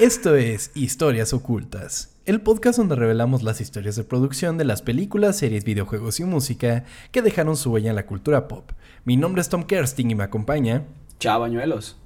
Esto 0.00 0.34
es 0.34 0.70
Historias 0.74 1.34
Ocultas, 1.34 2.16
el 2.24 2.40
podcast 2.40 2.78
donde 2.78 2.96
revelamos 2.96 3.42
las 3.42 3.60
historias 3.60 3.96
de 3.96 4.02
producción 4.04 4.56
de 4.56 4.64
las 4.64 4.80
películas, 4.80 5.36
series, 5.36 5.62
videojuegos 5.64 6.20
y 6.20 6.24
música 6.24 6.84
que 7.12 7.20
dejaron 7.20 7.54
su 7.54 7.70
huella 7.70 7.90
en 7.90 7.96
la 7.96 8.06
cultura 8.06 8.48
pop. 8.48 8.70
Mi 9.04 9.18
nombre 9.18 9.42
es 9.42 9.50
Tom 9.50 9.62
Kersting 9.62 10.10
y 10.10 10.14
me 10.14 10.24
acompaña. 10.24 10.84
Chavañuelos. 11.18 11.98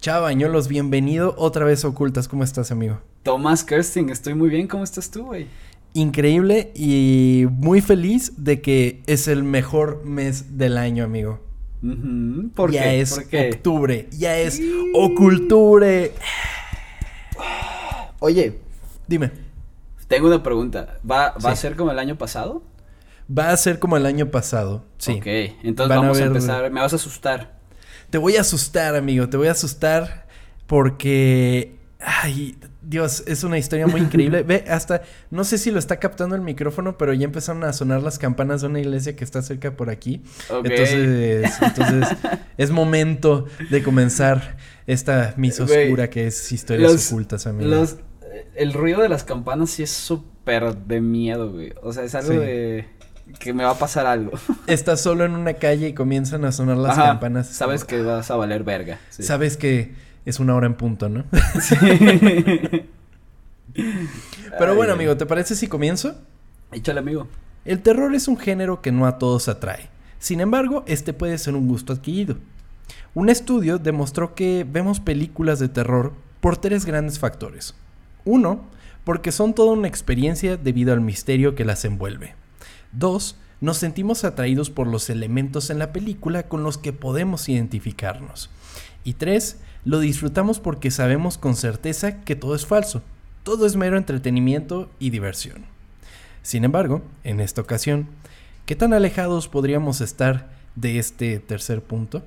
Chavañuelos, 0.00 0.66
bienvenido 0.66 1.36
otra 1.38 1.64
vez 1.64 1.84
a 1.84 1.88
Ocultas. 1.88 2.26
¿Cómo 2.26 2.42
estás, 2.42 2.72
amigo? 2.72 2.98
Tomás 3.22 3.62
Kersting, 3.62 4.10
estoy 4.10 4.34
muy 4.34 4.48
bien. 4.48 4.66
¿Cómo 4.66 4.82
estás 4.82 5.08
tú, 5.08 5.26
güey? 5.26 5.46
Increíble 5.94 6.72
y 6.74 7.46
muy 7.48 7.80
feliz 7.80 8.32
de 8.38 8.60
que 8.60 9.02
es 9.06 9.28
el 9.28 9.44
mejor 9.44 10.04
mes 10.04 10.58
del 10.58 10.76
año, 10.76 11.04
amigo. 11.04 11.38
¿Por 12.56 12.72
ya 12.72 12.82
qué? 12.82 13.00
es 13.00 13.14
¿Por 13.14 13.28
qué? 13.28 13.50
octubre, 13.54 14.08
ya 14.10 14.36
es 14.36 14.60
oculture. 14.94 16.12
Oye, 18.20 18.58
Dime, 19.08 19.32
tengo 20.06 20.28
una 20.28 20.42
pregunta. 20.42 20.98
¿Va, 21.08 21.34
va 21.44 21.50
a 21.50 21.56
ser 21.56 21.74
como 21.76 21.90
el 21.90 21.98
año 21.98 22.16
pasado? 22.16 22.62
va 23.32 23.50
a 23.50 23.56
ser 23.56 23.78
como 23.78 23.96
el 23.96 24.06
año 24.06 24.26
pasado, 24.30 24.84
sí. 24.98 25.12
Ok, 25.12 25.26
entonces 25.62 25.88
Van 25.88 26.00
vamos 26.00 26.16
a, 26.18 26.20
ver- 26.20 26.28
empezar. 26.28 26.70
Me 26.70 26.80
vas 26.80 26.92
a 26.92 26.96
asustar. 26.96 27.58
Te 28.10 28.18
voy 28.18 28.36
a 28.36 28.40
asustar, 28.40 28.96
amigo, 28.96 29.28
te 29.28 29.36
voy 29.36 29.46
a 29.48 29.52
asustar 29.52 30.26
porque... 30.66 31.76
Ay, 32.02 32.56
Dios, 32.80 33.22
es 33.26 33.44
una 33.44 33.58
historia 33.58 33.86
muy 33.86 34.00
increíble. 34.00 34.42
Ve, 34.46 34.64
hasta, 34.68 35.02
no 35.30 35.44
sé 35.44 35.58
si 35.58 35.70
lo 35.70 35.78
está 35.78 35.98
captando 36.00 36.34
el 36.34 36.40
micrófono, 36.40 36.96
pero 36.96 37.12
ya 37.12 37.24
empezaron 37.26 37.62
a 37.62 37.72
sonar 37.74 38.02
las 38.02 38.18
campanas 38.18 38.62
de 38.62 38.68
una 38.68 38.80
iglesia 38.80 39.14
que 39.14 39.22
está 39.22 39.42
cerca 39.42 39.76
por 39.76 39.90
aquí. 39.90 40.22
Ok. 40.48 40.64
Entonces, 40.66 41.52
entonces 41.62 42.08
es 42.56 42.70
momento 42.70 43.46
de 43.70 43.82
comenzar 43.82 44.56
esta 44.86 45.34
misa 45.36 45.64
oscura 45.64 46.08
que 46.10 46.26
es 46.26 46.50
historias 46.52 46.90
los- 46.90 47.12
ocultas, 47.12 47.46
amigo. 47.46 47.68
Los, 47.70 47.96
el 48.54 48.72
ruido 48.72 49.00
de 49.02 49.08
las 49.08 49.24
campanas 49.24 49.70
sí 49.70 49.82
es 49.82 49.90
súper 49.90 50.74
de 50.76 51.00
miedo, 51.00 51.50
güey. 51.52 51.72
O 51.82 51.92
sea, 51.92 52.04
es 52.04 52.14
algo 52.14 52.32
Sí. 52.32 52.38
de 52.38 52.86
que 53.38 53.52
me 53.52 53.64
va 53.64 53.70
a 53.70 53.78
pasar 53.78 54.06
algo. 54.06 54.32
Estás 54.66 55.00
solo 55.00 55.24
en 55.24 55.32
una 55.36 55.54
calle 55.54 55.88
y 55.88 55.94
comienzan 55.94 56.44
a 56.44 56.52
sonar 56.52 56.76
las 56.76 56.98
Ajá, 56.98 57.08
campanas. 57.10 57.46
Sabes 57.48 57.84
que 57.84 58.02
vas 58.02 58.30
a 58.30 58.36
valer 58.36 58.64
verga. 58.64 58.98
Sí. 59.10 59.22
Sabes 59.22 59.56
que 59.56 59.94
es 60.24 60.40
una 60.40 60.54
hora 60.54 60.66
en 60.66 60.74
punto, 60.74 61.08
¿no? 61.08 61.24
Sí. 61.60 61.76
Pero 64.58 64.72
Ay, 64.72 64.76
bueno, 64.76 64.92
amigo, 64.94 65.16
¿te 65.16 65.26
parece 65.26 65.54
si 65.54 65.66
comienzo? 65.68 66.16
Échale, 66.72 66.98
amigo. 67.00 67.28
El 67.64 67.80
terror 67.82 68.14
es 68.14 68.26
un 68.28 68.36
género 68.36 68.80
que 68.82 68.90
no 68.92 69.06
a 69.06 69.18
todos 69.18 69.48
atrae. 69.48 69.88
Sin 70.18 70.40
embargo, 70.40 70.84
este 70.86 71.12
puede 71.12 71.38
ser 71.38 71.54
un 71.54 71.68
gusto 71.68 71.92
adquirido. 71.92 72.36
Un 73.14 73.28
estudio 73.28 73.78
demostró 73.78 74.34
que 74.34 74.66
vemos 74.68 75.00
películas 75.00 75.58
de 75.58 75.68
terror 75.68 76.12
por 76.40 76.56
tres 76.56 76.84
grandes 76.84 77.18
factores. 77.18 77.74
Uno, 78.24 78.64
porque 79.04 79.32
son 79.32 79.54
toda 79.54 79.72
una 79.72 79.88
experiencia 79.88 80.56
debido 80.56 80.92
al 80.92 81.00
misterio 81.00 81.54
que 81.54 81.64
las 81.64 81.84
envuelve. 81.84 82.34
Dos, 82.92 83.36
nos 83.60 83.76
sentimos 83.76 84.24
atraídos 84.24 84.70
por 84.70 84.86
los 84.86 85.10
elementos 85.10 85.70
en 85.70 85.78
la 85.78 85.92
película 85.92 86.44
con 86.44 86.62
los 86.62 86.78
que 86.78 86.92
podemos 86.92 87.48
identificarnos. 87.48 88.50
Y 89.04 89.14
tres, 89.14 89.58
lo 89.84 89.98
disfrutamos 89.98 90.60
porque 90.60 90.90
sabemos 90.90 91.38
con 91.38 91.56
certeza 91.56 92.20
que 92.22 92.36
todo 92.36 92.54
es 92.54 92.66
falso. 92.66 93.02
Todo 93.42 93.66
es 93.66 93.76
mero 93.76 93.96
entretenimiento 93.96 94.90
y 94.98 95.10
diversión. 95.10 95.64
Sin 96.42 96.64
embargo, 96.64 97.02
en 97.24 97.40
esta 97.40 97.60
ocasión, 97.60 98.08
¿qué 98.66 98.76
tan 98.76 98.92
alejados 98.92 99.48
podríamos 99.48 100.00
estar 100.00 100.50
de 100.74 100.98
este 100.98 101.38
tercer 101.38 101.82
punto? 101.82 102.24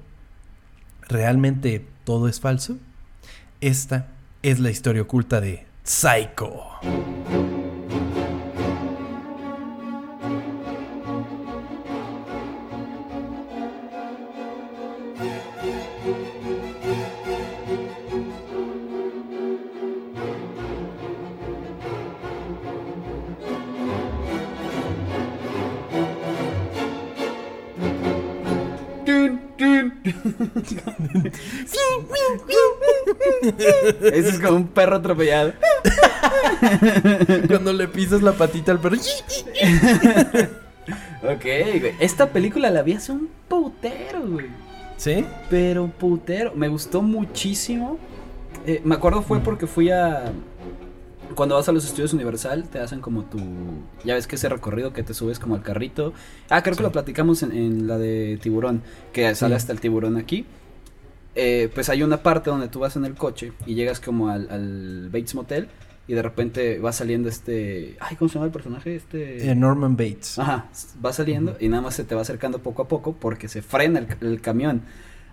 ¿Realmente 1.07 1.85
todo 2.03 2.27
es 2.27 2.39
falso? 2.39 2.77
Esta 3.61 4.07
es 4.41 4.59
la 4.59 4.71
historia 4.71 5.01
oculta 5.01 5.41
de 5.41 5.65
Psycho. 5.83 6.79
Ese 34.03 34.29
es 34.29 34.39
como 34.39 34.57
un 34.57 34.67
perro 34.67 34.97
atropellado. 34.97 35.53
Cuando 37.47 37.73
le 37.73 37.87
pisas 37.87 38.21
la 38.21 38.33
patita 38.33 38.71
al 38.71 38.79
perro. 38.79 38.97
Ok, 41.23 41.43
güey. 41.79 41.93
Esta 41.99 42.27
película 42.29 42.69
la 42.69 42.81
vi 42.83 42.93
hace 42.93 43.11
un 43.11 43.29
putero, 43.47 44.21
güey. 44.27 44.47
¿Sí? 44.97 45.25
Pero 45.49 45.87
putero. 45.87 46.53
Me 46.55 46.67
gustó 46.67 47.01
muchísimo. 47.01 47.97
Eh, 48.65 48.81
me 48.83 48.95
acuerdo 48.95 49.21
fue 49.21 49.39
porque 49.39 49.67
fui 49.67 49.89
a. 49.89 50.31
Cuando 51.35 51.55
vas 51.55 51.67
a 51.67 51.71
los 51.71 51.83
estudios 51.85 52.13
Universal, 52.13 52.65
te 52.69 52.79
hacen 52.79 52.99
como 53.01 53.23
tu. 53.23 53.39
Ya 54.03 54.15
ves 54.15 54.27
que 54.27 54.35
ese 54.35 54.49
recorrido 54.49 54.93
que 54.93 55.01
te 55.03 55.13
subes 55.13 55.39
como 55.39 55.55
al 55.55 55.63
carrito. 55.63 56.13
Ah, 56.49 56.61
creo 56.61 56.73
Sí. 56.75 56.77
que 56.79 56.83
lo 56.83 56.91
platicamos 56.91 57.41
en, 57.43 57.51
en 57.53 57.87
la 57.87 57.97
de 57.97 58.37
Tiburón. 58.41 58.83
Que 59.13 59.33
sale 59.35 59.55
Sí. 59.55 59.57
hasta 59.57 59.71
el 59.73 59.79
tiburón 59.79 60.17
aquí. 60.17 60.45
Eh, 61.35 61.69
pues 61.73 61.89
hay 61.89 62.03
una 62.03 62.21
parte 62.21 62.49
donde 62.49 62.67
tú 62.67 62.79
vas 62.79 62.95
en 62.95 63.05
el 63.05 63.15
coche 63.15 63.53
y 63.65 63.75
llegas 63.75 63.99
como 63.99 64.29
al, 64.29 64.49
al 64.49 65.09
Bates 65.11 65.35
Motel. 65.35 65.67
Y 66.05 66.15
de 66.15 66.21
repente 66.21 66.79
va 66.79 66.91
saliendo 66.91 67.29
este. 67.29 67.95
Ay, 68.01 68.17
¿cómo 68.17 68.27
se 68.27 68.33
llama 68.33 68.47
el 68.47 68.51
personaje? 68.51 68.93
Este. 68.95 69.49
Eh, 69.49 69.55
Norman 69.55 69.95
Bates. 69.95 70.37
Ajá, 70.37 70.65
va 71.03 71.13
saliendo 71.13 71.55
y 71.61 71.69
nada 71.69 71.81
más 71.81 71.95
se 71.95 72.03
te 72.03 72.13
va 72.13 72.21
acercando 72.21 72.59
poco 72.59 72.81
a 72.81 72.87
poco 72.89 73.13
porque 73.13 73.47
se 73.47 73.61
frena 73.61 73.99
el, 73.99 74.07
el 74.27 74.41
camión. 74.41 74.81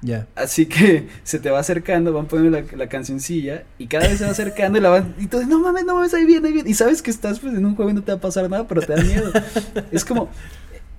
Ya. 0.03 0.29
Así 0.37 0.67
que 0.67 1.09
se 1.25 1.41
te 1.41 1.51
va 1.51 1.59
acercando, 1.59 2.13
van 2.13 2.27
poniendo 2.27 2.59
la, 2.61 2.65
la 2.77 2.89
cancioncilla 2.89 3.65
y 3.79 3.89
cada 3.89 4.07
vez 4.09 4.19
se 4.19 4.25
va 4.27 4.31
acercando 4.31 4.79
y 4.79 4.81
la 4.81 4.91
van. 4.91 5.15
Y 5.19 5.27
tú, 5.27 5.39
dices, 5.39 5.49
no 5.51 5.59
mames, 5.59 5.85
no 5.85 5.97
mames, 5.97 6.15
ahí 6.15 6.25
viene, 6.25 6.47
ahí 6.47 6.55
viene. 6.55 6.71
Y 6.71 6.75
sabes 6.75 7.03
que 7.03 7.11
estás 7.11 7.41
pues 7.41 7.53
en 7.53 7.67
un 7.67 7.75
juego 7.75 7.91
y 7.91 7.95
no 7.95 8.03
te 8.03 8.13
va 8.13 8.19
a 8.19 8.21
pasar 8.21 8.49
nada, 8.49 8.69
pero 8.69 8.81
te 8.81 8.95
da 8.95 9.03
miedo. 9.03 9.31
es 9.91 10.05
como. 10.05 10.31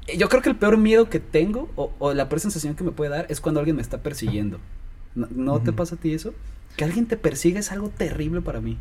eh, 0.07 0.17
Yo 0.17 0.27
creo 0.27 0.41
que 0.41 0.49
el 0.49 0.57
peor 0.57 0.75
miedo 0.77 1.09
que 1.09 1.21
tengo 1.21 1.69
o, 1.77 1.93
o 1.97 2.13
la 2.13 2.27
peor 2.27 2.41
sensación 2.41 2.75
que 2.75 2.83
me 2.83 2.91
puede 2.91 3.09
dar 3.09 3.25
es 3.29 3.39
cuando 3.39 3.61
alguien 3.61 3.77
me 3.77 3.81
está 3.81 3.99
persiguiendo. 4.03 4.59
¿No, 5.15 5.27
no 5.31 5.61
te 5.61 5.73
pasa 5.73 5.95
a 5.95 5.97
ti 5.97 6.13
eso? 6.13 6.33
Que 6.77 6.83
alguien 6.83 7.05
te 7.05 7.17
persiga 7.17 7.59
es 7.59 7.71
algo 7.71 7.89
terrible 7.89 8.41
para 8.41 8.61
mí. 8.61 8.77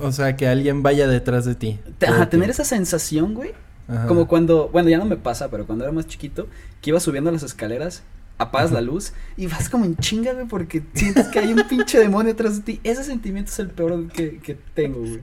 O 0.00 0.10
sea, 0.12 0.36
que 0.36 0.48
alguien 0.48 0.82
vaya 0.82 1.06
detrás 1.06 1.44
de 1.44 1.54
ti. 1.54 1.78
Ajá, 2.06 2.28
tener 2.30 2.48
esa 2.50 2.64
sensación, 2.64 3.34
güey, 3.34 3.52
Ajá. 3.88 4.06
Como 4.06 4.28
cuando, 4.28 4.68
bueno, 4.68 4.88
ya 4.88 4.98
no 4.98 5.04
me 5.04 5.16
pasa, 5.16 5.50
pero 5.50 5.66
cuando 5.66 5.84
era 5.84 5.92
más 5.92 6.06
chiquito, 6.06 6.46
que 6.80 6.90
iba 6.90 7.00
subiendo 7.00 7.30
las 7.30 7.42
escaleras, 7.42 8.02
apagas 8.42 8.72
la 8.72 8.80
luz 8.80 9.12
y 9.36 9.46
vas 9.46 9.68
como 9.68 9.84
en 9.84 9.96
chinga, 9.96 10.32
güey, 10.32 10.46
porque 10.46 10.82
sientes 10.94 11.28
que 11.28 11.38
hay 11.38 11.52
un 11.52 11.66
pinche 11.68 11.98
demonio 11.98 12.32
atrás 12.32 12.56
de 12.56 12.62
ti. 12.62 12.80
Ese 12.84 13.04
sentimiento 13.04 13.50
es 13.50 13.58
el 13.58 13.70
peor 13.70 14.08
que, 14.08 14.38
que 14.38 14.56
tengo, 14.74 15.00
güey. 15.00 15.20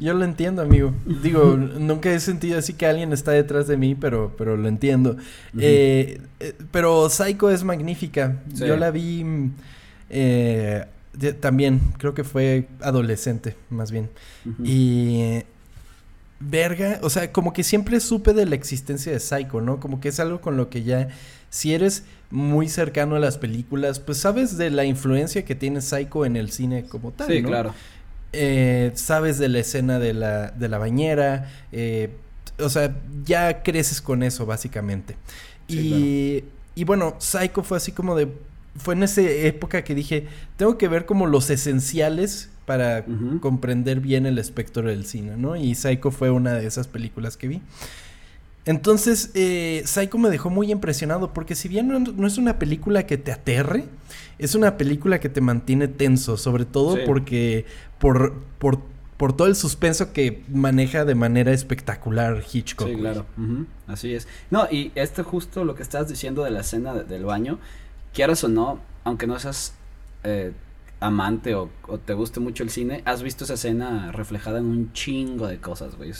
Yo 0.00 0.14
lo 0.14 0.24
entiendo, 0.24 0.62
amigo. 0.62 0.94
Digo, 1.22 1.56
nunca 1.56 2.10
he 2.12 2.20
sentido 2.20 2.58
así 2.58 2.72
que 2.72 2.86
alguien 2.86 3.12
está 3.12 3.32
detrás 3.32 3.66
de 3.66 3.76
mí, 3.76 3.94
pero, 3.94 4.34
pero 4.36 4.56
lo 4.56 4.68
entiendo. 4.68 5.16
Eh, 5.58 6.20
eh, 6.40 6.54
pero 6.70 7.08
Psycho 7.08 7.50
es 7.50 7.64
magnífica. 7.64 8.42
Sí. 8.54 8.66
Yo 8.66 8.76
la 8.76 8.90
vi 8.90 9.50
eh, 10.10 10.86
también, 11.40 11.80
creo 11.98 12.14
que 12.14 12.24
fue 12.24 12.68
adolescente, 12.80 13.56
más 13.70 13.90
bien. 13.90 14.10
Y 14.62 15.42
verga, 16.48 16.98
o 17.02 17.10
sea, 17.10 17.32
como 17.32 17.52
que 17.52 17.62
siempre 17.62 18.00
supe 18.00 18.32
de 18.32 18.46
la 18.46 18.54
existencia 18.54 19.12
de 19.12 19.20
Psycho, 19.20 19.60
¿no? 19.60 19.80
Como 19.80 20.00
que 20.00 20.08
es 20.08 20.20
algo 20.20 20.40
con 20.40 20.56
lo 20.56 20.68
que 20.70 20.82
ya, 20.82 21.08
si 21.50 21.74
eres 21.74 22.04
muy 22.30 22.68
cercano 22.68 23.16
a 23.16 23.18
las 23.20 23.38
películas, 23.38 24.00
pues 24.00 24.18
sabes 24.18 24.56
de 24.56 24.70
la 24.70 24.84
influencia 24.84 25.44
que 25.44 25.54
tiene 25.54 25.80
Psycho 25.80 26.24
en 26.26 26.36
el 26.36 26.50
cine 26.50 26.84
como 26.84 27.12
tal, 27.12 27.28
Sí, 27.28 27.42
¿no? 27.42 27.48
claro. 27.48 27.74
Eh, 28.32 28.90
sabes 28.94 29.38
de 29.38 29.48
la 29.48 29.60
escena 29.60 29.98
de 30.00 30.12
la, 30.12 30.50
de 30.50 30.68
la 30.68 30.78
bañera, 30.78 31.48
eh, 31.70 32.10
o 32.58 32.68
sea, 32.68 32.96
ya 33.24 33.62
creces 33.62 34.00
con 34.00 34.22
eso, 34.22 34.44
básicamente. 34.46 35.16
Sí, 35.68 36.44
y, 36.74 36.80
y 36.80 36.84
bueno, 36.84 37.14
Psycho 37.18 37.62
fue 37.62 37.76
así 37.76 37.92
como 37.92 38.16
de, 38.16 38.28
fue 38.76 38.94
en 38.94 39.02
esa 39.04 39.20
época 39.22 39.82
que 39.84 39.94
dije, 39.94 40.26
tengo 40.56 40.76
que 40.78 40.88
ver 40.88 41.06
como 41.06 41.26
los 41.26 41.50
esenciales 41.50 42.50
para 42.66 43.04
comprender 43.40 44.00
bien 44.00 44.24
el 44.26 44.38
espectro 44.38 44.88
del 44.88 45.04
cine, 45.04 45.36
¿no? 45.36 45.54
Y 45.54 45.74
Psycho 45.74 46.10
fue 46.10 46.30
una 46.30 46.54
de 46.54 46.66
esas 46.66 46.88
películas 46.88 47.36
que 47.36 47.48
vi. 47.48 47.60
Entonces, 48.66 49.30
eh, 49.34 49.82
Psycho 49.84 50.16
me 50.16 50.30
dejó 50.30 50.48
muy 50.48 50.72
impresionado 50.72 51.34
porque 51.34 51.54
si 51.54 51.68
bien 51.68 51.88
no, 51.88 51.98
no 51.98 52.26
es 52.26 52.38
una 52.38 52.58
película 52.58 53.06
que 53.06 53.18
te 53.18 53.30
aterre, 53.30 53.84
es 54.38 54.54
una 54.54 54.78
película 54.78 55.20
que 55.20 55.28
te 55.28 55.42
mantiene 55.42 55.86
tenso, 55.86 56.38
sobre 56.38 56.64
todo 56.64 56.94
Sí. 56.96 57.02
porque 57.04 57.66
por, 57.98 58.32
por, 58.58 58.78
por 59.18 59.36
todo 59.36 59.48
el 59.48 59.54
suspenso 59.54 60.14
que 60.14 60.42
maneja 60.50 61.04
de 61.04 61.14
manera 61.14 61.52
espectacular 61.52 62.42
Hitchcock. 62.50 62.88
Sí, 62.88 62.96
claro. 62.96 63.26
Así 63.86 64.14
es. 64.14 64.26
No, 64.50 64.66
y 64.70 64.90
este 64.94 65.22
justo 65.22 65.64
lo 65.66 65.74
que 65.74 65.82
estabas 65.82 66.08
diciendo 66.08 66.42
de 66.42 66.50
la 66.50 66.60
escena 66.60 66.94
de- 66.94 67.04
del 67.04 67.26
baño, 67.26 67.58
quieras 68.14 68.42
o 68.44 68.48
no, 68.48 68.80
aunque 69.04 69.26
no 69.26 69.38
seas 69.38 69.74
eh, 70.22 70.52
amante 71.00 71.54
o, 71.54 71.68
te 72.04 72.14
guste 72.14 72.40
mucho 72.40 72.62
el 72.62 72.70
cine, 72.70 73.02
has 73.04 73.22
visto 73.22 73.44
esa 73.44 73.54
escena 73.54 74.12
reflejada 74.12 74.60
en 74.60 74.66
un 74.66 74.92
chingo 74.92 75.46
de 75.46 75.58
cosas, 75.58 75.96
güey. 75.96 76.12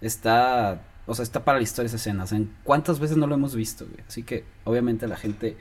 Está, 0.00 0.82
o 1.06 1.14
sea, 1.14 1.22
está 1.22 1.44
para 1.44 1.58
la 1.58 1.62
historia 1.62 1.86
esa 1.86 1.96
escena. 1.96 2.24
O 2.24 2.26
sea, 2.26 2.38
¿cuántas 2.64 3.00
veces 3.00 3.16
no 3.16 3.26
lo 3.26 3.34
hemos 3.34 3.54
visto, 3.54 3.86
güey? 3.86 4.04
Así 4.06 4.22
que, 4.22 4.44
obviamente, 4.64 5.06
la 5.08 5.16
gente 5.16 5.56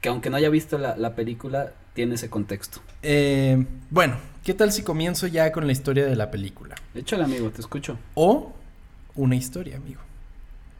que 0.00 0.08
aunque 0.08 0.30
no 0.30 0.36
haya 0.36 0.50
visto 0.50 0.78
la, 0.78 1.16
película, 1.16 1.72
tiene 1.94 2.14
ese 2.14 2.30
contexto. 2.30 2.80
Eh, 3.02 3.66
bueno, 3.90 4.18
¿qué 4.44 4.54
tal 4.54 4.70
si 4.70 4.82
comienzo 4.82 5.26
ya 5.26 5.50
con 5.50 5.66
la 5.66 5.72
historia 5.72 6.06
de 6.06 6.14
la 6.14 6.30
película? 6.30 6.76
Échale, 6.94 7.24
amigo, 7.24 7.50
te 7.50 7.60
escucho. 7.60 7.98
O 8.14 8.52
una 9.14 9.34
historia, 9.34 9.78
amigo. 9.78 10.00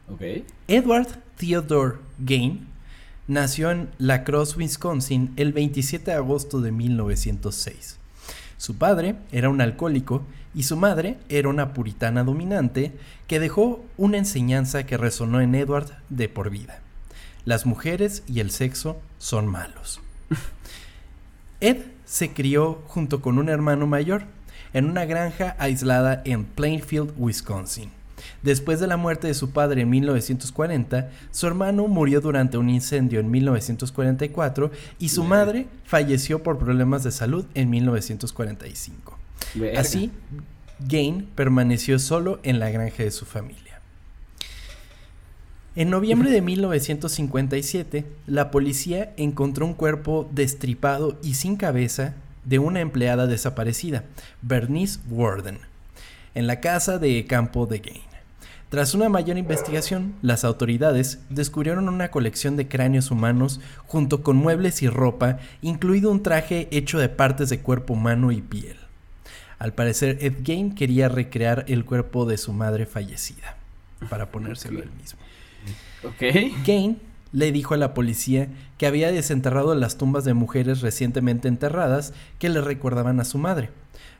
Ok. 0.09 0.45
Edward 0.67 1.07
Theodore 1.35 1.97
Gain 2.19 2.76
nació 3.27 3.71
en 3.71 3.89
La 3.97 4.23
Crosse, 4.23 4.57
Wisconsin, 4.57 5.33
el 5.35 5.53
27 5.53 6.11
de 6.11 6.17
agosto 6.17 6.61
de 6.61 6.71
1906. 6.71 7.97
Su 8.57 8.77
padre 8.77 9.15
era 9.31 9.49
un 9.49 9.61
alcohólico 9.61 10.23
y 10.55 10.63
su 10.63 10.77
madre 10.77 11.17
era 11.29 11.49
una 11.49 11.73
puritana 11.73 12.23
dominante 12.23 12.93
que 13.27 13.39
dejó 13.39 13.85
una 13.97 14.17
enseñanza 14.17 14.85
que 14.85 14.97
resonó 14.97 15.41
en 15.41 15.53
Edward 15.55 15.91
de 16.09 16.29
por 16.29 16.49
vida. 16.49 16.79
Las 17.45 17.65
mujeres 17.65 18.23
y 18.27 18.39
el 18.39 18.49
sexo 18.49 18.97
son 19.19 19.47
malos. 19.47 20.01
Ed 21.59 21.77
se 22.05 22.33
crió 22.33 22.81
junto 22.87 23.21
con 23.21 23.37
un 23.37 23.49
hermano 23.49 23.87
mayor 23.87 24.23
en 24.73 24.85
una 24.89 25.05
granja 25.05 25.55
aislada 25.59 26.21
en 26.25 26.45
Plainfield, 26.45 27.13
Wisconsin. 27.17 27.96
Después 28.41 28.79
de 28.79 28.87
la 28.87 28.97
muerte 28.97 29.27
de 29.27 29.33
su 29.33 29.51
padre 29.51 29.81
en 29.81 29.89
1940, 29.89 31.09
su 31.31 31.47
hermano 31.47 31.87
murió 31.87 32.21
durante 32.21 32.57
un 32.57 32.69
incendio 32.69 33.19
en 33.19 33.29
1944 33.29 34.71
y 34.99 35.09
su 35.09 35.23
madre 35.23 35.67
falleció 35.85 36.43
por 36.43 36.57
problemas 36.57 37.03
de 37.03 37.11
salud 37.11 37.45
en 37.53 37.69
1945. 37.69 39.17
Así, 39.75 40.11
Gain 40.79 41.27
permaneció 41.35 41.99
solo 41.99 42.39
en 42.43 42.59
la 42.59 42.69
granja 42.69 43.03
de 43.03 43.11
su 43.11 43.25
familia. 43.25 43.67
En 45.75 45.91
noviembre 45.91 46.31
de 46.31 46.41
1957, 46.41 48.03
la 48.25 48.49
policía 48.49 49.13
encontró 49.15 49.63
un 49.65 49.75
cuerpo 49.75 50.27
destripado 50.31 51.19
y 51.21 51.35
sin 51.35 51.55
cabeza 51.55 52.15
de 52.45 52.57
una 52.57 52.79
empleada 52.79 53.27
desaparecida, 53.27 54.03
Bernice 54.41 54.99
Warden, 55.09 55.59
en 56.33 56.47
la 56.47 56.61
casa 56.61 56.97
de 56.97 57.25
campo 57.27 57.67
de 57.67 57.79
Gain. 57.79 58.06
Tras 58.69 58.93
una 58.93 59.07
mayor 59.07 59.37
investigación, 59.37 60.15
las 60.21 60.43
autoridades 60.43 61.19
descubrieron 61.29 61.87
una 61.87 62.11
colección 62.11 62.57
de 62.57 62.67
cráneos 62.67 63.11
humanos 63.11 63.61
junto 63.85 64.23
con 64.23 64.35
muebles 64.35 64.81
y 64.81 64.89
ropa, 64.89 65.39
incluido 65.61 66.11
un 66.11 66.21
traje 66.21 66.67
hecho 66.71 66.99
de 66.99 67.07
partes 67.07 67.49
de 67.49 67.61
cuerpo 67.61 67.93
humano 67.93 68.33
y 68.33 68.41
piel. 68.41 68.75
Al 69.57 69.73
parecer, 69.73 70.17
Ed 70.19 70.39
Gain 70.43 70.75
quería 70.75 71.07
recrear 71.07 71.63
el 71.69 71.85
cuerpo 71.85 72.25
de 72.25 72.37
su 72.37 72.51
madre 72.51 72.85
fallecida, 72.85 73.55
para 74.09 74.31
ponérselo 74.31 74.83
él 74.83 74.91
mismo. 75.01 75.19
Gain 76.65 76.99
le 77.31 77.51
dijo 77.51 77.73
a 77.73 77.77
la 77.77 77.93
policía 77.93 78.49
que 78.77 78.87
había 78.87 79.11
desenterrado 79.11 79.75
las 79.75 79.97
tumbas 79.97 80.23
de 80.25 80.33
mujeres 80.33 80.81
recientemente 80.81 81.47
enterradas 81.47 82.13
que 82.39 82.49
le 82.49 82.61
recordaban 82.61 83.19
a 83.19 83.25
su 83.25 83.37
madre. 83.37 83.69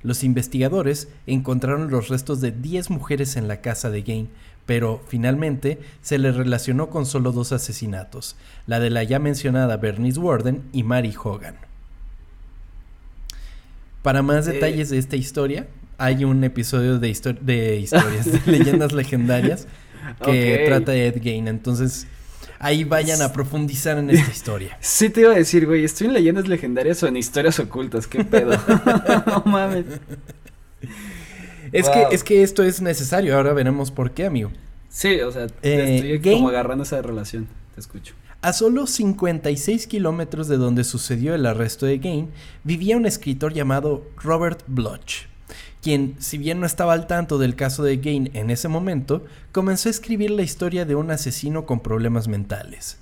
Los 0.04 0.24
investigadores 0.24 1.08
encontraron 1.26 1.90
los 1.90 2.10
restos 2.10 2.42
de 2.42 2.52
10 2.52 2.90
mujeres 2.90 3.36
en 3.36 3.48
la 3.48 3.62
casa 3.62 3.90
de 3.90 4.02
Gain, 4.02 4.30
pero 4.66 5.02
finalmente 5.08 5.80
se 6.02 6.18
le 6.18 6.32
relacionó 6.32 6.90
con 6.90 7.06
solo 7.06 7.32
dos 7.32 7.52
asesinatos, 7.52 8.36
la 8.68 8.80
de 8.80 8.90
la 8.90 9.04
ya 9.04 9.20
mencionada 9.20 9.78
Bernice 9.78 10.20
Warden 10.20 10.64
y 10.74 10.84
Mary 10.84 11.14
Hogan. 11.22 11.56
Para 14.04 14.22
más 14.22 14.48
eh, 14.48 14.54
detalles 14.54 14.90
de 14.90 14.98
esta 14.98 15.16
historia, 15.16 15.68
hay 15.98 16.26
un 16.26 16.44
episodio 16.44 17.00
de, 17.00 17.08
de 17.42 17.78
historias, 17.80 18.46
de 18.46 18.52
leyendas 18.52 18.94
legendarias 18.94 19.68
que 20.24 20.64
trata 20.68 20.92
de 20.92 21.08
Ed 21.08 21.22
Gain. 21.24 21.48
Entonces, 21.48 22.08
ahí 22.60 22.84
vayan 22.84 23.22
a 23.22 23.32
profundizar 23.32 23.98
en 23.98 24.10
esta 24.10 24.32
historia. 24.32 24.78
Sí 24.82 25.10
te 25.10 25.22
iba 25.22 25.32
a 25.32 25.36
decir, 25.36 25.66
güey, 25.66 25.84
¿estoy 25.84 26.08
en 26.08 26.14
leyendas 26.14 26.48
legendarias 26.48 27.02
o 27.04 27.08
en 27.08 27.18
historias 27.18 27.60
ocultas? 27.60 28.08
¿Qué 28.08 28.24
pedo? 28.24 28.52
no 29.28 29.44
mames. 29.46 29.86
Es, 31.72 31.90
que, 31.90 32.08
es 32.12 32.24
que 32.24 32.44
esto 32.44 32.64
es 32.64 32.82
necesario, 32.82 33.36
ahora 33.36 33.54
veremos 33.54 33.92
por 33.92 34.12
qué, 34.12 34.26
amigo. 34.26 34.52
Sí, 34.90 35.20
o 35.22 35.32
sea, 35.32 35.48
eh, 35.62 36.12
estoy 36.16 36.34
como 36.36 36.50
agarrando 36.50 36.84
esa 36.84 37.02
relación, 37.02 37.48
te 37.76 37.82
escucho. 37.82 38.14
A 38.42 38.54
solo 38.54 38.88
56 38.88 39.88
kilómetros 39.88 40.48
de 40.48 40.58
donde 40.58 40.84
sucedió 40.84 41.36
el 41.36 41.46
arresto 41.46 41.86
de 41.86 41.98
Gain, 41.98 42.30
vivía 42.64 42.96
un 42.96 43.06
escritor 43.06 43.54
llamado 43.54 44.06
Robert 44.18 44.64
Bloch 44.68 45.28
quien, 45.88 46.18
si 46.20 46.38
bien 46.38 46.60
no 46.60 46.66
estaba 46.66 46.92
al 46.92 47.08
tanto 47.08 47.38
del 47.38 47.56
caso 47.56 47.82
de 47.82 47.96
Gain 47.96 48.30
en 48.34 48.50
ese 48.50 48.68
momento, 48.68 49.26
comenzó 49.54 49.88
a 49.88 49.92
escribir 49.92 50.32
la 50.32 50.42
historia 50.42 50.84
de 50.84 50.96
un 50.96 51.12
asesino 51.12 51.66
con 51.66 51.80
problemas 51.80 52.28
mentales. 52.28 52.98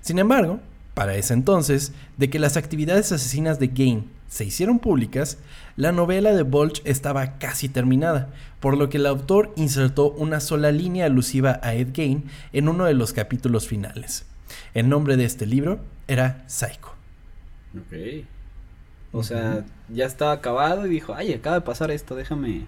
Sin 0.00 0.18
embargo, 0.18 0.58
para 0.94 1.14
ese 1.14 1.34
entonces, 1.34 1.92
de 2.16 2.28
que 2.28 2.40
las 2.40 2.56
actividades 2.56 3.12
asesinas 3.12 3.60
de 3.60 3.68
Gain 3.68 4.10
se 4.26 4.44
hicieron 4.44 4.80
públicas, 4.80 5.38
la 5.76 5.92
novela 5.92 6.34
de 6.34 6.42
Bolch 6.42 6.82
estaba 6.84 7.38
casi 7.38 7.68
terminada, 7.68 8.34
por 8.58 8.76
lo 8.76 8.88
que 8.88 8.96
el 8.96 9.06
autor 9.06 9.52
insertó 9.54 10.10
una 10.10 10.40
sola 10.40 10.72
línea 10.72 11.06
alusiva 11.06 11.60
a 11.62 11.74
Ed 11.74 11.90
Gain 11.94 12.24
en 12.52 12.68
uno 12.68 12.86
de 12.86 12.94
los 12.94 13.12
capítulos 13.12 13.68
finales. 13.68 14.26
El 14.74 14.88
nombre 14.88 15.16
de 15.16 15.26
este 15.26 15.46
libro 15.46 15.78
era 16.08 16.42
Psycho. 16.48 16.90
O 19.16 19.22
sea, 19.22 19.64
ya 19.88 20.04
estaba 20.04 20.32
acabado 20.32 20.86
y 20.86 20.90
dijo, 20.90 21.14
ay, 21.14 21.32
acaba 21.32 21.56
de 21.56 21.62
pasar 21.62 21.90
esto, 21.90 22.14
déjame. 22.14 22.66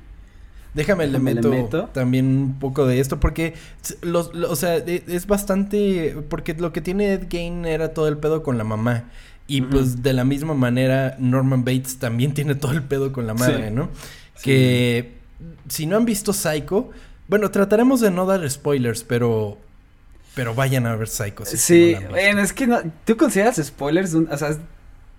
Déjame, 0.75 1.06
le, 1.06 1.18
meto 1.18 1.88
también 1.92 2.26
un 2.26 2.58
poco 2.58 2.87
de 2.87 3.00
esto 3.00 3.18
porque 3.18 3.54
los, 4.02 4.28
o 4.34 4.54
sea, 4.54 4.76
e, 4.76 5.02
es 5.08 5.26
bastante 5.26 6.16
porque 6.28 6.54
lo 6.54 6.72
que 6.72 6.80
tiene 6.80 7.14
Ed 7.14 7.26
Gain 7.28 7.64
era 7.64 7.94
todo 7.94 8.06
el 8.06 8.18
pedo 8.18 8.42
con 8.42 8.58
la 8.58 8.64
mamá 8.64 9.04
y 9.46 9.62
pues 9.62 10.02
de 10.02 10.12
la 10.12 10.25
misma 10.25 10.54
manera 10.54 11.16
Norman 11.18 11.64
Bates 11.64 11.99
también 11.99 12.34
tiene 12.34 12.54
todo 12.54 12.72
el 12.72 12.82
pedo 12.82 13.12
con 13.12 13.26
la 13.26 13.34
madre, 13.34 13.70
¿no? 13.70 13.88
Que 14.42 15.14
si 15.68 15.87
no 15.87 15.96
han 15.96 16.04
visto 16.04 16.32
Psycho, 16.32 16.90
bueno, 17.28 17.50
trataremos 17.50 18.00
de 18.00 18.11
no 18.11 18.26
dar 18.26 18.49
spoilers, 18.49 19.04
pero 19.04 19.58
pero 20.34 20.54
vayan 20.54 20.87
a 20.87 20.94
ver 20.94 21.08
Psycho. 21.08 21.44
sí, 21.44 21.96
bueno, 22.11 22.40
es 22.42 22.52
que 22.52 22.66
no, 22.66 22.80
tú 23.04 23.16
consideras 23.16 23.56
spoilers, 23.56 24.14
o 24.14 24.37
sea, 24.37 24.56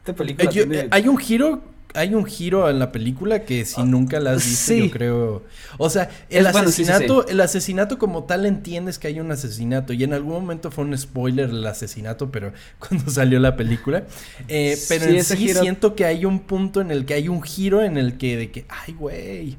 película 0.04 0.50
eh, 0.54 0.88
Hay 0.92 1.08
un 1.08 1.18
giro 1.18 1.62
hay 1.94 2.14
un 2.14 2.26
giro 2.26 2.70
en 2.70 2.80
la 2.80 2.92
película 2.92 3.44
que 3.44 3.66
si 3.66 3.82
ah, 3.82 3.86
nunca 3.86 4.20
la 4.20 4.34
has 4.34 4.46
visto, 4.46 4.74
yo 4.74 4.92
creo. 4.92 5.44
O 5.78 5.90
sea, 5.90 6.10
el 6.30 6.46
asesinato, 6.46 7.28
el 7.28 7.42
asesinato 7.42 7.98
como 7.98 8.26
tal 8.26 8.46
entiendes 8.46 9.00
que 9.00 9.08
hay 9.08 9.20
un 9.20 9.32
asesinato. 9.32 9.94
Y 9.94 10.04
en 10.04 10.14
algún 10.14 10.34
momento 10.34 10.70
fue 10.70 10.84
un 10.84 10.96
spoiler 10.98 11.50
el 11.50 11.66
asesinato, 11.66 12.32
pero 12.32 12.54
cuando 12.80 13.10
salió 13.10 13.40
la 13.40 13.56
película. 13.56 14.04
Eh, 14.48 14.78
pero 14.88 15.06
en 15.06 15.24
sí 15.24 15.50
siento 15.54 15.96
que 15.96 16.06
hay 16.06 16.26
un 16.26 16.42
punto 16.42 16.82
en 16.82 16.92
el 16.92 17.06
que 17.06 17.16
hay 17.16 17.28
un 17.28 17.42
giro 17.42 17.82
en 17.82 17.98
el 17.98 18.18
que 18.18 18.38
de 18.38 18.52
que, 18.52 18.66
ay, 18.70 18.94
güey. 18.94 19.58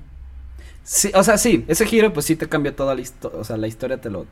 Sí, 0.84 1.10
o 1.14 1.22
sea, 1.22 1.36
sí, 1.36 1.64
ese 1.68 1.86
giro 1.86 2.12
pues 2.12 2.26
sí 2.26 2.36
te 2.36 2.48
cambia 2.48 2.74
toda 2.74 2.94
la 2.94 3.00
historia, 3.00 3.38
o 3.38 3.44
sea, 3.44 3.56
la 3.56 3.68
historia 3.68 4.00
te 4.00 4.10
lo, 4.10 4.26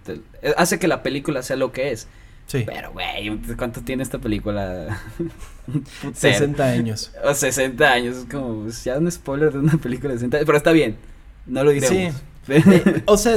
hace 0.57 0.79
que 0.81 0.89
la 0.89 1.03
película 1.03 1.43
sea 1.43 1.57
lo 1.57 1.73
que 1.73 1.93
es. 1.93 2.09
Sí. 2.49 2.65
Pero, 2.67 2.93
güey, 2.93 3.39
¿cuánto 3.59 3.83
tiene 3.83 4.03
esta 4.03 4.19
película? 4.19 4.99
60 6.15 6.65
años. 6.65 7.13
O 7.23 7.35
60 7.35 7.93
años, 7.93 8.17
es 8.17 8.25
como, 8.25 8.63
pues, 8.63 8.83
ya 8.85 8.97
un 8.97 9.11
spoiler 9.13 9.53
de 9.53 9.59
una 9.59 9.77
película 9.77 10.15
de 10.15 10.19
60 10.19 10.39
años, 10.39 10.47
pero 10.47 10.57
está 10.57 10.73
bien, 10.73 10.97
no 11.47 11.63
lo 11.63 11.71
diremos. 11.71 11.97
Sí. 11.97 12.09
Eh, 12.51 13.03
o 13.05 13.19
sea, 13.19 13.37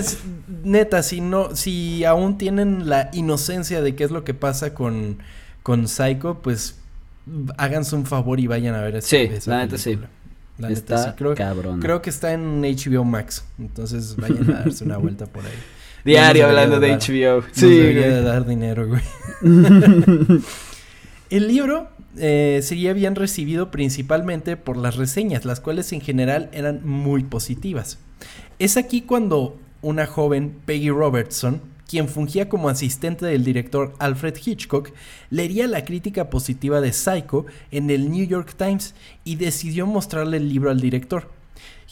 neta, 0.64 1.04
si 1.04 1.20
no, 1.20 1.54
si 1.54 2.06
aún 2.06 2.38
tienen 2.38 2.88
la 2.88 3.10
inocencia 3.12 3.82
de 3.82 3.94
qué 3.94 4.06
es 4.06 4.12
lo 4.12 4.24
que 4.24 4.34
pasa 4.34 4.74
con, 4.74 5.18
con 5.64 5.90
Psycho, 5.90 6.40
pues 6.42 6.80
háganse 7.58 7.98
un 7.98 8.06
favor 8.06 8.40
y 8.40 8.48
vayan 8.48 8.74
a 8.74 8.80
ver 8.80 8.96
esa, 8.96 9.10
Sí, 9.10 9.30
la 9.48 9.66
neta 9.66 9.78
sí. 9.78 10.00
La 10.58 10.70
está 10.70 10.96
neta, 10.96 11.10
sí. 11.10 11.16
Creo, 11.18 11.36
cabrón. 11.36 11.82
Creo 11.82 12.02
que 12.02 12.10
está 12.10 12.32
en 12.32 12.62
HBO 12.62 13.04
Max, 13.04 13.44
entonces 13.60 14.16
vayan 14.16 14.50
a 14.50 14.60
darse 14.62 14.86
una 14.86 14.96
vuelta 14.96 15.26
por 15.26 15.46
ahí. 15.46 15.52
Diario 16.04 16.48
hablando 16.48 16.80
de, 16.80 16.94
HBO. 16.94 17.44
Sí, 17.52 17.70
debería 17.70 18.08
de 18.08 18.22
dar 18.22 18.46
dinero, 18.46 18.88
güey. 18.88 19.02
El 21.30 21.48
libro 21.48 21.90
eh, 22.18 22.60
sería 22.62 22.94
bien 22.94 23.16
recibido 23.16 23.72
principalmente 23.72 24.58
por 24.58 24.78
las 24.78 24.96
reseñas, 24.98 25.46
las 25.46 25.60
cuales 25.60 25.94
en 25.94 26.02
general 26.02 26.50
eran 26.52 26.86
muy 26.86 27.24
positivas. 27.24 28.00
Es 28.60 28.78
aquí 28.78 29.02
cuando 29.02 29.58
una 29.82 30.06
joven, 30.06 30.60
Peggy 30.66 30.90
Robertson, 30.90 31.62
quien 31.88 32.08
fungía 32.08 32.48
como 32.50 32.70
asistente 32.70 33.26
del 33.26 33.44
director 33.44 33.94
Alfred 34.00 34.36
Hitchcock, 34.44 34.92
leería 35.30 35.68
la 35.68 35.84
crítica 35.84 36.30
positiva 36.30 36.82
de 36.82 36.94
Psycho 36.94 37.46
en 37.72 37.90
el 37.90 38.12
New 38.12 38.26
York 38.26 38.56
Times 38.56 38.94
y 39.24 39.36
decidió 39.36 39.86
mostrarle 39.86 40.38
el 40.38 40.50
libro 40.50 40.70
al 40.70 40.80
director. 40.80 41.30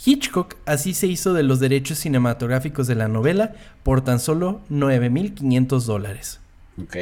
Hitchcock 0.05 0.55
así 0.65 0.93
se 0.93 1.07
hizo 1.07 1.33
de 1.33 1.43
los 1.43 1.59
derechos 1.59 1.99
cinematográficos 1.99 2.87
de 2.87 2.95
la 2.95 3.07
novela 3.07 3.53
por 3.83 4.01
tan 4.01 4.19
solo 4.19 4.61
9.500 4.69 5.81
dólares. 5.85 6.39
Ok. 6.81 6.95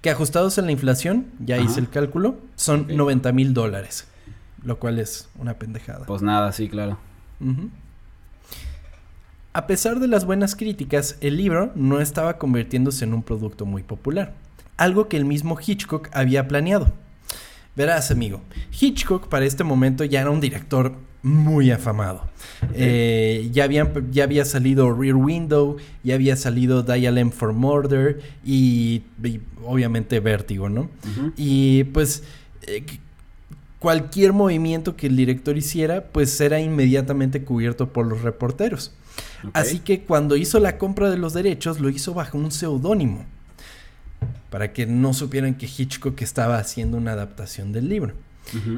Que 0.00 0.10
ajustados 0.10 0.58
a 0.58 0.62
la 0.62 0.72
inflación, 0.72 1.26
ya 1.40 1.58
hice 1.58 1.80
el 1.80 1.90
cálculo, 1.90 2.36
son 2.54 2.86
90 2.96 3.32
mil 3.32 3.52
dólares. 3.54 4.06
lo 4.62 4.78
cual 4.78 4.98
es 4.98 5.28
una 5.38 5.54
pendejada. 5.54 6.06
Pues 6.06 6.22
nada, 6.22 6.52
sí, 6.52 6.68
claro. 6.68 6.98
A 9.52 9.66
pesar 9.66 10.00
de 10.00 10.08
las 10.08 10.24
buenas 10.24 10.56
críticas, 10.56 11.16
el 11.20 11.36
libro 11.36 11.70
no 11.76 12.00
estaba 12.00 12.36
convirtiéndose 12.36 13.04
en 13.04 13.14
un 13.14 13.22
producto 13.22 13.64
muy 13.64 13.82
popular, 13.84 14.34
algo 14.76 15.08
que 15.08 15.16
el 15.16 15.24
mismo 15.24 15.56
Hitchcock 15.64 16.08
había 16.12 16.48
planeado. 16.48 16.92
Verás, 17.76 18.10
amigo, 18.10 18.40
Hitchcock 18.78 19.28
para 19.28 19.44
este 19.44 19.62
momento 19.62 20.04
ya 20.04 20.20
era 20.20 20.30
un 20.30 20.40
director 20.40 20.96
muy 21.26 21.70
afamado. 21.72 22.22
Eh, 22.72 23.48
ya, 23.52 23.64
habían- 23.64 24.12
ya 24.12 24.24
había 24.24 24.44
salido 24.44 24.92
Rear 24.94 25.16
Window, 25.16 25.76
ya 26.04 26.14
había 26.14 26.36
salido 26.36 26.82
Dial 26.84 27.18
M 27.18 27.30
for 27.32 27.52
Murder 27.52 28.20
y, 28.44 29.02
y 29.22 29.40
obviamente 29.64 30.20
Vértigo, 30.20 30.68
¿no? 30.68 30.88
Y 31.36 31.84
pues 31.84 32.22
eh, 32.62 32.84
cualquier 33.80 34.32
movimiento 34.32 34.94
que 34.96 35.08
el 35.08 35.16
director 35.16 35.56
hiciera, 35.58 36.04
pues 36.04 36.40
era 36.40 36.60
inmediatamente 36.60 37.42
cubierto 37.42 37.92
por 37.92 38.06
los 38.06 38.22
reporteros. 38.22 38.92
Así 39.52 39.80
que 39.80 40.02
cuando 40.02 40.36
hizo 40.36 40.60
la 40.60 40.78
compra 40.78 41.10
de 41.10 41.18
los 41.18 41.32
derechos, 41.34 41.80
lo 41.80 41.88
hizo 41.88 42.14
bajo 42.14 42.38
un 42.38 42.52
seudónimo. 42.52 43.24
Para 44.50 44.72
que 44.72 44.86
no 44.86 45.12
supieran 45.12 45.54
que 45.56 45.66
Hitchcock 45.66 46.22
estaba 46.22 46.58
haciendo 46.58 46.96
una 46.96 47.12
adaptación 47.12 47.72
del 47.72 47.88
libro. 47.88 48.14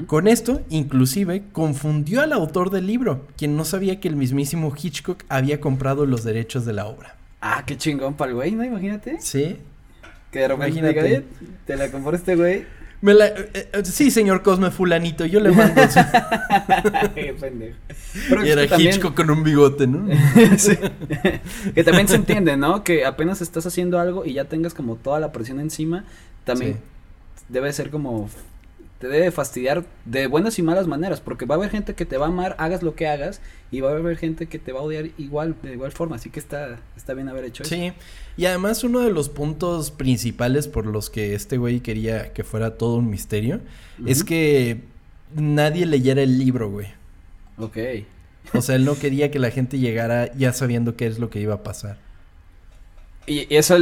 Con 0.06 0.28
esto, 0.28 0.62
inclusive, 0.70 1.42
confundió 1.52 2.20
al 2.22 2.32
autor 2.32 2.70
del 2.70 2.86
libro, 2.86 3.26
quien 3.36 3.56
no 3.56 3.64
sabía 3.64 4.00
que 4.00 4.08
el 4.08 4.16
mismísimo 4.16 4.72
Hitchcock 4.76 5.24
había 5.28 5.60
comprado 5.60 6.06
los 6.06 6.24
derechos 6.24 6.64
de 6.64 6.72
la 6.72 6.86
obra. 6.86 7.16
Ah, 7.40 7.62
qué 7.66 7.76
chingón 7.76 8.14
para 8.14 8.30
el 8.30 8.34
güey, 8.36 8.52
¿no? 8.52 8.64
Imagínate. 8.64 9.18
¿Sí? 9.20 9.58
Que 10.32 10.40
de 10.40 10.48
repente 10.48 10.78
Imagínate. 10.78 11.08
diga, 11.08 11.18
"Eh, 11.20 11.24
te 11.66 11.76
la 11.76 11.90
compró 11.90 12.14
este 12.16 12.34
güey. 12.36 12.64
Me 13.00 13.14
la- 13.14 13.28
eh, 13.28 13.70
eh, 13.72 13.82
sí, 13.84 14.10
señor 14.10 14.42
Cosme 14.42 14.72
Fulanito, 14.72 15.24
yo 15.24 15.38
le 15.38 15.52
mando. 15.52 15.82
su- 15.88 16.00
Qué 17.14 17.32
pendejo. 17.38 17.76
Pero 18.28 18.44
y 18.44 18.50
era 18.50 18.66
también- 18.66 18.92
Hitchcock 18.94 19.14
con 19.14 19.30
un 19.30 19.44
bigote, 19.44 19.86
¿no? 19.86 20.08
Sí. 20.58 20.72
que 21.74 21.84
también 21.84 22.08
se 22.08 22.16
entiende, 22.16 22.56
¿no? 22.56 22.82
Que 22.82 23.04
apenas 23.06 23.40
estás 23.40 23.66
haciendo 23.66 24.00
algo 24.00 24.24
y 24.26 24.32
ya 24.34 24.46
tengas 24.46 24.74
como 24.74 24.96
toda 24.96 25.20
la 25.20 25.30
presión 25.30 25.60
encima, 25.60 26.04
también 26.44 26.72
Sí. 26.74 26.78
debe 27.48 27.72
ser 27.72 27.90
como 27.90 28.28
te 28.98 29.08
debe 29.08 29.30
fastidiar 29.30 29.84
de 30.04 30.26
buenas 30.26 30.58
y 30.58 30.62
malas 30.62 30.86
maneras, 30.86 31.20
porque 31.20 31.46
va 31.46 31.54
a 31.54 31.58
haber 31.58 31.70
gente 31.70 31.94
que 31.94 32.04
te 32.04 32.16
va 32.16 32.26
a 32.26 32.28
amar, 32.30 32.56
hagas 32.58 32.82
lo 32.82 32.94
que 32.94 33.06
hagas, 33.06 33.40
y 33.70 33.80
va 33.80 33.90
a 33.90 33.96
haber 33.96 34.16
gente 34.16 34.46
que 34.46 34.58
te 34.58 34.72
va 34.72 34.80
a 34.80 34.82
odiar 34.82 35.10
igual, 35.18 35.54
de 35.62 35.72
igual 35.72 35.92
forma, 35.92 36.16
así 36.16 36.30
que 36.30 36.40
está, 36.40 36.80
está 36.96 37.14
bien 37.14 37.28
haber 37.28 37.44
hecho 37.44 37.62
eso. 37.62 37.74
Sí, 37.74 37.92
y 38.36 38.46
además 38.46 38.82
uno 38.82 39.00
de 39.00 39.10
los 39.10 39.28
puntos 39.28 39.90
principales 39.90 40.66
por 40.66 40.86
los 40.86 41.10
que 41.10 41.34
este 41.34 41.58
güey 41.58 41.80
quería 41.80 42.32
que 42.32 42.42
fuera 42.44 42.76
todo 42.76 42.96
un 42.96 43.10
misterio 43.10 43.60
es 44.06 44.24
que 44.24 44.80
nadie 45.34 45.86
leyera 45.86 46.22
el 46.22 46.38
libro, 46.38 46.70
güey. 46.70 46.88
Ok. 47.58 47.78
O 48.54 48.62
sea, 48.62 48.76
él 48.76 48.84
no 48.84 48.98
quería 48.98 49.30
que 49.30 49.38
la 49.38 49.50
gente 49.50 49.78
llegara 49.78 50.32
ya 50.34 50.52
sabiendo 50.52 50.96
qué 50.96 51.06
es 51.06 51.18
lo 51.18 51.30
que 51.30 51.40
iba 51.40 51.54
a 51.54 51.62
pasar. 51.62 51.98
Y, 53.26 53.46
eso, 53.54 53.76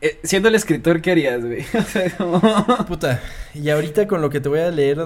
eh, 0.00 0.18
siendo 0.22 0.48
el 0.48 0.54
escritor, 0.54 1.00
¿qué 1.02 1.10
harías, 1.12 1.44
güey? 1.44 1.64
O 1.74 1.82
sea, 1.82 2.10
como- 2.16 2.40
Puta, 2.86 3.20
y 3.54 3.68
ahorita 3.70 4.06
con 4.06 4.20
lo 4.22 4.30
que 4.30 4.40
te 4.40 4.48
voy 4.48 4.60
a 4.60 4.70
leer 4.70 4.98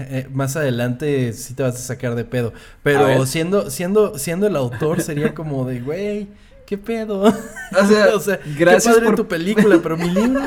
eh, 0.00 0.26
más 0.32 0.56
adelante 0.56 1.32
sí 1.32 1.54
te 1.54 1.62
vas 1.62 1.76
a 1.76 1.78
sacar 1.78 2.14
de 2.14 2.24
pedo. 2.24 2.52
Pero 2.82 3.24
siendo, 3.26 3.70
siendo, 3.70 4.18
siendo 4.18 4.46
el 4.46 4.56
autor 4.56 5.00
sería 5.02 5.34
como 5.34 5.64
de, 5.64 5.80
güey, 5.80 6.28
¿qué 6.66 6.76
pedo? 6.78 7.22
O 7.80 7.86
sea, 7.86 8.06
o 8.16 8.20
sea, 8.20 8.38
gracias 8.58 8.84
qué 8.94 9.00
padre 9.00 9.06
por- 9.06 9.16
tu 9.16 9.28
película, 9.28 9.78
pero 9.82 9.96
mi 9.96 10.10
libro. 10.10 10.42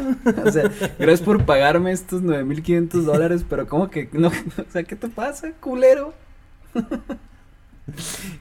O 0.46 0.52
sea, 0.52 0.70
gracias 1.00 1.22
por 1.22 1.44
pagarme 1.46 1.92
estos 1.92 2.22
9500 2.22 3.06
dólares, 3.06 3.44
pero 3.50 3.68
¿cómo 3.68 3.90
que 3.90 4.10
no? 4.14 4.28
O 4.28 4.72
sea, 4.72 4.84
¿qué 4.84 4.96
te 4.96 5.08
pasa, 5.10 5.52
culero? 5.60 6.14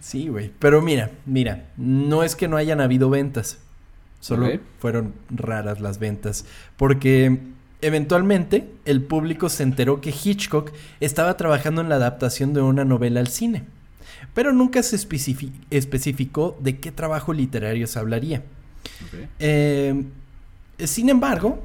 Sí, 0.01 0.29
güey. 0.29 0.51
Pero 0.59 0.81
mira, 0.83 1.11
mira, 1.27 1.67
no 1.77 2.23
es 2.25 2.35
que 2.37 2.49
no 2.49 2.57
hayan 2.57 2.81
habido 2.81 3.11
ventas. 3.11 3.59
Solo 4.25 4.47
fueron 4.79 5.13
raras 5.31 5.81
las 5.81 5.99
ventas. 5.99 6.47
Porque 6.77 7.41
eventualmente 7.83 8.67
el 8.87 9.03
público 9.03 9.49
se 9.51 9.63
enteró 9.63 10.01
que 10.01 10.11
Hitchcock 10.11 10.73
estaba 11.01 11.37
trabajando 11.37 11.83
en 11.83 11.91
la 11.91 11.97
adaptación 11.97 12.55
de 12.55 12.63
una 12.63 12.85
novela 12.85 13.21
al 13.21 13.29
cine. 13.29 13.65
Pero 14.33 14.53
nunca 14.53 14.83
se 14.83 14.97
especifi- 14.97 15.53
especificó 15.71 16.57
de 16.61 16.79
qué 16.79 16.91
trabajo 16.91 17.33
literario 17.35 17.87
se 17.87 17.99
hablaría. 17.99 18.43
Eh, 19.39 20.05
sin 20.79 21.11
embargo, 21.11 21.63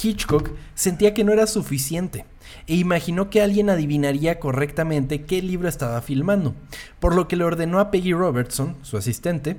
Hitchcock 0.00 0.50
sentía 0.74 1.14
que 1.14 1.24
no 1.24 1.32
era 1.32 1.46
suficiente 1.46 2.24
e 2.68 2.76
imaginó 2.76 3.28
que 3.30 3.42
alguien 3.42 3.70
adivinaría 3.70 4.38
correctamente 4.38 5.22
qué 5.22 5.42
libro 5.42 5.68
estaba 5.68 6.00
filmando, 6.02 6.54
por 7.00 7.14
lo 7.14 7.26
que 7.28 7.36
le 7.36 7.44
ordenó 7.44 7.80
a 7.80 7.90
Peggy 7.90 8.12
Robertson, 8.12 8.76
su 8.82 8.96
asistente, 8.96 9.56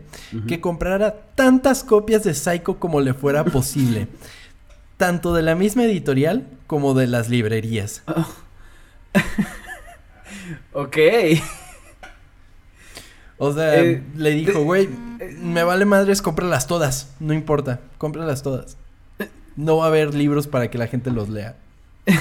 que 0.47 0.61
comprara 0.61 1.15
tantas 1.35 1.83
copias 1.83 2.23
de 2.23 2.33
Psycho 2.33 2.79
como 2.79 3.01
le 3.01 3.13
fuera 3.13 3.43
posible, 3.45 4.07
tanto 4.97 5.33
de 5.33 5.41
la 5.43 5.55
misma 5.55 5.83
editorial 5.85 6.47
como 6.65 6.93
de 6.93 7.07
las 7.07 7.29
librerías. 7.29 8.03
Ok. 10.73 10.97
O 13.37 13.53
sea, 13.53 13.83
Eh, 13.83 14.03
le 14.15 14.31
dijo, 14.31 14.63
güey, 14.63 14.89
eh, 15.19 15.37
me 15.41 15.63
vale 15.63 15.85
madres, 15.85 16.21
cómpralas 16.21 16.67
todas, 16.67 17.13
no 17.19 17.33
importa, 17.33 17.81
cómpralas 17.97 18.41
todas. 18.43 18.77
No 19.57 19.77
va 19.77 19.85
a 19.85 19.87
haber 19.87 20.13
libros 20.15 20.47
para 20.47 20.69
que 20.69 20.77
la 20.77 20.87
gente 20.87 21.11
los 21.11 21.27
lea. 21.29 21.55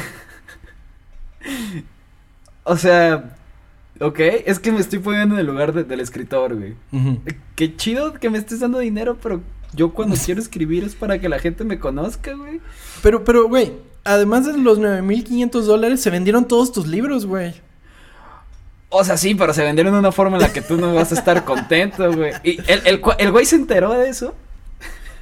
O 2.65 2.77
sea, 2.77 3.37
ok, 4.01 4.19
es 4.45 4.59
que 4.59 4.73
me 4.73 4.81
estoy 4.81 4.99
poniendo 4.99 5.37
en 5.37 5.41
el 5.41 5.47
lugar 5.47 5.73
de- 5.73 5.85
del 5.85 6.01
escritor, 6.01 6.57
güey. 6.57 6.75
Qué 7.55 7.77
chido 7.77 8.15
que 8.15 8.29
me 8.29 8.39
estés 8.39 8.61
dando 8.61 8.79
dinero, 8.81 9.17
pero 9.23 9.41
yo 9.73 9.93
cuando 9.93 10.17
quiero 10.25 10.41
escribir 10.41 10.83
es 10.83 10.95
para 10.97 11.21
que 11.21 11.29
la 11.29 11.39
gente 11.39 11.63
me 11.65 11.79
conozca, 11.79 12.35
güey. 12.35 12.61
Pero, 13.03 13.23
pero, 13.23 13.49
güey, 13.49 13.73
además 14.05 14.47
de 14.47 14.59
los 14.59 14.81
9.500 14.81 15.63
dólares, 15.63 16.01
se 16.01 16.11
vendieron 16.11 16.49
todos 16.49 16.73
tus 16.73 16.87
libros, 16.89 17.25
güey. 17.27 17.55
O 18.89 19.05
sea, 19.05 19.17
sí, 19.17 19.35
pero 19.35 19.53
se 19.53 19.63
vendieron 19.63 19.93
de 19.93 19.99
una 20.01 20.13
forma 20.13 20.37
en 20.37 20.43
la 20.43 20.53
que 20.53 20.63
tú 20.63 20.77
no 20.77 20.93
vas 20.95 21.13
a 21.13 21.15
estar 21.15 21.45
contento, 21.45 22.13
güey. 22.13 22.33
Y 22.43 22.59
el, 22.71 22.85
el, 22.87 23.01
el 23.19 23.31
güey 23.31 23.45
se 23.47 23.55
enteró 23.57 23.93
de 23.93 24.09
eso. 24.09 24.35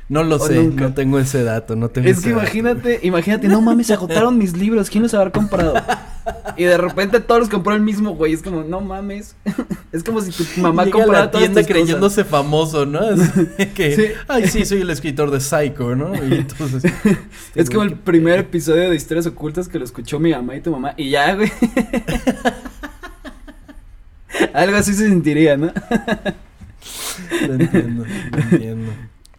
No 0.06 0.22
lo 0.22 0.38
sé, 0.38 0.56
nunca. 0.62 0.84
no 0.84 0.92
tengo 0.94 1.18
ese 1.18 1.42
dato, 1.44 1.76
no 1.76 1.88
tengo 1.88 2.08
Es 2.08 2.18
ese 2.18 2.28
que 2.28 2.30
dato. 2.34 2.42
imagínate, 2.42 3.00
imagínate, 3.04 3.48
no 3.48 3.62
mames, 3.62 3.86
se 3.86 3.94
agotaron 3.94 4.36
mis 4.36 4.54
libros, 4.56 4.90
¿quién 4.90 5.02
los 5.02 5.14
habrá 5.14 5.30
comprado? 5.30 5.74
Y 6.58 6.64
de 6.64 6.76
repente 6.76 7.20
todos 7.20 7.40
los 7.40 7.48
compró 7.48 7.74
el 7.74 7.80
mismo, 7.80 8.14
güey, 8.14 8.34
es 8.34 8.42
como, 8.42 8.62
no 8.64 8.80
mames. 8.80 9.34
Es 9.92 10.02
como 10.02 10.20
si 10.20 10.32
tu 10.32 10.60
mamá 10.60 10.84
Llega 10.84 10.96
a 10.96 11.00
comprara 11.02 11.24
la 11.26 11.30
todas 11.30 11.44
tienda 11.46 11.60
cosas. 11.62 11.72
creyéndose 11.72 12.24
famoso, 12.24 12.84
¿no? 12.84 12.98
Que, 13.76 13.94
Sí. 13.94 14.02
ay, 14.26 14.48
sí, 14.48 14.64
soy 14.64 14.80
el 14.80 14.90
escritor 14.90 15.30
de 15.30 15.38
Psycho, 15.40 15.94
¿no? 15.94 16.12
Y 16.16 16.34
entonces... 16.34 16.92
Es 17.54 17.70
como 17.70 17.84
el 17.84 17.92
primer 17.94 18.40
episodio 18.40 18.90
de 18.90 18.96
Historias 18.96 19.26
Ocultas 19.26 19.68
que 19.68 19.78
lo 19.78 19.84
escuchó 19.84 20.18
mi 20.18 20.32
mamá 20.32 20.56
y 20.56 20.60
tu 20.62 20.72
mamá, 20.72 20.94
y 20.96 21.10
ya, 21.10 21.34
güey. 21.36 21.52
Algo 24.52 24.76
así 24.76 24.92
se 24.94 25.08
sentiría, 25.08 25.56
¿no? 25.56 25.72
Lo 27.46 27.54
entiendo, 27.54 28.04
lo 28.32 28.38
entiendo. 28.38 28.92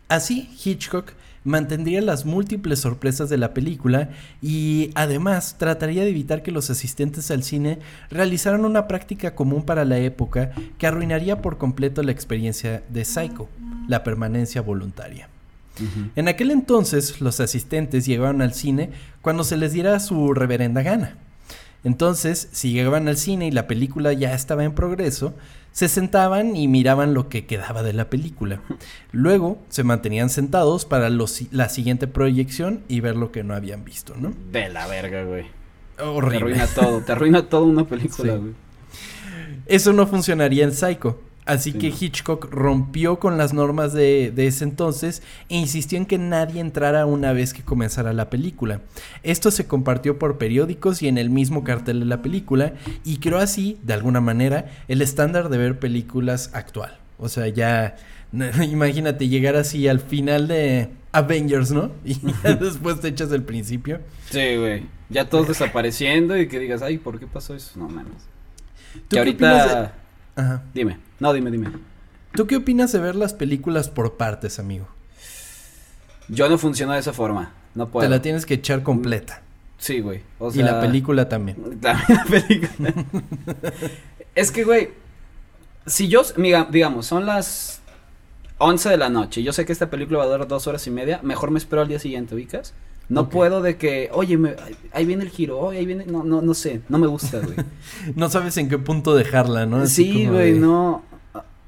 Así, 0.07 0.49
Hitchcock 0.63 1.13
mantendría 1.43 2.01
las 2.01 2.25
múltiples 2.25 2.79
sorpresas 2.79 3.29
de 3.29 3.37
la 3.37 3.53
película 3.53 4.09
y 4.41 4.89
además 4.95 5.57
trataría 5.57 6.03
de 6.03 6.09
evitar 6.09 6.43
que 6.43 6.51
los 6.51 6.69
asistentes 6.69 7.31
al 7.31 7.43
cine 7.43 7.79
realizaran 8.09 8.65
una 8.65 8.87
práctica 8.87 9.35
común 9.35 9.63
para 9.63 9.85
la 9.85 9.99
época 9.99 10.51
que 10.77 10.87
arruinaría 10.87 11.41
por 11.41 11.57
completo 11.57 12.03
la 12.03 12.11
experiencia 12.11 12.83
de 12.89 13.05
Psycho, 13.05 13.47
la 13.87 14.03
permanencia 14.03 14.61
voluntaria. 14.61 15.29
En 16.15 16.29
aquel 16.29 16.51
entonces, 16.51 17.19
los 17.19 17.41
asistentes 17.41 18.05
llegaban 18.05 18.41
al 18.41 18.53
cine 18.53 18.91
cuando 19.21 19.43
se 19.43 19.57
les 19.57 19.73
diera 19.73 19.99
su 19.99 20.33
reverenda 20.33 20.81
gana. 20.83 21.17
Entonces, 21.83 22.47
si 22.51 22.71
llegaban 22.71 23.07
al 23.07 23.17
cine 23.17 23.47
y 23.47 23.51
la 23.51 23.67
película 23.67 24.13
ya 24.13 24.33
estaba 24.33 24.63
en 24.63 24.73
progreso, 24.73 25.33
se 25.75 25.89
sentaban 25.89 26.55
y 26.55 26.69
miraban 26.69 27.13
lo 27.13 27.27
que 27.27 27.45
quedaba 27.45 27.83
de 27.83 27.91
la 27.91 28.09
película. 28.09 28.61
Luego, 29.11 29.61
se 29.67 29.83
mantenían 29.83 30.29
sentados 30.29 30.85
para 30.85 31.09
los- 31.09 31.51
la 31.51 31.67
siguiente 31.67 32.07
proyección 32.07 32.79
y 32.87 33.01
ver 33.01 33.17
lo 33.17 33.33
que 33.33 33.43
no 33.43 33.53
habían 33.53 33.83
visto, 33.83 34.13
¿no? 34.17 34.31
De 34.53 34.69
la 34.69 34.87
verga, 34.87 35.25
güey. 35.25 35.47
Te 35.97 36.03
Horrible. 36.03 36.37
arruina 36.37 36.67
todo, 36.67 37.01
te 37.01 37.11
arruina 37.11 37.49
todo 37.49 37.65
una 37.65 37.83
película, 37.85 38.33
Sí. 38.35 38.39
güey. 38.39 38.53
Eso 39.65 39.91
no 39.91 40.07
funcionaría 40.07 40.63
en 40.63 40.71
Psycho. 40.71 41.19
Así 41.45 41.71
Sí, 41.73 41.77
que 41.77 41.89
no. 41.89 41.95
Hitchcock 41.99 42.47
rompió 42.51 43.19
con 43.19 43.37
las 43.37 43.53
normas 43.53 43.93
de, 43.93 44.31
de 44.35 44.47
ese 44.47 44.63
entonces 44.63 45.21
e 45.47 45.55
insistió 45.57 45.97
en 45.99 46.05
que 46.07 46.17
nadie 46.17 46.59
entrara 46.59 47.05
una 47.05 47.33
vez 47.33 47.53
que 47.53 47.61
comenzara 47.61 48.13
la 48.13 48.29
película. 48.31 48.81
Esto 49.21 49.51
se 49.51 49.67
compartió 49.67 50.17
por 50.17 50.37
periódicos 50.39 51.03
y 51.03 51.07
en 51.07 51.17
el 51.19 51.29
mismo 51.29 51.63
cartel 51.63 51.99
de 51.99 52.05
la 52.07 52.21
película 52.23 52.73
y 53.03 53.17
creó 53.17 53.37
así, 53.37 53.77
de 53.83 53.93
alguna 53.93 54.21
manera, 54.21 54.71
el 54.87 55.01
estándar 55.03 55.49
de 55.49 55.57
ver 55.59 55.77
películas 55.79 56.49
actual. 56.53 56.97
O 57.19 57.29
sea, 57.29 57.47
ya 57.47 57.95
imagínate 58.63 59.27
llegar 59.27 59.55
así 59.55 59.87
al 59.87 59.99
final 59.99 60.47
de 60.47 60.89
Avengers, 61.11 61.71
¿no? 61.71 61.91
Y 62.03 62.15
ya 62.43 62.55
después 62.55 62.99
te 62.99 63.09
echas 63.09 63.31
el 63.31 63.43
principio. 63.43 63.99
Sí, 64.31 64.55
güey. 64.57 64.83
Ya 65.09 65.29
todos 65.29 65.47
desapareciendo 65.47 66.35
y 66.37 66.47
que 66.47 66.57
digas, 66.59 66.81
ay, 66.81 66.97
¿por 66.97 67.19
qué 67.19 67.27
pasó 67.27 67.53
eso? 67.53 67.77
No 67.79 67.87
mames. 67.87 68.23
¿Tú 68.93 69.01
Que 69.09 69.19
ahorita. 69.19 69.81
de- 70.35 70.41
Ajá. 70.41 70.63
Dime. 70.73 70.97
No, 71.19 71.33
dime, 71.33 71.51
dime. 71.51 71.71
¿Tú 72.33 72.47
qué 72.47 72.57
opinas 72.57 72.91
de 72.91 72.99
ver 72.99 73.15
las 73.15 73.33
películas 73.33 73.89
por 73.89 74.17
partes, 74.17 74.59
amigo? 74.59 74.87
Yo 76.27 76.49
no 76.49 76.57
funciono 76.57 76.93
de 76.93 76.99
esa 76.99 77.13
forma. 77.13 77.53
No 77.73 77.87
puedo. 77.89 78.05
Te 78.05 78.09
la 78.09 78.21
tienes 78.21 78.45
que 78.45 78.55
echar 78.55 78.83
completa. 78.83 79.41
Sí, 79.77 79.99
güey. 79.99 80.21
O 80.39 80.51
y 80.53 80.63
la 80.63 80.79
película 80.81 81.29
también. 81.29 81.79
También 81.81 82.05
la 82.09 82.25
película. 82.25 82.93
es 84.35 84.51
que, 84.51 84.63
güey, 84.63 84.89
si 85.85 86.07
yo, 86.07 86.23
digamos, 86.69 87.05
son 87.05 87.25
las 87.25 87.81
11 88.57 88.89
de 88.89 88.97
la 88.97 89.09
noche, 89.09 89.43
yo 89.43 89.53
sé 89.53 89.65
que 89.65 89.73
esta 89.73 89.89
película 89.89 90.19
va 90.19 90.25
a 90.25 90.27
durar 90.27 90.47
dos 90.47 90.67
horas 90.67 90.85
y 90.87 90.91
media, 90.91 91.19
mejor 91.23 91.51
me 91.51 91.59
espero 91.59 91.81
al 91.81 91.87
día 91.87 91.99
siguiente, 91.99 92.35
¿ubicas? 92.35 92.73
No 93.07 93.29
puedo 93.29 93.61
de 93.61 93.77
que, 93.77 94.09
oye, 94.13 94.37
me- 94.37 94.55
ahí- 94.91 95.05
viene 95.05 95.23
el 95.23 95.29
giro, 95.29 95.59
oye, 95.59 95.79
ahí 95.79 95.85
viene, 95.85 96.05
no, 96.05 96.23
no, 96.23 96.41
no 96.41 96.53
sé, 96.53 96.81
no 96.89 96.97
me 96.97 97.07
gusta, 97.07 97.39
güey. 97.39 97.55
No 98.15 98.29
sabes 98.29 98.57
en 98.57 98.67
qué 98.69 98.77
punto 98.79 99.15
dejarla, 99.15 99.65
¿no? 99.65 99.77
Así 99.77 100.11
sí, 100.11 100.27
güey, 100.27 100.53
de- 100.53 100.59
no. 100.59 101.03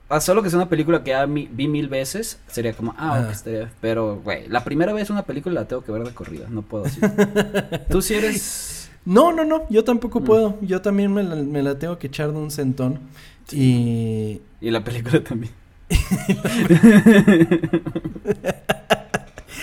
A 0.10 0.22
solo 0.22 0.42
que 0.42 0.50
sea 0.50 0.58
una 0.58 0.70
película 0.70 1.04
que 1.04 1.10
ya 1.12 1.28
mi- 1.28 1.50
vi 1.52 1.68
mil 1.68 1.90
veces, 1.90 2.40
sería 2.48 2.74
como, 2.74 2.96
ah, 2.98 3.20
ok, 3.20 3.26
Ah. 3.28 3.32
estaría- 3.32 3.72
pero, 3.82 4.22
güey, 4.24 4.48
la 4.48 4.64
primera 4.64 4.94
vez 4.94 5.10
una 5.10 5.24
película 5.26 5.62
la 5.62 5.68
tengo 5.68 5.84
que 5.84 5.92
ver 5.92 6.04
de 6.06 6.12
corrida, 6.14 6.48
no 6.50 6.62
puedo 6.62 6.86
así. 6.86 7.00
Tú 7.92 8.02
sí 8.02 8.14
eres... 8.16 8.90
No, 9.06 9.32
no, 9.32 9.46
no, 9.46 9.64
yo 9.70 9.84
tampoco 9.84 10.20
Mm. 10.22 10.24
puedo. 10.24 10.58
Yo 10.62 10.82
también 10.82 11.14
me 11.14 11.24
la, 11.24 11.36
me 11.36 11.62
la 11.64 11.78
tengo 11.80 11.98
que 12.00 12.08
echar 12.08 12.32
de 12.32 12.38
un 12.40 12.52
centón. 12.52 13.00
Y... 13.52 14.42
Y 14.60 14.72
la 14.72 14.84
película 14.84 15.24
también. 15.24 15.52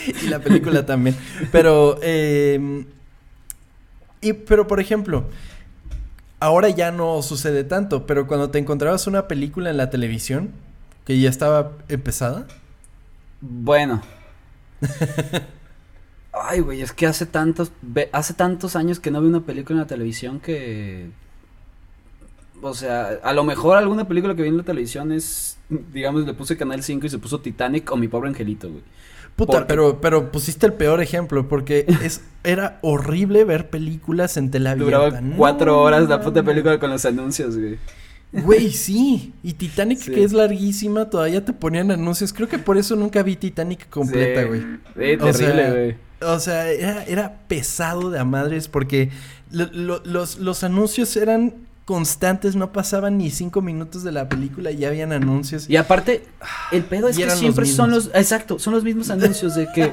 y 0.23 0.29
la 0.29 0.39
película 0.39 0.87
también. 0.87 1.17
Pero, 1.53 1.99
eh, 2.03 2.85
y, 4.21 4.33
pero 4.33 4.67
por 4.67 4.81
ejemplo, 4.81 5.25
ahora 6.41 6.69
ya 6.69 6.91
no 6.91 7.23
sucede 7.23 7.65
tanto, 7.65 8.07
pero 8.07 8.27
cuando 8.27 8.51
te 8.51 8.59
encontrabas 8.59 9.07
una 9.07 9.29
película 9.29 9.71
en 9.71 9.77
la 9.77 9.91
televisión 9.91 10.51
que 11.05 11.19
ya 11.21 11.29
estaba 11.29 11.73
empezada, 11.89 12.47
Bueno. 13.41 14.03
Ay, 16.33 16.61
güey, 16.61 16.83
es 16.83 16.93
que 16.93 17.07
hace 17.07 17.27
tantos, 17.27 17.71
hace 18.13 18.35
tantos 18.35 18.75
años 18.77 18.99
que 18.99 19.11
no 19.11 19.21
veo 19.21 19.31
una 19.31 19.41
película 19.41 19.77
en 19.77 19.83
la 19.83 19.87
televisión 19.87 20.41
que... 20.41 21.11
O 22.61 22.75
sea, 22.75 23.21
a 23.23 23.33
lo 23.33 23.45
mejor 23.45 23.77
alguna 23.77 24.09
película 24.09 24.35
que 24.35 24.43
vi 24.43 24.49
en 24.49 24.57
la 24.57 24.63
televisión 24.63 25.13
es, 25.13 25.59
digamos, 25.69 26.25
le 26.25 26.35
puse 26.35 26.57
Canal 26.57 26.83
5 26.83 27.07
y 27.07 27.11
se 27.11 27.19
puso 27.19 27.41
Titanic 27.41 27.91
o 27.93 27.97
Mi 27.97 28.09
Pobre 28.09 28.31
Angelito, 28.31 28.71
güey. 28.71 28.83
Puta, 29.37 29.53
Porque- 29.53 29.67
pero, 29.67 30.01
pero 30.01 30.31
pusiste 30.33 30.67
el 30.67 30.73
peor 30.75 31.01
ejemplo 31.03 31.49
porque 31.49 31.87
es, 32.05 32.21
era 32.45 32.79
horrible 32.83 33.45
ver 33.45 33.71
películas 33.71 34.37
en 34.37 34.51
tele 34.51 34.71
abierta. 34.71 34.97
Duraba 34.99 35.21
No, 35.21 35.37
cuatro 35.37 35.81
horas 35.83 36.09
la 36.09 36.21
puta 36.21 36.43
película 36.43 36.79
con 36.79 36.91
los 36.91 37.05
anuncios, 37.05 37.57
güey. 37.59 37.79
Güey, 38.33 38.71
sí. 38.73 39.33
Y 39.45 39.53
Titanic, 39.53 39.99
Sí. 40.01 40.11
que 40.11 40.25
es 40.25 40.33
larguísima, 40.33 41.09
todavía 41.09 41.45
te 41.45 41.53
ponían 41.53 41.91
anuncios. 41.93 42.33
Creo 42.33 42.49
que 42.49 42.59
por 42.59 42.77
eso 42.77 42.97
nunca 42.97 43.23
vi 43.23 43.37
Titanic 43.37 43.89
completa, 43.89 44.43
Sí. 44.43 44.47
güey. 44.49 44.61
Sí, 44.61 45.17
terrible, 45.19 45.71
güey. 45.71 45.97
O 46.33 46.41
sea, 46.41 46.69
era, 46.71 47.05
era 47.05 47.39
pesado 47.49 48.11
de 48.11 48.19
a 48.19 48.25
madres 48.25 48.67
porque 48.69 49.11
lo- 49.53 49.67
lo- 49.73 50.03
los, 50.05 50.39
los 50.39 50.65
anuncios 50.65 51.17
eran 51.17 51.55
constantes, 51.85 52.57
no 52.57 52.73
pasaban 52.73 53.19
ni 53.19 53.31
cinco 53.31 53.61
minutos 53.61 54.03
de 54.05 54.13
la 54.13 54.29
película 54.29 54.71
y 54.71 54.79
ya 54.79 54.89
habían 54.89 55.13
anuncios. 55.13 55.69
Y 55.69 55.77
aparte, 55.77 56.25
el 56.73 56.83
pedo 56.85 57.09
es 57.09 57.17
que 57.19 57.27
los 57.27 57.39
siempre 57.39 57.67
son 57.67 57.91
los, 57.91 58.11
exacto, 58.15 58.59
son 58.59 58.73
los 58.75 58.85
mismos 58.85 59.11
anuncios 59.11 59.55
de 59.55 59.69
que 59.75 59.93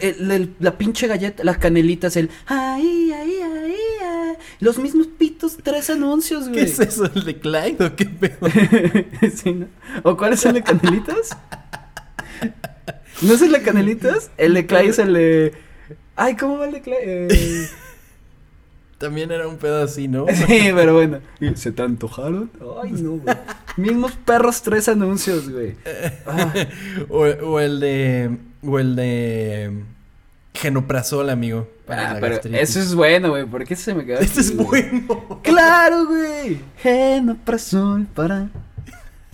el- 0.00 0.30
el- 0.30 0.54
la 0.60 0.78
pinche 0.78 1.06
galleta, 1.08 1.42
las 1.42 1.58
canelitas, 1.58 2.16
el 2.16 2.30
ay, 2.46 3.10
ay, 3.12 3.36
ay, 3.42 3.74
ay, 4.02 4.34
los 4.60 4.78
mismos 4.78 5.08
pitos, 5.18 5.56
tres 5.62 5.90
anuncios, 5.90 6.44
¿Qué 6.44 6.50
güey. 6.50 6.64
es 6.64 6.78
eso? 6.78 7.06
¿El 7.12 7.24
de 7.24 7.38
Clyde 7.40 7.84
o 7.84 7.96
qué 7.96 8.04
pedo? 8.06 8.38
Sí, 9.34 9.52
¿no? 9.52 9.66
¿O 10.04 10.16
cuál 10.16 10.34
es 10.34 10.44
el 10.46 10.54
de 10.54 10.62
canelitas? 10.62 11.30
¿No 13.22 13.32
es 13.34 13.42
el 13.42 13.52
de 13.52 13.62
canelitas? 13.62 14.30
El 14.36 14.54
de 14.54 14.66
Clay 14.66 14.88
es 14.88 14.98
el 14.98 15.12
de 15.14 15.52
Ay, 16.16 16.36
¿cómo 16.36 16.58
va 16.58 16.66
el 16.66 16.72
de 16.72 16.80
Clay? 16.82 16.98
Eh, 17.02 17.68
También 18.98 19.30
era 19.32 19.48
un 19.48 19.56
pedo 19.56 19.82
así, 19.82 20.08
¿no? 20.08 20.26
Sí, 20.34 20.70
pero 20.74 20.94
bueno. 20.94 21.18
¿Y 21.40 21.54
¿Se 21.56 21.72
te 21.72 21.82
antojaron? 21.82 22.50
Ay, 22.82 22.92
no, 22.92 23.12
güey. 23.12 23.36
Mismos 23.76 24.12
perros, 24.24 24.62
tres 24.62 24.88
anuncios, 24.88 25.50
güey. 25.50 25.74
Ah. 26.26 26.52
o, 27.08 27.18
o 27.22 27.60
el 27.60 27.80
de. 27.80 28.36
O 28.66 28.78
el 28.78 28.94
de. 28.96 29.82
Genoprazol, 30.54 31.28
amigo. 31.30 31.68
para 31.86 32.10
Ah, 32.10 32.14
la 32.14 32.20
pero 32.20 32.34
gastritis. 32.36 32.60
eso 32.60 32.78
es 32.80 32.94
bueno, 32.94 33.30
güey. 33.30 33.44
¿Por 33.44 33.64
qué 33.64 33.74
se 33.74 33.92
me 33.94 34.04
quedó 34.06 34.20
así, 34.20 34.38
es 34.40 34.56
bueno. 34.56 35.40
Claro, 35.42 36.06
güey. 36.06 36.60
Genoprazol 36.78 38.06
para 38.14 38.48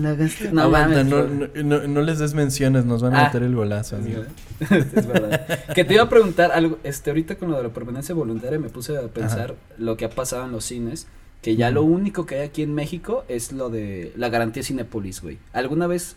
No, 0.00 0.70
mames, 0.70 1.06
no, 1.06 1.26
güey. 1.26 1.48
no, 1.64 1.78
no, 1.80 1.86
no 1.88 2.00
les 2.02 2.18
des 2.18 2.34
menciones, 2.34 2.84
nos 2.84 3.02
van 3.02 3.14
a 3.14 3.20
Ah. 3.20 3.24
meter 3.26 3.42
el 3.42 3.54
golazo, 3.54 3.96
amigo. 3.96 4.22
es 4.60 5.06
verdad. 5.06 5.46
Que 5.74 5.84
te 5.84 5.94
iba 5.94 6.02
a 6.04 6.08
preguntar 6.08 6.52
algo, 6.52 6.78
este, 6.84 7.10
ahorita 7.10 7.36
con 7.36 7.50
lo 7.50 7.56
de 7.56 7.64
la 7.64 7.68
permanencia 7.70 8.14
voluntaria 8.14 8.58
me 8.58 8.68
puse 8.68 8.96
a 8.96 9.02
pensar 9.08 9.54
lo 9.78 9.96
que 9.96 10.04
ha 10.06 10.10
pasado 10.10 10.44
en 10.46 10.52
los 10.52 10.64
cines, 10.64 11.06
que 11.42 11.56
ya 11.56 11.70
lo 11.70 11.82
único 11.82 12.26
que 12.26 12.36
hay 12.36 12.46
aquí 12.48 12.62
en 12.62 12.74
México 12.74 13.24
es 13.28 13.52
lo 13.52 13.70
de 13.70 14.12
la 14.16 14.28
garantía 14.28 14.62
Cinepolis, 14.62 15.22
güey. 15.22 15.38
¿Alguna 15.52 15.86
vez 15.86 16.16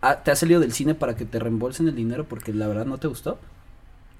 ha- 0.00 0.22
te 0.22 0.30
has 0.30 0.38
salido 0.38 0.60
del 0.60 0.72
cine 0.72 0.94
para 0.94 1.16
que 1.16 1.24
te 1.24 1.38
reembolsen 1.38 1.88
el 1.88 1.94
dinero 1.94 2.24
porque 2.24 2.52
la 2.54 2.66
verdad 2.66 2.86
no 2.86 2.98
te 2.98 3.08
gustó? 3.08 3.38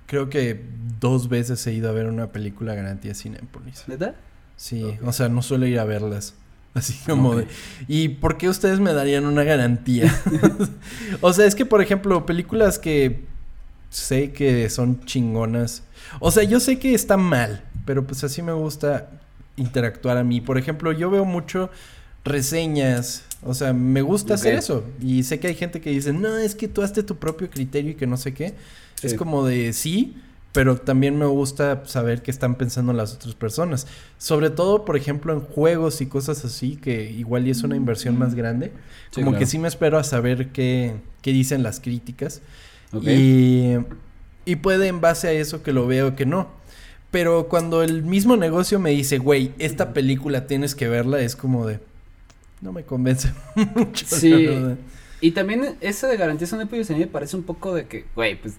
Creo 0.06 0.28
que 0.28 0.60
dos 1.00 1.28
veces 1.30 1.66
he 1.66 1.72
ido 1.72 1.88
a 1.88 1.92
ver 1.92 2.06
una 2.06 2.26
película 2.32 2.74
garantía 2.74 3.14
Cinépolis. 3.14 3.84
¿Neta? 3.88 4.14
Sí, 4.56 4.98
o 5.04 5.12
sea, 5.12 5.28
no 5.30 5.40
suelo 5.42 5.66
ir 5.66 5.78
a 5.80 5.84
verlas. 5.84 6.34
Así 6.74 6.94
como 7.06 7.36
de. 7.36 7.46
¿Y 7.86 8.08
por 8.08 8.38
qué 8.38 8.48
ustedes 8.48 8.80
me 8.80 8.92
darían 8.92 9.26
una 9.26 9.44
garantía? 9.44 10.14
o 11.20 11.32
sea, 11.32 11.46
es 11.46 11.54
que, 11.54 11.66
por 11.66 11.82
ejemplo, 11.82 12.24
películas 12.24 12.78
que 12.78 13.24
sé 13.90 14.32
que 14.32 14.70
son 14.70 15.04
chingonas. 15.04 15.82
O 16.20 16.30
sea, 16.30 16.44
yo 16.44 16.60
sé 16.60 16.78
que 16.78 16.94
está 16.94 17.16
mal, 17.16 17.62
pero 17.84 18.06
pues 18.06 18.24
así 18.24 18.42
me 18.42 18.52
gusta 18.52 19.10
interactuar 19.56 20.16
a 20.16 20.24
mí. 20.24 20.40
Por 20.40 20.58
ejemplo, 20.58 20.92
yo 20.92 21.10
veo 21.10 21.24
mucho 21.24 21.70
reseñas. 22.24 23.24
O 23.42 23.54
sea, 23.54 23.72
me 23.72 24.02
gusta 24.02 24.34
hacer 24.34 24.54
eso. 24.54 24.84
Y 25.00 25.24
sé 25.24 25.40
que 25.40 25.48
hay 25.48 25.54
gente 25.54 25.80
que 25.80 25.90
dice, 25.90 26.12
no, 26.12 26.38
es 26.38 26.54
que 26.54 26.68
tú 26.68 26.82
hazte 26.82 27.02
tu 27.02 27.16
propio 27.16 27.50
criterio 27.50 27.90
y 27.90 27.94
que 27.94 28.06
no 28.06 28.16
sé 28.16 28.32
qué. 28.32 28.54
Es 29.02 29.14
como 29.14 29.44
de 29.44 29.72
sí, 29.72 30.16
pero 30.52 30.76
también 30.76 31.18
me 31.18 31.24
gusta 31.24 31.84
saber 31.86 32.22
qué 32.22 32.30
están 32.30 32.56
pensando 32.56 32.92
las 32.92 33.14
otras 33.14 33.34
personas. 33.34 33.86
Sobre 34.18 34.50
todo, 34.50 34.84
por 34.84 34.96
ejemplo, 34.96 35.32
en 35.32 35.40
juegos 35.40 36.00
y 36.02 36.06
cosas 36.06 36.44
así, 36.44 36.76
que 36.76 37.10
igual 37.10 37.46
y 37.46 37.50
es 37.50 37.62
una 37.62 37.74
inversión 37.74 38.18
más 38.18 38.34
grande. 38.34 38.70
Sí, 39.10 39.20
como 39.20 39.30
claro. 39.30 39.38
que 39.38 39.46
sí 39.46 39.58
me 39.58 39.68
espero 39.68 39.98
a 39.98 40.04
saber 40.04 40.48
qué, 40.48 40.94
qué 41.22 41.32
dicen 41.32 41.62
las 41.62 41.80
críticas. 41.80 42.42
Y, 43.00 43.76
y 44.44 44.56
puede 44.56 44.88
en 44.88 45.00
base 45.00 45.28
a 45.28 45.32
eso 45.32 45.62
que 45.62 45.72
lo 45.72 45.86
veo 45.86 46.14
que 46.14 46.26
no. 46.26 46.48
Pero 47.10 47.48
cuando 47.48 47.82
el 47.82 48.02
mismo 48.02 48.36
negocio 48.36 48.78
me 48.78 48.90
dice, 48.90 49.16
güey, 49.18 49.52
esta 49.58 49.94
película 49.94 50.46
tienes 50.46 50.74
que 50.74 50.88
verla, 50.88 51.20
es 51.20 51.34
como 51.34 51.66
de... 51.66 51.80
No 52.60 52.72
me 52.72 52.84
convence 52.84 53.32
mucho. 53.74 54.04
Sí. 54.06 54.48
Y 55.22 55.30
también 55.30 55.76
esa 55.80 56.08
de 56.08 56.16
garantía 56.16 56.46
Cinepolis 56.46 56.90
a 56.90 56.94
mí 56.94 57.00
me 57.00 57.06
parece 57.06 57.36
un 57.36 57.42
poco 57.42 57.74
de 57.74 57.86
que, 57.86 58.04
güey, 58.14 58.40
pues 58.40 58.54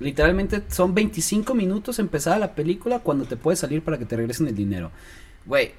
literalmente 0.00 0.62
son 0.68 0.94
25 0.94 1.54
minutos 1.54 1.98
empezada 1.98 2.38
la 2.38 2.54
película 2.54 2.98
cuando 3.00 3.24
te 3.24 3.36
puedes 3.36 3.58
salir 3.60 3.82
para 3.82 3.98
que 3.98 4.04
te 4.04 4.16
regresen 4.16 4.46
el 4.48 4.54
dinero. 4.54 4.90
Güey, 5.46 5.72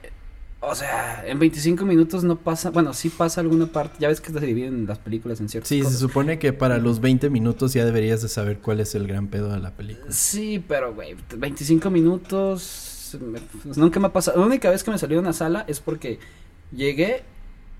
o 0.61 0.73
sea, 0.73 1.23
en 1.27 1.37
25 1.37 1.85
minutos 1.85 2.23
no 2.23 2.37
pasa, 2.37 2.69
bueno, 2.71 2.93
sí 2.93 3.09
pasa 3.09 3.41
alguna 3.41 3.67
parte, 3.67 3.97
ya 3.99 4.07
ves 4.07 4.21
que 4.21 4.31
se 4.31 4.39
dividen 4.39 4.85
las 4.87 4.97
películas 4.99 5.39
en 5.39 5.49
ciertas 5.49 5.67
Sí, 5.69 5.83
se 5.83 5.97
supone 5.97 6.39
que 6.39 6.53
para 6.53 6.77
los 6.77 7.01
20 7.01 7.29
minutos 7.29 7.73
ya 7.73 7.85
deberías 7.85 8.21
de 8.21 8.29
saber 8.29 8.59
cuál 8.59 8.79
es 8.79 8.95
el 8.95 9.05
gran 9.07 9.27
pedo 9.27 9.51
de 9.51 9.59
la 9.59 9.71
película. 9.71 10.11
Sí, 10.11 10.63
pero 10.67 10.93
güey, 10.95 11.15
25 11.37 11.89
minutos 11.89 13.17
me- 13.21 13.39
pues, 13.63 13.77
nunca 13.77 13.99
me 13.99 14.07
ha 14.07 14.13
pasado. 14.13 14.39
La 14.39 14.45
única 14.47 14.69
vez 14.69 14.83
que 14.83 14.91
me 14.91 14.97
salió 14.97 15.17
de 15.17 15.21
una 15.21 15.33
sala 15.33 15.65
es 15.67 15.79
porque 15.79 16.19
llegué, 16.71 17.23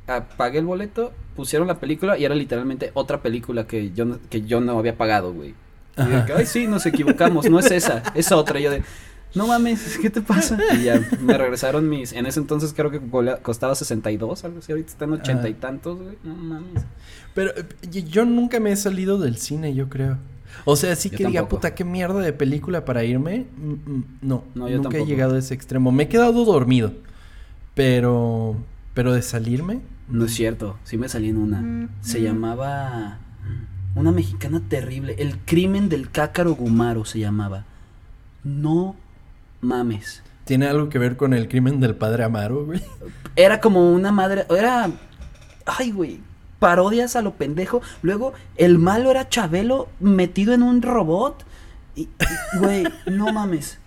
apagué 0.08 0.60
el 0.60 0.66
boleto, 0.66 1.12
pusieron 1.36 1.68
la 1.68 1.80
película 1.80 2.18
y 2.18 2.26
era 2.26 2.36
literalmente 2.36 2.92
otra 2.94 3.22
película 3.22 3.66
que 3.68 3.92
yo 3.92 4.06
no, 4.06 4.20
que 4.30 4.42
yo 4.44 4.62
no 4.62 4.78
había 4.78 4.98
pagado, 4.98 5.34
güey. 5.34 5.56
Y 5.98 6.02
de 6.10 6.16
Ajá. 6.16 6.26
que, 6.26 6.34
ay, 6.34 6.46
sí, 6.46 6.68
nos 6.68 6.86
equivocamos, 6.86 7.50
no 7.50 7.60
es 7.60 7.72
esa, 7.72 8.04
es 8.16 8.32
otra. 8.32 8.60
Y 8.60 8.64
yo 8.64 8.72
de, 8.72 8.84
no 9.34 9.48
mames, 9.48 9.98
¿qué 10.02 10.10
te 10.10 10.22
pasa? 10.22 10.58
Y 10.80 10.84
ya 10.84 11.02
me 11.22 11.38
regresaron 11.38 11.88
mis, 11.90 12.14
en 12.14 12.26
ese 12.26 12.40
entonces 12.40 12.74
creo 12.76 12.92
que 12.92 13.00
costaba 13.42 13.76
62, 13.76 14.44
algo 14.44 14.60
así, 14.60 14.72
ahorita 14.72 14.92
están 14.92 15.12
80 15.14 15.50
y 15.50 15.54
tantos, 15.54 16.00
güey, 16.00 16.18
no 16.24 16.36
mames. 16.36 16.84
Pero 17.34 17.52
yo 17.92 18.26
nunca 18.26 18.60
me 18.60 18.72
he 18.72 18.76
salido 18.76 19.18
del 19.18 19.38
cine, 19.38 19.74
yo 19.74 19.90
creo. 19.90 20.18
O 20.64 20.78
sea, 20.78 20.96
sí 20.96 21.10
Yo 21.10 21.18
que 21.18 21.26
diga, 21.28 21.50
puta, 21.50 21.76
qué 21.76 21.84
mierda 21.84 22.20
de 22.22 22.32
película 22.32 22.86
para 22.86 23.04
irme. 23.04 23.46
Mm, 23.58 23.72
mm, 23.74 24.06
no, 24.22 24.44
No, 24.56 24.70
yo 24.70 24.78
nunca 24.78 24.90
tampoco. 24.90 25.04
he 25.04 25.06
llegado 25.06 25.36
a 25.36 25.40
ese 25.40 25.54
extremo. 25.54 25.92
Me 25.92 26.04
he 26.04 26.08
quedado 26.08 26.46
dormido. 26.46 26.94
Pero, 27.74 28.56
pero 28.94 29.14
de 29.14 29.22
salirme. 29.22 29.82
No 30.08 30.26
es 30.26 30.34
cierto, 30.34 30.78
sí 30.86 30.98
me 30.98 31.10
salí 31.10 31.30
en 31.30 31.38
una. 31.38 31.90
Se 32.02 32.22
llamaba. 32.22 33.20
Una 33.96 34.12
mexicana 34.12 34.62
terrible. 34.68 35.16
El 35.18 35.40
crimen 35.40 35.88
del 35.88 36.12
cácaro 36.12 36.54
Gumaro 36.54 37.06
se 37.06 37.20
llamaba. 37.20 37.66
No 38.44 38.96
mames. 39.62 40.22
¿Tiene 40.44 40.68
algo 40.68 40.90
que 40.90 41.00
ver 41.00 41.18
con 41.18 41.34
el 41.34 41.48
crimen 41.48 41.80
del 41.80 41.96
padre 41.96 42.24
Amaro, 42.24 42.66
güey? 42.66 42.82
Era 43.36 43.60
como 43.60 43.92
una 43.92 44.12
madre, 44.12 44.46
era, 44.50 44.92
ay, 45.66 45.92
güey, 45.92 46.20
parodias 46.60 47.16
a 47.16 47.24
lo 47.24 47.34
pendejo. 47.34 47.82
Luego, 48.04 48.34
el 48.56 48.78
malo 48.78 49.10
era 49.10 49.28
Chabelo 49.28 49.88
metido 50.00 50.54
en 50.54 50.62
un 50.62 50.82
robot. 50.84 51.44
Y, 51.96 52.02
y, 52.02 52.58
güey, 52.60 52.84
no 53.08 53.34
mames. 53.34 53.80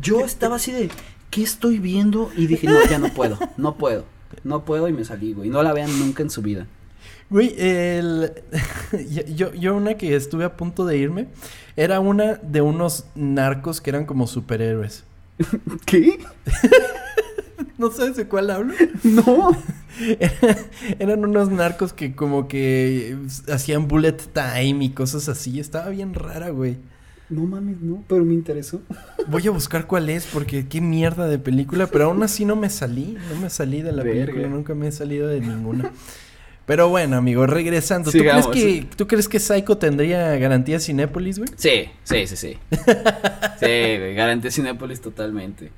Yo 0.00 0.24
estaba 0.24 0.56
así 0.56 0.72
de, 0.72 0.90
¿qué 1.30 1.42
estoy 1.42 1.78
viendo? 1.78 2.30
Y 2.36 2.48
dije, 2.48 2.66
no, 2.66 2.84
ya 2.90 2.98
no 2.98 3.08
puedo, 3.10 3.38
no 3.56 3.76
puedo, 3.76 4.04
no 4.42 4.64
puedo 4.64 4.88
y 4.88 4.92
me 4.92 5.04
salí, 5.04 5.32
güey. 5.32 5.50
No 5.50 5.62
la 5.62 5.72
vean 5.72 5.96
nunca 6.00 6.22
en 6.22 6.30
su 6.30 6.42
vida. 6.42 6.66
Güey, 7.34 7.52
el... 7.58 8.30
yo, 9.34 9.52
yo 9.54 9.74
una 9.74 9.94
que 9.94 10.14
estuve 10.14 10.44
a 10.44 10.56
punto 10.56 10.86
de 10.86 10.98
irme 10.98 11.26
era 11.74 11.98
una 11.98 12.34
de 12.34 12.60
unos 12.60 13.06
narcos 13.16 13.80
que 13.80 13.90
eran 13.90 14.06
como 14.06 14.28
superhéroes. 14.28 15.02
¿Qué? 15.84 16.20
¿No 17.76 17.90
sabes 17.90 18.14
de 18.14 18.28
cuál 18.28 18.50
hablo? 18.50 18.72
No. 19.02 19.50
eran 21.00 21.24
unos 21.24 21.50
narcos 21.50 21.92
que 21.92 22.14
como 22.14 22.46
que 22.46 23.16
hacían 23.52 23.88
bullet 23.88 24.16
time 24.32 24.84
y 24.84 24.90
cosas 24.90 25.28
así. 25.28 25.58
Estaba 25.58 25.88
bien 25.88 26.14
rara, 26.14 26.50
güey. 26.50 26.76
No 27.30 27.46
mames, 27.46 27.80
no, 27.80 28.04
pero 28.06 28.24
me 28.24 28.34
interesó. 28.34 28.80
Voy 29.26 29.44
a 29.48 29.50
buscar 29.50 29.88
cuál 29.88 30.08
es 30.08 30.24
porque 30.24 30.68
qué 30.68 30.80
mierda 30.80 31.26
de 31.26 31.40
película, 31.40 31.88
pero 31.88 32.04
aún 32.04 32.22
así 32.22 32.44
no 32.44 32.54
me 32.54 32.70
salí, 32.70 33.18
no 33.28 33.40
me 33.40 33.50
salí 33.50 33.82
de 33.82 33.90
la 33.90 34.04
Verga. 34.04 34.26
película, 34.26 34.46
nunca 34.46 34.76
me 34.76 34.86
he 34.86 34.92
salido 34.92 35.26
de 35.26 35.40
ninguna. 35.40 35.90
Pero 36.66 36.88
bueno, 36.88 37.16
amigo, 37.16 37.46
regresando, 37.46 38.10
¿tú 38.10 38.18
crees 38.18 38.46
que 38.46 38.86
tú 38.96 39.06
crees 39.06 39.28
que 39.28 39.38
Psycho 39.38 39.76
tendría 39.76 40.34
garantía 40.36 40.80
Cinépolis, 40.80 41.38
güey? 41.38 41.50
Sí, 41.56 41.90
sí, 42.04 42.26
sí, 42.26 42.36
sí. 42.36 42.58
Sí, 43.60 43.98
güey, 43.98 44.14
garantía 44.14 44.50
Cinépolis 44.50 45.00
totalmente. 45.00 45.70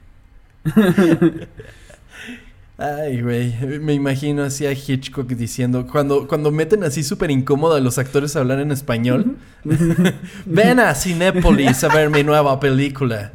Ay, 2.79 3.23
güey, 3.23 3.55
me 3.81 3.95
imagino 3.95 4.45
así 4.45 4.67
a 4.67 4.73
Hitchcock 4.73 5.29
diciendo, 5.29 5.87
cuando, 5.87 6.29
cuando 6.29 6.51
meten 6.51 6.85
así 6.85 7.03
súper 7.03 7.31
incómodo 7.31 7.75
a 7.75 7.81
los 7.81 7.97
actores 7.99 8.37
a 8.37 8.41
hablar 8.41 8.61
en 8.61 8.71
español, 8.71 9.37
ven 10.45 10.81
a 10.81 10.95
Cinépolis 10.95 11.83
a 11.85 11.89
ver 11.95 12.11
mi 12.11 12.23
nueva 12.23 12.61
película. 12.61 13.33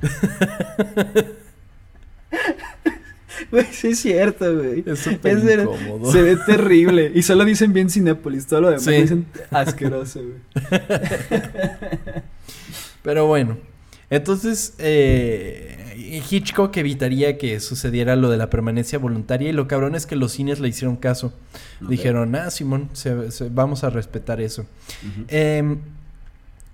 Güey, 3.54 3.66
sí 3.70 3.88
es 3.88 4.00
cierto, 4.00 4.52
güey. 4.52 4.82
Es 4.84 4.98
súper 4.98 5.38
incómodo. 5.38 6.10
Se 6.10 6.22
ve 6.22 6.36
terrible. 6.44 7.12
Y 7.14 7.22
solo 7.22 7.44
dicen 7.44 7.72
bien 7.72 7.88
Cinépolis, 7.88 8.46
todo 8.46 8.62
lo 8.62 8.68
demás 8.70 8.84
Sí. 8.84 8.92
dicen 8.92 9.26
asqueroso, 9.50 10.20
güey. 10.22 10.80
Pero 13.02 13.26
bueno, 13.26 13.58
entonces 14.10 14.74
eh, 14.78 16.22
Hitchcock 16.30 16.74
evitaría 16.76 17.36
que 17.38 17.60
sucediera 17.60 18.16
lo 18.16 18.30
de 18.30 18.38
la 18.38 18.48
permanencia 18.50 18.98
voluntaria 18.98 19.50
y 19.50 19.52
lo 19.52 19.68
cabrón 19.68 19.94
es 19.94 20.06
que 20.06 20.16
los 20.16 20.32
cines 20.32 20.58
le 20.60 20.68
hicieron 20.68 20.96
caso. 20.96 21.32
Dijeron, 21.80 22.34
ah, 22.34 22.50
Simón, 22.50 22.88
se- 22.92 23.30
se- 23.30 23.50
vamos 23.50 23.84
a 23.84 23.90
respetar 23.90 24.40
eso. 24.40 24.66
Em, 25.28 25.78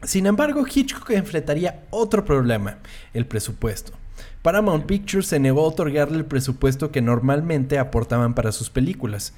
sin 0.05 0.27
embargo, 0.27 0.65
Hitchcock 0.73 1.11
enfrentaría 1.11 1.83
otro 1.91 2.25
problema, 2.25 2.79
el 3.13 3.27
presupuesto. 3.27 3.93
Paramount 4.43 4.87
Pictures 4.87 5.27
se 5.27 5.39
negó 5.39 5.65
a 5.65 5.69
otorgarle 5.69 6.17
el 6.19 6.25
presupuesto 6.25 6.91
que 6.91 7.03
normalmente 7.03 7.79
aportaban 7.79 8.35
para 8.35 8.53
sus 8.53 8.71
películas. 8.71 9.35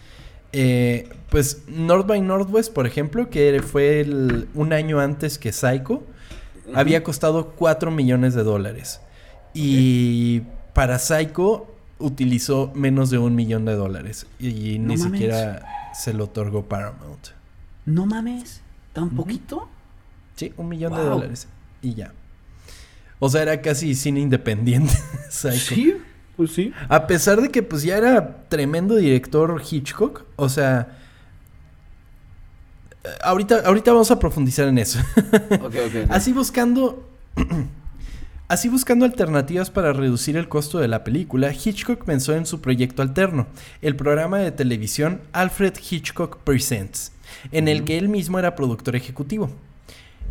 Eh, 0.52 1.08
pues 1.30 1.62
North 1.66 2.06
by 2.06 2.20
Northwest, 2.20 2.72
por 2.72 2.86
ejemplo, 2.86 3.30
que 3.30 3.60
fue 3.62 4.00
el- 4.00 4.48
un 4.54 4.72
año 4.72 5.00
antes 5.00 5.38
que 5.38 5.50
Psycho, 5.52 6.02
había 6.74 7.02
costado 7.02 7.50
4 7.56 7.90
millones 7.90 8.34
de 8.34 8.42
dólares. 8.44 9.00
Y 9.54 10.42
para 10.74 10.98
Psycho 10.98 11.66
utilizó 11.98 12.70
menos 12.74 13.10
de 13.10 13.18
un 13.18 13.34
millón 13.34 13.64
de 13.64 13.74
dólares. 13.74 14.26
Y 14.38 14.78
No 14.78 14.88
ni 14.88 14.96
mames. 14.98 15.02
siquiera 15.02 15.66
se 15.94 16.12
lo 16.12 16.24
otorgó 16.24 16.64
Paramount. 16.64 17.28
No 17.84 18.06
mames, 18.06 18.60
¿tan 18.92 19.10
poquito? 19.10 19.68
Sí, 20.36 20.52
un 20.56 20.68
millón 20.68 20.94
de 20.94 21.02
dólares. 21.02 21.48
Y 21.82 21.94
ya. 21.94 22.12
O 23.24 23.28
sea, 23.28 23.42
era 23.42 23.60
casi 23.62 23.94
cine 23.94 24.18
independiente. 24.18 24.92
Psycho. 25.30 25.74
Sí, 25.76 25.94
pues 26.36 26.50
sí. 26.50 26.72
A 26.88 27.06
pesar 27.06 27.40
de 27.40 27.50
que 27.50 27.62
pues 27.62 27.84
ya 27.84 27.96
era 27.96 28.48
tremendo 28.48 28.96
director 28.96 29.62
Hitchcock. 29.70 30.24
O 30.34 30.48
sea. 30.48 30.98
eh, 33.04 33.08
Ahorita, 33.22 33.62
ahorita 33.64 33.92
vamos 33.92 34.10
a 34.10 34.18
profundizar 34.18 34.66
en 34.66 34.78
eso. 34.78 34.98
Así 36.10 36.32
buscando. 36.32 37.08
Así 38.48 38.68
buscando 38.68 39.04
alternativas 39.04 39.70
para 39.70 39.92
reducir 39.92 40.36
el 40.36 40.48
costo 40.48 40.78
de 40.80 40.88
la 40.88 41.04
película, 41.04 41.52
Hitchcock 41.52 42.04
pensó 42.04 42.34
en 42.34 42.44
su 42.44 42.60
proyecto 42.60 43.00
alterno, 43.00 43.46
el 43.80 43.94
programa 43.96 44.40
de 44.40 44.50
televisión 44.50 45.20
Alfred 45.32 45.74
Hitchcock 45.90 46.38
Presents, 46.38 47.12
en 47.50 47.66
el 47.68 47.84
que 47.84 47.96
él 47.96 48.10
mismo 48.10 48.38
era 48.38 48.54
productor 48.54 48.94
ejecutivo. 48.94 49.48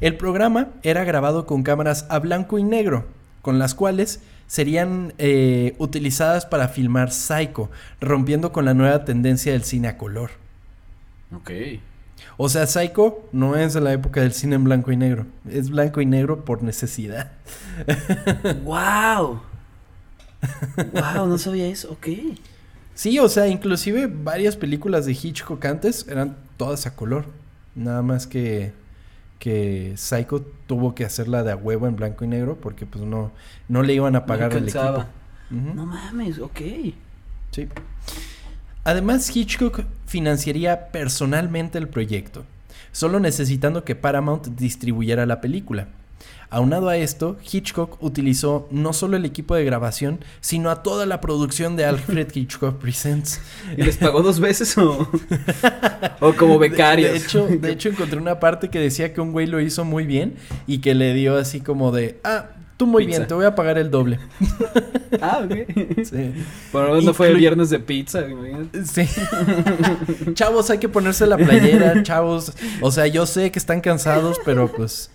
El 0.02 0.18
programa 0.18 0.70
era 0.82 1.04
grabado 1.04 1.46
con 1.46 1.62
cámaras 1.62 2.08
a 2.10 2.18
blanco 2.18 2.58
y 2.58 2.64
negro, 2.64 3.06
con 3.44 3.60
las 3.60 3.76
cuales 3.76 4.20
serían 4.48 5.14
eh, 5.20 5.76
utilizadas 5.78 6.48
para 6.48 6.68
filmar 6.70 7.12
Psycho, 7.12 7.70
rompiendo 8.02 8.52
con 8.52 8.66
la 8.66 8.74
nueva 8.74 9.06
tendencia 9.06 9.54
del 9.54 9.64
cine 9.64 9.90
a 9.90 9.98
color. 10.00 10.32
Ok. 11.36 11.52
O 12.36 12.50
sea, 12.50 12.66
Psycho 12.66 13.30
no 13.32 13.56
es 13.56 13.76
de 13.76 13.82
la 13.82 13.94
época 13.94 14.22
del 14.22 14.34
cine 14.34 14.56
en 14.56 14.64
blanco 14.64 14.92
y 14.92 14.98
negro. 14.98 15.28
Es 15.48 15.70
blanco 15.70 16.02
y 16.02 16.08
negro 16.08 16.46
por 16.46 16.64
necesidad. 16.64 17.34
¡Wow! 18.64 19.42
¡Wow! 20.94 21.28
No 21.28 21.38
sabía 21.38 21.68
eso. 21.68 21.92
Ok. 21.92 22.08
Sí, 22.96 23.20
o 23.20 23.30
sea, 23.30 23.48
inclusive 23.48 24.08
varias 24.08 24.58
películas 24.58 25.06
de 25.06 25.12
Hitchcock 25.12 25.64
antes 25.64 26.08
eran 26.10 26.38
todas 26.58 26.88
a 26.88 26.96
color. 26.96 27.26
Nada 27.76 28.02
más 28.02 28.28
que, 28.28 28.74
que 29.42 29.94
Psycho 29.98 30.46
tuvo 30.68 30.94
que 30.94 31.04
hacerla 31.04 31.42
de 31.42 31.52
a 31.52 31.56
huevo 31.56 31.88
en 31.88 31.96
blanco 31.96 32.24
y 32.24 32.28
negro 32.28 32.60
porque 32.62 32.86
pues 32.86 33.04
no, 33.04 33.32
no 33.68 33.82
le 33.82 33.96
iban 33.96 34.16
a 34.16 34.28
pagar 34.28 34.54
el 34.54 34.66
equipo. 34.66 35.04
No 35.50 35.88
mames, 35.88 36.38
ok. 36.38 36.60
Sí. 37.50 37.68
Además, 38.84 39.36
Hitchcock 39.36 39.82
financiaría 40.06 40.90
personalmente 40.90 41.80
el 41.80 41.88
proyecto, 41.88 42.46
solo 42.92 43.20
necesitando 43.20 43.84
que 43.84 43.96
Paramount 43.96 44.46
distribuyera 44.46 45.26
la 45.26 45.42
película. 45.42 45.88
Aunado 46.54 46.90
a 46.90 46.98
esto, 46.98 47.38
Hitchcock 47.50 48.04
utilizó 48.04 48.68
no 48.72 48.92
solo 48.92 49.16
el 49.16 49.24
equipo 49.24 49.56
de 49.56 49.64
grabación, 49.64 50.20
sino 50.42 50.70
a 50.70 50.84
toda 50.84 51.06
la 51.06 51.22
producción 51.22 51.78
de 51.78 51.86
Alfred 51.86 52.28
Hitchcock 52.36 52.78
Presents. 52.78 53.40
¿Y 53.78 53.84
les 53.84 53.96
pagó 53.96 54.22
dos 54.22 54.42
veces 54.42 54.78
o, 54.78 55.10
o 56.20 56.34
como 56.34 56.60
becarios? 56.60 57.12
De, 57.12 57.18
hecho, 57.18 57.48
de 57.48 57.72
hecho, 57.72 57.88
encontré 57.88 58.20
una 58.20 58.42
parte 58.42 58.70
que 58.70 58.80
decía 58.80 59.14
que 59.14 59.22
un 59.22 59.32
güey 59.32 59.48
lo 59.48 59.62
hizo 59.62 59.86
muy 59.86 60.06
bien 60.06 60.36
y 60.68 60.80
que 60.80 60.94
le 60.94 61.14
dio 61.14 61.38
así 61.38 61.62
como 61.62 61.94
de, 61.94 62.20
ah, 62.26 62.48
tú 62.76 62.86
muy 62.86 63.06
Pizza. 63.06 63.20
bien, 63.20 63.28
te 63.30 63.34
voy 63.34 63.46
a 63.46 63.56
pagar 63.56 63.78
el 63.78 63.90
doble. 63.90 64.20
Ah, 65.22 65.42
ok. 65.44 65.54
Sí. 66.06 66.34
Por 66.72 66.84
lo 66.84 66.90
menos 66.92 67.04
no 67.04 67.14
fue 67.14 67.28
el 67.28 67.36
viernes 67.38 67.70
de 67.70 67.80
pizza. 67.80 68.24
Sí. 68.86 69.06
chavos, 70.34 70.70
hay 70.70 70.78
que 70.78 70.88
ponerse 70.88 71.28
la 71.28 71.36
playera, 71.36 72.02
chavos. 72.02 72.54
O 72.80 72.92
sea, 72.92 73.08
yo 73.08 73.26
sé 73.26 73.52
que 73.52 73.60
están 73.60 73.82
cansados, 73.82 74.40
pero 74.46 74.72
pues 74.72 75.12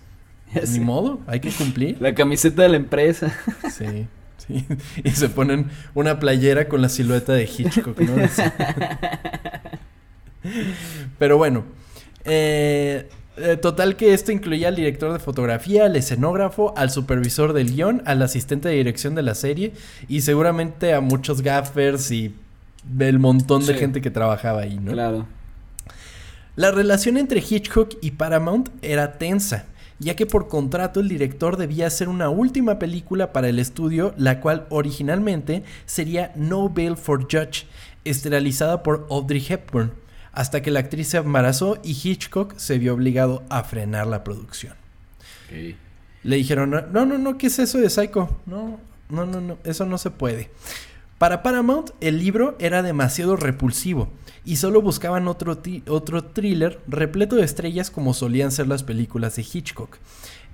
ni 0.73 0.81
modo, 0.81 1.21
hay 1.27 1.41
que 1.41 1.51
cumplir. 1.51 1.97
La 2.01 2.15
camiseta 2.15 2.63
de 2.63 2.69
la 2.71 2.77
empresa. 2.77 3.33
Sí, 3.71 4.07
sí. 4.39 4.65
Y 5.05 5.11
se 5.11 5.29
ponen 5.29 5.71
una 5.95 6.19
playera 6.19 6.69
con 6.69 6.83
la 6.83 6.89
silueta 6.89 7.33
de 7.33 7.45
Hitchcock, 7.45 7.99
¿no? 8.01 8.15
Pero 11.19 11.39
bueno, 11.39 11.65
eh, 12.25 13.09
eh, 13.37 13.57
total 13.57 13.97
que 13.97 14.15
esto 14.15 14.33
incluía 14.33 14.69
al 14.69 14.77
director 14.77 15.13
de 15.13 15.19
fotografía, 15.19 15.87
al 15.87 15.97
escenógrafo, 15.97 16.73
al 16.77 16.91
supervisor 16.91 17.53
del 17.53 17.73
guion, 17.75 18.03
al 18.07 18.23
asistente 18.23 18.69
de 18.69 18.77
dirección 18.77 19.15
de 19.15 19.23
la 19.23 19.35
serie 19.35 19.73
y 20.09 20.21
seguramente 20.21 20.95
a 20.95 21.01
muchos 21.01 21.43
gaffers 21.43 22.11
y 22.11 22.35
el 22.99 23.19
montón 23.19 23.67
de 23.67 23.73
Sí. 23.75 23.79
gente 23.81 24.01
que 24.01 24.11
trabajaba 24.11 24.63
ahí, 24.63 24.79
¿no? 24.81 24.93
Claro. 24.93 25.27
La 26.55 26.71
relación 26.71 27.17
entre 27.19 27.41
Hitchcock 27.41 27.95
y 28.01 28.13
Paramount 28.13 28.71
era 28.81 29.19
tensa, 29.19 29.67
ya 29.99 30.15
que 30.15 30.27
por 30.27 30.49
contrato 30.49 31.01
el 31.01 31.09
director 31.09 31.57
debía 31.57 31.87
hacer 31.87 32.09
una 32.09 32.29
última 32.29 32.79
película 32.79 33.33
para 33.33 33.49
el 33.49 33.59
estudio, 33.59 34.15
la 34.17 34.41
cual 34.41 34.67
originalmente 34.71 35.65
sería 35.87 36.33
No 36.37 36.69
Bail 36.69 36.97
for 36.97 37.23
Judge, 37.23 37.67
esterilizada 38.05 38.83
por 38.83 39.07
Audrey 39.11 39.45
Hepburn, 39.49 39.93
hasta 40.33 40.61
que 40.61 40.71
la 40.71 40.81
actriz 40.81 41.09
se 41.09 41.17
embarazó 41.17 41.79
y 41.83 41.93
Hitchcock 41.93 42.57
se 42.57 42.79
vio 42.79 42.95
obligado 42.95 43.43
a 43.49 43.65
frenar 43.65 44.07
la 44.07 44.23
producción. 44.23 44.75
Le 46.23 46.37
dijeron, 46.37 46.71
no, 46.71 47.07
no, 47.07 47.19
no, 47.19 47.39
¿qué 47.39 47.47
es 47.47 47.59
eso 47.59 47.79
de 47.79 47.89
Psycho? 47.89 48.41
No, 48.47 48.81
no, 49.09 49.25
no, 49.25 49.41
no, 49.41 49.59
eso 49.65 49.87
no 49.87 49.97
se 49.97 50.11
puede. 50.11 50.51
Para 51.19 51.43
Paramount, 51.43 51.91
el 52.01 52.19
libro 52.19 52.57
era 52.59 52.83
demasiado 52.83 53.37
repulsivo 53.37 54.09
y 54.45 54.57
solo 54.57 54.83
buscaban 54.83 55.29
otro, 55.29 55.61
otro 55.89 56.25
thriller 56.25 56.81
repleto 56.87 57.37
de 57.37 57.45
estrellas 57.45 57.91
como 57.91 58.13
solían 58.13 58.53
ser 58.53 58.69
las 58.69 58.83
películas 58.83 59.37
de 59.37 59.43
Hitchcock. 59.51 59.97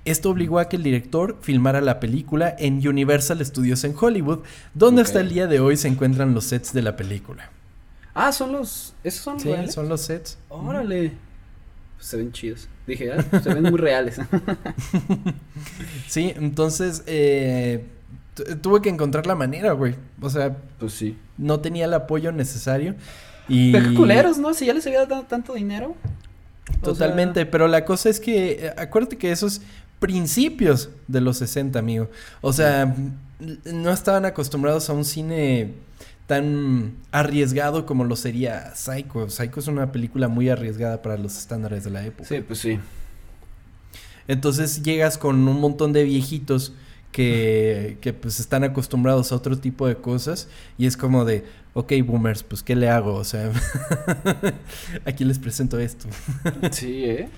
Esto 0.05 0.29
obligó 0.29 0.59
a 0.59 0.67
que 0.69 0.75
el 0.77 0.83
director 0.83 1.37
filmara 1.41 1.79
la 1.81 1.99
película 1.99 2.55
en 2.59 2.85
Universal 2.85 3.45
Studios 3.45 3.83
en 3.83 3.93
Hollywood, 3.99 4.39
donde 4.73 5.01
hasta 5.01 5.19
el 5.21 5.29
día 5.29 5.47
de 5.47 5.59
hoy 5.59 5.77
se 5.77 5.87
encuentran 5.89 6.33
los 6.33 6.45
sets 6.45 6.73
de 6.73 6.81
la 6.81 6.95
película. 6.95 7.49
Ah, 8.13 8.31
son 8.31 8.51
los. 8.51 8.93
¿Esos 9.03 9.21
son 9.21 9.39
Sí, 9.39 9.49
reales? 9.49 9.73
son 9.73 9.89
los 9.89 10.01
sets. 10.01 10.37
Órale. 10.49 11.13
Pues 11.95 12.07
se 12.07 12.17
ven 12.17 12.31
chidos. 12.33 12.67
Dije, 12.85 13.11
ah, 13.13 13.39
se 13.41 13.53
ven 13.53 13.63
muy 13.63 13.77
reales. 13.79 14.17
Sí, 16.07 16.33
entonces 16.35 17.03
eh, 17.07 17.85
tuve 18.61 18.81
que 18.81 18.89
encontrar 18.89 19.27
la 19.27 19.35
manera, 19.35 19.73
güey. 19.73 19.95
O 20.21 20.29
sea, 20.29 20.55
pues 20.79 20.93
sí. 20.93 21.17
no 21.37 21.59
tenía 21.59 21.85
el 21.85 21.93
apoyo 21.93 22.31
necesario. 22.31 22.95
Y 23.47 23.71
Pero 23.71 23.89
qué 23.89 23.95
culeros, 23.95 24.37
¿no? 24.37 24.53
Si 24.53 24.65
ya 24.65 24.73
les 24.73 24.85
había 24.87 25.05
dado 25.05 25.23
tanto 25.23 25.53
dinero. 25.53 25.95
O 26.81 26.85
Totalmente, 26.85 27.41
sea, 27.41 27.51
pero 27.51 27.67
la 27.67 27.85
cosa 27.85 28.09
es 28.09 28.19
que 28.19 28.51
eh, 28.51 28.73
acuérdate 28.77 29.17
que 29.17 29.31
esos 29.31 29.61
principios 29.99 30.89
de 31.07 31.21
los 31.21 31.37
60, 31.37 31.77
amigo. 31.77 32.09
O 32.41 32.53
sea, 32.53 32.93
no 33.65 33.91
estaban 33.91 34.25
acostumbrados 34.25 34.89
a 34.89 34.93
un 34.93 35.05
cine 35.05 35.73
tan 36.27 36.93
arriesgado 37.11 37.85
como 37.85 38.03
lo 38.05 38.15
sería 38.15 38.75
Psycho. 38.75 39.29
Psycho 39.29 39.59
es 39.59 39.67
una 39.67 39.91
película 39.91 40.27
muy 40.27 40.49
arriesgada 40.49 41.01
para 41.01 41.17
los 41.17 41.37
estándares 41.37 41.83
de 41.83 41.91
la 41.91 42.05
época. 42.05 42.27
Sí, 42.27 42.41
pues 42.41 42.59
sí. 42.59 42.79
Entonces 44.27 44.83
llegas 44.83 45.17
con 45.17 45.47
un 45.47 45.59
montón 45.59 45.91
de 45.91 46.03
viejitos 46.03 46.73
que, 47.13 47.97
que 48.01 48.11
pues 48.11 48.41
están 48.41 48.65
acostumbrados 48.65 49.31
a 49.31 49.35
otro 49.35 49.57
tipo 49.57 49.87
de 49.87 49.95
cosas 49.95 50.49
y 50.77 50.87
es 50.87 50.97
como 50.97 51.23
de, 51.23 51.45
ok, 51.73 51.93
boomers, 52.03 52.43
pues 52.43 52.61
¿qué 52.61 52.75
le 52.75 52.89
hago? 52.89 53.13
O 53.13 53.23
sea, 53.23 53.49
aquí 55.05 55.23
les 55.23 55.39
presento 55.39 55.79
esto. 55.79 56.09
Sí, 56.71 57.05
¿eh? 57.05 57.29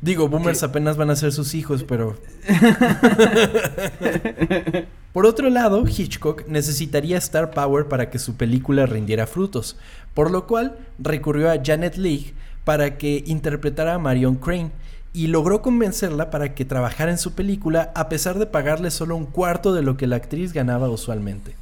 Digo, 0.00 0.28
boomers 0.28 0.64
apenas 0.64 0.96
van 0.96 1.10
a 1.10 1.16
ser 1.16 1.30
sus 1.30 1.54
hijos, 1.54 1.84
pero... 1.84 2.18
Por 5.12 5.26
otro 5.26 5.50
lado, 5.50 5.84
Hitchcock 5.86 6.48
necesitaría 6.48 7.18
Star 7.18 7.50
Power 7.50 7.86
para 7.86 8.08
que 8.08 8.18
su 8.18 8.34
película 8.34 8.86
rindiera 8.86 9.26
frutos, 9.26 9.76
por 10.14 10.30
lo 10.30 10.46
cual 10.46 10.78
recurrió 10.98 11.50
a 11.50 11.60
Janet 11.62 11.98
Leigh 11.98 12.32
para 12.64 12.96
que 12.96 13.22
interpretara 13.26 13.94
a 13.94 13.98
Marion 13.98 14.36
Crane 14.36 14.70
y 15.14 15.26
logró 15.26 15.60
convencerla 15.62 16.30
para 16.30 16.54
que 16.54 16.64
trabajara 16.64 17.10
en 17.10 17.18
su 17.18 17.32
película 17.32 17.92
a 17.94 18.08
pesar 18.08 18.38
de 18.38 18.46
pagarle 18.46 18.90
solo 18.90 19.14
un 19.16 19.26
cuarto 19.26 19.74
de 19.74 19.82
lo 19.82 19.96
que 19.96 20.06
la 20.06 20.16
actriz 20.16 20.52
ganaba 20.52 20.88
usualmente. 20.88 21.54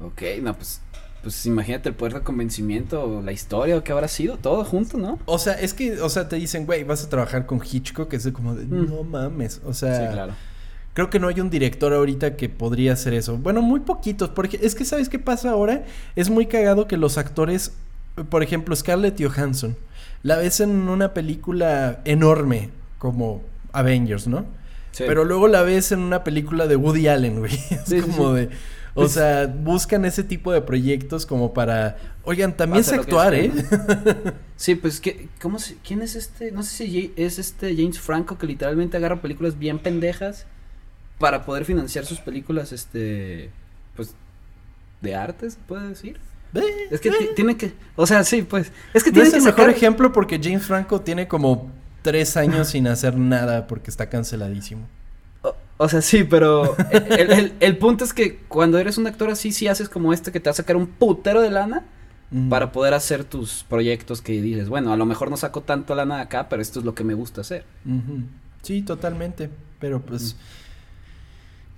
Ok, 0.00 0.22
no, 0.42 0.54
pues. 0.54 0.80
Pues 1.22 1.44
imagínate 1.44 1.88
el 1.88 1.94
poder 1.96 2.14
de 2.14 2.20
convencimiento, 2.20 3.20
la 3.24 3.32
historia, 3.32 3.76
o 3.76 3.82
qué 3.82 3.90
habrá 3.90 4.06
sido, 4.06 4.36
todo 4.36 4.64
junto, 4.64 4.96
¿no? 4.96 5.18
O 5.24 5.40
sea, 5.40 5.54
es 5.54 5.74
que, 5.74 6.00
o 6.00 6.08
sea, 6.08 6.28
te 6.28 6.36
dicen, 6.36 6.66
güey, 6.66 6.84
vas 6.84 7.04
a 7.04 7.08
trabajar 7.08 7.46
con 7.46 7.60
Hitchcock, 7.60 8.12
es 8.12 8.22
de 8.22 8.32
como 8.32 8.54
de, 8.54 8.64
Mm. 8.64 8.88
no 8.90 9.02
mames, 9.02 9.60
o 9.66 9.74
sea... 9.74 10.06
sí, 10.08 10.12
claro. 10.12 10.34
Creo 10.94 11.10
que 11.10 11.18
no 11.18 11.26
hay 11.26 11.40
un 11.40 11.50
director 11.50 11.92
ahorita 11.92 12.36
que 12.36 12.48
podría 12.48 12.92
hacer 12.92 13.12
eso. 13.12 13.36
Bueno, 13.38 13.60
muy 13.60 13.80
poquitos, 13.80 14.30
porque 14.30 14.60
es 14.62 14.74
que 14.76 14.84
¿sabes 14.84 15.08
qué 15.08 15.18
pasa 15.18 15.50
ahora? 15.50 15.84
Es 16.14 16.30
muy 16.30 16.46
cagado 16.46 16.86
que 16.86 16.96
los 16.96 17.18
actores, 17.18 17.72
por 18.30 18.42
ejemplo, 18.44 18.76
Scarlett 18.76 19.20
Johansson, 19.20 19.76
la 20.22 20.36
ves 20.36 20.60
en 20.60 20.88
una 20.88 21.12
película 21.12 22.00
enorme 22.04 22.70
como 23.06 23.42
Avengers, 23.72 24.26
¿no? 24.26 24.44
Sí. 24.92 25.04
Pero 25.06 25.24
luego 25.24 25.46
la 25.48 25.62
ves 25.62 25.92
en 25.92 26.00
una 26.00 26.24
película 26.24 26.66
de 26.66 26.76
Woody 26.76 27.08
Allen, 27.08 27.38
güey. 27.40 27.52
Es 27.70 27.82
Sí, 27.86 28.00
como 28.00 28.30
sí. 28.34 28.40
de... 28.42 28.48
O 28.98 29.08
sea, 29.08 29.46
buscan 29.46 30.06
ese 30.06 30.24
tipo 30.24 30.52
de 30.52 30.62
proyectos 30.62 31.26
como 31.26 31.52
para... 31.52 31.98
Oigan, 32.24 32.56
también 32.56 32.82
sé 32.82 32.94
actuar, 32.94 33.34
¿eh? 33.34 33.52
es, 33.54 33.64
Sí, 34.56 34.74
pues, 34.74 35.00
¿qué, 35.00 35.28
cómo 35.42 35.58
se, 35.58 35.76
¿quién 35.86 36.00
es 36.00 36.16
este? 36.16 36.50
No 36.50 36.62
sé 36.62 36.86
si 36.86 37.12
es 37.16 37.38
este 37.38 37.76
James 37.76 38.00
Franco 38.00 38.38
que 38.38 38.46
literalmente 38.46 38.96
agarra 38.96 39.20
películas 39.20 39.58
bien 39.58 39.78
pendejas 39.80 40.46
para 41.18 41.44
poder 41.44 41.66
financiar 41.66 42.06
sus 42.06 42.20
películas, 42.20 42.72
este, 42.72 43.50
pues, 43.96 44.14
de 45.02 45.14
arte, 45.14 45.50
se 45.50 45.58
puede 45.68 45.88
decir. 45.88 46.18
Es 46.90 47.00
que 47.02 47.10
ti- 47.10 47.28
tiene 47.36 47.58
que, 47.58 47.74
o 47.96 48.06
sea, 48.06 48.24
sí, 48.24 48.40
pues, 48.48 48.72
es 48.94 49.04
que 49.04 49.10
No 49.10 49.14
tiene 49.14 49.28
es 49.28 49.32
que 49.34 49.38
el 49.40 49.44
mejor 49.44 49.68
ejemplo 49.68 50.10
porque 50.10 50.40
James 50.42 50.64
Franco 50.64 51.02
tiene 51.02 51.28
como 51.28 51.70
tres 52.10 52.36
años 52.44 52.68
sin 52.68 52.86
hacer 52.88 53.16
nada 53.16 53.66
porque 53.66 53.90
está 53.90 54.08
canceladísimo. 54.08 54.86
O, 55.42 55.54
o 55.78 55.88
sea, 55.88 56.00
sí, 56.02 56.24
pero 56.24 56.76
el, 56.90 57.30
el- 57.32 57.52
el 57.60 57.76
punto 57.78 58.04
es 58.04 58.12
que 58.14 58.38
cuando 58.48 58.78
eres 58.78 58.96
un 58.98 59.06
actor 59.06 59.30
así, 59.30 59.52
sí 59.52 59.68
haces 59.68 59.88
como 59.88 60.12
este 60.12 60.32
que 60.32 60.40
te 60.40 60.48
va 60.48 60.52
a 60.52 60.54
sacar 60.54 60.76
un 60.76 60.86
putero 60.86 61.40
de 61.42 61.50
lana 61.50 61.84
para 62.50 62.72
poder 62.72 62.92
hacer 62.92 63.22
tus 63.24 63.64
proyectos 63.68 64.20
que 64.20 64.42
dices, 64.42 64.68
bueno, 64.68 64.92
a 64.92 64.96
lo 64.96 65.06
mejor 65.06 65.30
no 65.30 65.36
saco 65.36 65.60
tanto 65.62 65.94
lana 65.94 66.20
acá, 66.20 66.48
pero 66.48 66.60
esto 66.60 66.80
es 66.80 66.84
lo 66.84 66.92
que 66.94 67.04
me 67.04 67.14
gusta 67.14 67.40
hacer. 67.42 67.64
Sí, 68.62 68.82
totalmente. 68.82 69.48
Pero 69.78 70.00
pues. 70.02 70.36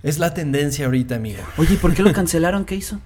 Es 0.01 0.17
la 0.17 0.33
tendencia 0.33 0.85
ahorita, 0.85 1.15
amigo. 1.17 1.43
Oye, 1.57 1.75
¿y 1.75 1.77
por 1.77 1.93
qué 1.93 2.01
lo 2.01 2.11
cancelaron? 2.19 2.65
¿Qué 2.65 2.75
hizo? 2.75 2.99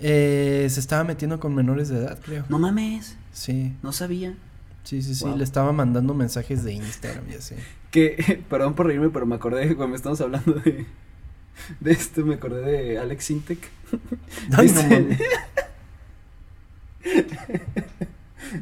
Eh, 0.00 0.66
se 0.70 0.80
estaba 0.80 1.04
metiendo 1.04 1.38
con 1.40 1.54
menores 1.54 1.88
de 1.88 1.98
edad, 1.98 2.18
creo. 2.24 2.44
No 2.48 2.58
mames, 2.58 3.16
Sí, 3.32 3.72
no 3.82 3.92
sabía. 3.92 4.34
Sí, 4.84 5.02
sí, 5.02 5.14
sí. 5.14 5.24
Wow. 5.24 5.36
Le 5.36 5.44
estaba 5.44 5.72
mandando 5.72 6.14
mensajes 6.14 6.62
de 6.64 6.72
Instagram 6.72 7.24
y 7.30 7.34
así. 7.34 7.54
Que, 7.90 8.42
perdón 8.48 8.74
por 8.74 8.86
reírme, 8.86 9.10
pero 9.10 9.26
me 9.26 9.34
acordé 9.34 9.74
cuando 9.76 9.96
estamos 9.96 10.20
hablando 10.20 10.52
de, 10.52 10.86
de 11.80 11.92
esto, 11.92 12.24
me 12.24 12.34
acordé 12.34 12.62
de 12.62 12.98
Alex 12.98 13.24
Sintek. 13.24 13.70
Ay, 14.56 14.68
no 14.74 14.82
mames. 14.82 15.20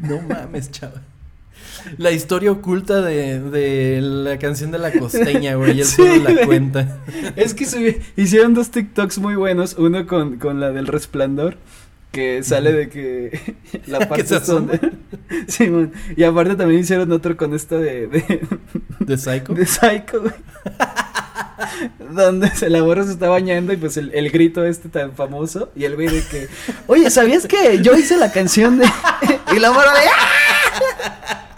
No 0.03 0.23
mames, 0.23 0.71
chaval. 0.71 1.03
La 1.99 2.11
historia 2.11 2.53
oculta 2.53 3.01
de, 3.03 3.41
de 3.41 4.01
la 4.01 4.39
canción 4.39 4.71
de 4.71 4.79
la 4.79 4.93
costeña, 4.93 5.55
güey. 5.55 5.81
Él 5.81 5.85
Sí, 5.85 5.97
solo 5.97 6.17
la 6.17 6.47
cuenta. 6.47 7.01
Es 7.37 7.55
que 7.55 8.03
hicieron 8.17 8.55
dos 8.55 8.71
TikToks 8.71 9.19
muy 9.19 9.35
buenos, 9.35 9.75
uno 9.79 10.07
con, 10.07 10.39
con 10.39 10.61
la 10.61 10.71
del 10.71 10.87
resplandor, 10.87 11.57
que 12.13 12.43
sale 12.43 12.73
de 12.73 12.89
que 12.89 13.55
la 13.87 13.99
Que 14.01 14.07
parte 14.07 14.35
asoma. 14.37 14.73
donde... 14.73 14.93
Simón, 15.49 15.93
y 16.17 16.23
aparte 16.25 16.55
también 16.55 16.81
hicieron 16.81 17.11
otro 17.13 17.37
con 17.37 17.55
esta 17.55 17.77
de, 17.77 18.07
de, 18.07 18.41
¿De 19.01 19.19
Psycho? 19.19 19.55
de 19.55 19.67
Psycho, 19.67 20.21
güey. 20.21 20.35
Donde 22.15 22.51
se 22.51 22.69
la 22.69 22.81
se 23.05 23.13
está 23.13 23.29
bañando 23.29 23.73
y 23.73 23.77
pues 23.77 23.97
el, 23.97 24.13
el 24.15 24.31
grito 24.31 24.65
este 24.65 24.89
tan 24.89 25.13
famoso 25.13 25.71
y 25.75 25.85
el 25.85 25.95
güey 25.95 26.09
de 26.09 26.23
que, 26.23 26.49
oye, 26.87 27.09
¿sabías 27.11 27.47
que 27.47 27.81
yo 27.83 27.97
hice 27.97 28.17
la 28.19 28.31
canción 28.31 28.79
de... 28.79 28.85
y 29.57 29.59
la 29.59 29.73
morra 29.73 29.93
de... 29.93 30.01
"Ah". 30.07 31.49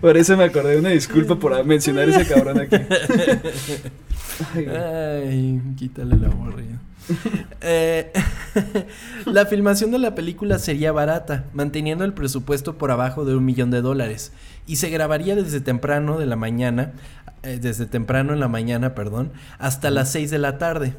Por 0.00 0.16
eso 0.16 0.36
me 0.36 0.44
acordé, 0.44 0.78
una 0.78 0.88
disculpa 0.90 1.36
por 1.38 1.64
mencionar 1.64 2.08
ese 2.08 2.26
cabrón 2.26 2.58
aquí. 2.60 2.76
Ay. 4.54 4.66
Ay, 4.66 5.62
quítale 5.76 6.16
la 6.16 6.26
aburrido. 6.26 6.78
Eh, 7.64 8.12
la 9.24 9.46
filmación 9.46 9.92
de 9.92 9.98
la 10.00 10.16
película 10.16 10.58
sería 10.58 10.90
barata, 10.90 11.44
manteniendo 11.52 12.04
el 12.04 12.12
presupuesto 12.12 12.76
por 12.76 12.90
abajo 12.90 13.24
de 13.24 13.36
un 13.36 13.44
millón 13.44 13.70
de 13.70 13.82
dólares, 13.82 14.32
y 14.66 14.76
se 14.76 14.90
grabaría 14.90 15.36
desde 15.36 15.60
temprano 15.60 16.18
de 16.18 16.26
la 16.26 16.34
mañana, 16.34 16.92
eh, 17.44 17.60
desde 17.62 17.86
temprano 17.86 18.32
en 18.32 18.40
la 18.40 18.48
mañana, 18.48 18.96
perdón, 18.96 19.30
hasta 19.58 19.90
las 19.92 20.10
6 20.10 20.32
de 20.32 20.38
la 20.38 20.58
tarde. 20.58 20.94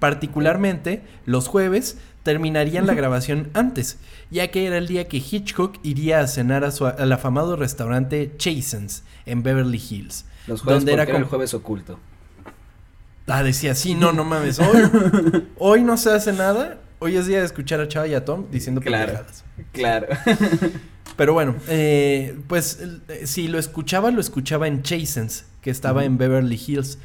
Particularmente, 0.00 1.04
los 1.24 1.46
jueves 1.46 1.98
terminarían 2.24 2.88
la 2.88 2.94
grabación 2.94 3.50
antes, 3.54 3.98
ya 4.30 4.48
que 4.48 4.66
era 4.66 4.78
el 4.78 4.88
día 4.88 5.06
que 5.06 5.18
Hitchcock 5.18 5.78
iría 5.84 6.18
a 6.18 6.26
cenar 6.26 6.64
a 6.64 6.72
su, 6.72 6.86
al 6.86 7.12
afamado 7.12 7.54
restaurante 7.54 8.32
Chasen's 8.36 9.04
en 9.26 9.44
Beverly 9.44 9.78
Hills. 9.78 10.24
Los 10.48 10.62
jueves 10.62 10.80
donde 10.80 10.94
era 10.94 11.04
era 11.04 11.18
el 11.18 11.24
jueves 11.24 11.54
oculto. 11.54 12.00
Ah, 13.34 13.42
decía, 13.42 13.74
sí, 13.74 13.94
no, 13.94 14.12
no 14.12 14.24
mames. 14.24 14.58
Hoy, 14.58 14.82
hoy 15.58 15.82
no 15.82 15.96
se 15.96 16.10
hace 16.10 16.32
nada. 16.34 16.78
Hoy 16.98 17.16
es 17.16 17.26
día 17.26 17.38
de 17.40 17.46
escuchar 17.46 17.80
a 17.80 17.88
Chava 17.88 18.06
y 18.06 18.14
a 18.14 18.24
Tom 18.24 18.44
diciendo 18.50 18.80
Claro. 18.82 19.06
pendejadas. 19.14 19.44
Claro. 19.72 20.06
Pero 21.16 21.32
bueno, 21.32 21.54
eh, 21.68 22.38
pues 22.46 22.78
eh, 23.08 23.26
si 23.26 23.48
lo 23.48 23.58
escuchaba, 23.58 24.10
lo 24.10 24.20
escuchaba 24.20 24.68
en 24.68 24.82
Chasen's, 24.82 25.46
que 25.62 25.70
estaba 25.70 26.04
en 26.04 26.18
Beverly 26.18 26.60
Hills, 26.66 26.98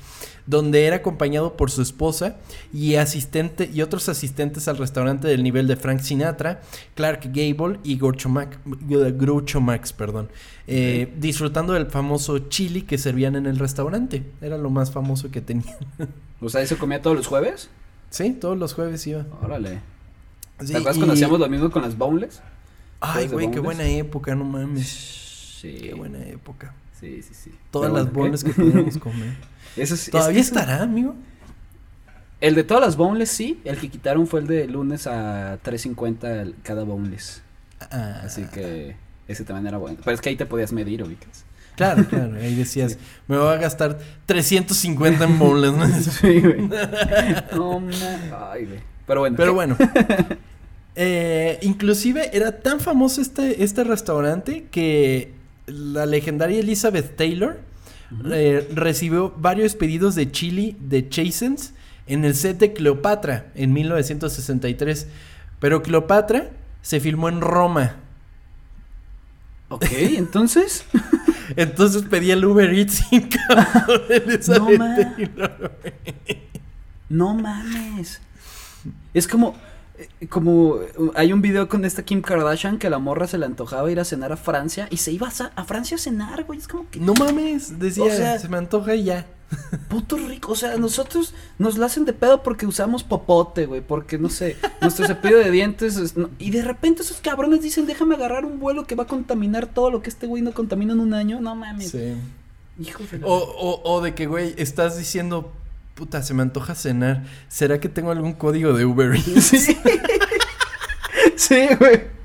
donde 0.46 0.86
era 0.86 0.98
acompañado 0.98 1.56
por 1.56 1.72
su 1.72 1.82
esposa 1.82 2.38
y 2.74 2.96
asistente 2.96 3.70
y 3.74 3.82
otros 3.82 4.10
asistentes 4.10 4.68
al 4.68 4.78
restaurante 4.78 5.28
del 5.28 5.44
nivel 5.44 5.68
de 5.68 5.76
Frank 5.76 6.00
Sinatra, 6.02 6.62
Clark 6.96 7.22
Gable 7.34 7.80
y 7.84 7.98
Groucho, 7.98 8.30
Mac- 8.30 8.60
Groucho 8.66 9.62
Marx, 9.62 9.94
perdón, 9.94 10.30
eh, 10.68 11.14
disfrutando 11.20 11.74
del 11.74 11.86
famoso 11.88 12.40
chili 12.50 12.82
que 12.82 12.98
servían 12.98 13.36
en 13.36 13.46
el 13.46 13.60
restaurante. 13.60 14.24
Era 14.42 14.58
lo 14.58 14.70
más 14.70 14.92
famoso 14.92 15.32
que 15.32 15.40
tenían. 15.42 15.76
O 16.40 16.50
sea, 16.50 16.62
¿eso 16.62 16.78
comía 16.78 17.02
todos 17.02 17.18
los 17.18 17.26
jueves? 17.26 17.68
Sí, 18.12 18.32
todos 18.40 18.56
los 18.58 18.74
jueves 18.76 19.06
iba. 19.08 19.26
Órale. 19.42 19.80
Sí, 20.60 20.68
¿Te 20.68 20.78
acuerdas 20.78 20.96
y- 20.96 21.00
cuando 21.00 21.14
hacíamos 21.16 21.40
lo 21.40 21.50
mismo 21.50 21.72
con 21.72 21.82
las 21.82 21.98
boneless? 21.98 22.42
Ay, 23.00 23.28
güey, 23.28 23.50
qué 23.50 23.60
buena 23.60 23.88
época, 23.88 24.36
no 24.36 24.44
mames. 24.44 24.88
Sí. 25.62 25.78
Qué 25.82 25.94
buena 25.96 26.20
época. 26.28 26.74
Sí, 27.00 27.22
sí, 27.22 27.34
sí. 27.34 27.52
Todas 27.72 27.92
las 27.94 28.08
¿qué? 28.44 28.52
que 28.52 28.54
podíamos 28.62 28.98
comer. 29.00 29.34
Eso 29.76 29.96
sí, 29.96 30.06
es 30.06 30.12
¿Todavía 30.12 30.42
eso- 30.42 30.54
estará, 30.56 30.82
amigo? 30.84 31.16
El 32.40 32.54
de 32.56 32.64
todas 32.64 32.84
las 32.84 32.96
boneless 32.98 33.30
sí, 33.32 33.60
el 33.64 33.78
que 33.78 33.90
quitaron 33.90 34.28
fue 34.28 34.42
el 34.42 34.48
de 34.48 34.68
lunes 34.68 35.08
a 35.08 35.60
3.50 35.64 36.24
el- 36.42 36.56
cada 36.64 36.84
boneless. 36.84 37.42
Ah, 37.92 38.22
Así 38.24 38.44
que 38.44 38.96
ese 39.28 39.44
también 39.44 39.68
era 39.68 39.78
bueno. 39.78 39.98
Pero 40.04 40.14
es 40.16 40.22
que 40.22 40.30
ahí 40.30 40.36
te 40.36 40.46
podías 40.46 40.72
medir, 40.72 41.04
ubicas. 41.04 41.46
Claro, 41.76 42.06
claro. 42.06 42.36
Ahí 42.40 42.56
decías, 42.56 42.98
me 43.28 43.38
voy 43.38 43.54
a 43.54 43.58
gastar 43.58 44.00
350 44.26 45.24
en 45.24 45.40
bowls, 45.40 45.74
¿no? 45.74 45.88
Sí, 46.02 46.40
güey. 46.42 46.70
Ay, 48.52 48.66
güey. 48.66 48.80
Pero 49.06 49.20
bueno. 49.22 49.36
Pero 49.38 49.52
¿qué? 49.52 49.56
bueno. 49.56 49.78
Eh, 50.96 51.60
inclusive 51.62 52.36
era 52.36 52.60
tan 52.60 52.80
famoso 52.80 53.22
este, 53.22 53.64
este 53.64 53.84
restaurante 53.84 54.66
que 54.72 55.34
la 55.68 56.06
legendaria 56.06 56.60
Elizabeth 56.60 57.16
Taylor 57.16 57.60
eh, 58.32 58.68
recibió 58.74 59.34
varios 59.38 59.76
pedidos 59.76 60.16
de 60.16 60.32
chili 60.32 60.78
de 60.80 61.08
Chasens 61.10 61.74
en 62.08 62.24
el 62.26 62.36
set 62.36 62.58
de 62.58 62.74
Cleopatra 62.74 63.52
en 63.54 63.74
1963. 63.74 65.08
Pero 65.60 65.84
Cleopatra 65.84 66.52
se 66.82 67.00
filmó 67.00 67.30
en 67.30 67.42
Roma. 67.42 67.98
Ok, 69.70 69.86
entonces. 69.92 70.86
Entonces 71.56 72.04
pedía 72.04 72.34
el 72.34 72.44
Uber 72.44 72.74
Eats 72.74 72.96
sin 73.10 73.30
Elizabeth 74.10 74.78
ma. 74.78 75.14
No 77.10 77.34
mames. 77.34 78.22
Es 79.14 79.28
como. 79.28 79.56
Eh, 79.98 80.28
Como 80.28 80.70
uh, 80.76 81.12
hay 81.16 81.34
un 81.34 81.42
video 81.42 81.68
con 81.70 81.86
esta 81.86 82.04
Kim 82.04 82.22
Kardashian 82.22 82.78
que 82.80 82.90
la 82.90 83.00
morra 83.00 83.28
se 83.28 83.38
le 83.38 83.46
antojaba 83.46 83.92
ir 83.92 84.00
a 84.00 84.06
cenar 84.06 84.32
a 84.32 84.38
Francia 84.38 84.88
y 84.92 84.98
se 84.98 85.12
iba 85.12 85.28
a, 85.28 85.52
a 85.56 85.64
Francia 85.66 85.96
a 85.96 86.00
cenar, 86.00 86.44
güey. 86.46 86.60
Es 86.60 86.68
como 86.68 86.90
que 86.90 87.00
No 87.00 87.14
mames, 87.14 87.80
decía, 87.80 88.04
O 88.06 88.10
sea- 88.10 88.40
se 88.40 88.48
me 88.50 88.58
antoja 88.58 88.96
y 88.96 89.04
ya. 89.06 89.26
puto 89.90 90.18
rico. 90.18 90.52
O 90.52 90.56
sea, 90.56 90.76
nosotros 90.76 91.34
nos 91.58 91.78
la 91.78 91.86
hacen 91.86 92.04
de 92.04 92.12
pedo 92.12 92.44
porque 92.44 92.66
usamos 92.68 93.04
popote, 93.06 93.66
güey. 93.66 93.80
Porque 93.80 94.18
no 94.18 94.30
sé, 94.30 94.58
nuestro 94.82 95.08
cepillo 95.08 95.38
de 95.38 95.52
dientes. 95.52 95.96
es- 95.96 96.18
no- 96.18 96.30
y 96.38 96.52
de 96.52 96.62
repente 96.62 97.02
esos 97.04 97.18
cabrones 97.22 97.62
dicen: 97.62 97.86
Déjame 97.86 98.16
agarrar 98.16 98.44
un 98.44 98.60
vuelo 98.60 98.86
que 98.86 98.96
va 98.96 99.04
a 99.04 99.08
contaminar 99.08 99.66
todo 99.68 99.90
lo 99.90 100.02
que 100.02 100.10
este 100.10 100.28
güey 100.28 100.42
no 100.44 100.52
contamina 100.54 100.92
en 100.94 101.00
un 101.00 101.14
año. 101.14 101.40
No 101.40 101.56
mames. 101.56 101.92
Sí. 101.92 102.16
Hijo 102.80 103.04
de 103.10 103.20
la- 103.20 103.28
O, 103.28 103.38
o, 103.38 103.82
o 103.96 104.02
de 104.02 104.14
que, 104.14 104.28
güey, 104.28 104.54
estás 104.58 104.98
diciendo, 104.98 105.54
puta, 105.98 106.22
se 106.22 106.34
me 106.36 106.44
antoja 106.44 106.76
cenar. 106.76 107.24
¿Será 107.50 107.80
que 107.80 107.90
tengo 107.90 108.12
algún 108.12 108.34
código 108.34 108.74
de 108.74 108.86
Uber 108.86 109.16
Eats? 109.16 109.44
Sí. 109.46 109.76
sí, 111.36 111.68
güey. 111.80 112.16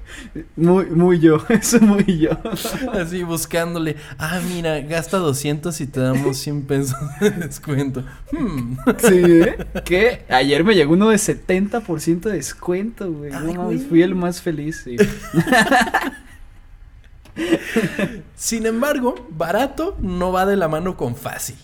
Muy, 0.56 0.86
muy 0.86 1.18
yo. 1.18 1.38
Eso 1.48 1.80
muy 1.80 2.18
yo. 2.18 2.30
Así 2.92 3.22
buscándole. 3.22 3.96
Ah, 4.18 4.40
mira, 4.46 4.80
gasta 4.80 5.16
200 5.16 5.80
y 5.80 5.86
te 5.86 6.00
damos 6.00 6.36
100 6.36 6.62
pesos 6.66 6.98
de 7.20 7.30
descuento. 7.30 8.04
Hmm. 8.30 8.76
Sí, 8.98 9.22
¿eh? 9.24 9.56
Que 9.84 10.24
ayer 10.28 10.62
me 10.64 10.74
llegó 10.74 10.92
uno 10.92 11.08
de 11.08 11.16
70% 11.16 12.20
de 12.20 12.32
descuento, 12.32 13.10
güey. 13.10 13.32
Ay, 13.32 13.78
fui 13.78 14.02
el 14.02 14.14
más 14.14 14.42
feliz. 14.42 14.82
sí. 14.84 14.96
Sin 18.36 18.66
embargo, 18.66 19.14
barato 19.30 19.96
no 20.00 20.32
va 20.32 20.44
de 20.44 20.56
la 20.56 20.68
mano 20.68 20.98
con 20.98 21.16
fácil. 21.16 21.56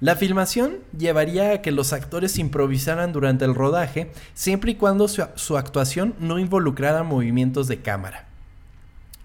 La 0.00 0.16
filmación 0.16 0.78
llevaría 0.96 1.52
a 1.52 1.62
que 1.62 1.72
los 1.72 1.92
actores 1.92 2.38
improvisaran 2.38 3.12
durante 3.12 3.44
el 3.44 3.54
rodaje, 3.54 4.10
siempre 4.32 4.72
y 4.72 4.74
cuando 4.76 5.08
su, 5.08 5.26
su 5.34 5.58
actuación 5.58 6.14
no 6.18 6.38
involucrara 6.38 7.02
movimientos 7.02 7.68
de 7.68 7.82
cámara. 7.82 8.26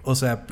O 0.04 0.16
sea, 0.16 0.46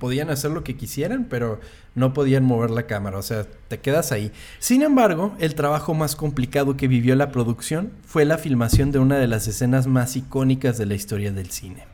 podían 0.00 0.30
hacer 0.30 0.50
lo 0.50 0.64
que 0.64 0.76
quisieran, 0.76 1.26
pero 1.30 1.60
no 1.94 2.12
podían 2.12 2.44
mover 2.44 2.70
la 2.70 2.86
cámara, 2.88 3.18
o 3.18 3.22
sea, 3.22 3.46
te 3.68 3.78
quedas 3.78 4.10
ahí. 4.10 4.32
Sin 4.58 4.82
embargo, 4.82 5.34
el 5.38 5.54
trabajo 5.54 5.94
más 5.94 6.16
complicado 6.16 6.76
que 6.76 6.88
vivió 6.88 7.14
la 7.14 7.30
producción 7.30 7.92
fue 8.04 8.24
la 8.24 8.38
filmación 8.38 8.90
de 8.90 8.98
una 8.98 9.16
de 9.16 9.28
las 9.28 9.46
escenas 9.46 9.86
más 9.86 10.16
icónicas 10.16 10.76
de 10.76 10.86
la 10.86 10.94
historia 10.94 11.32
del 11.32 11.50
cine, 11.50 11.84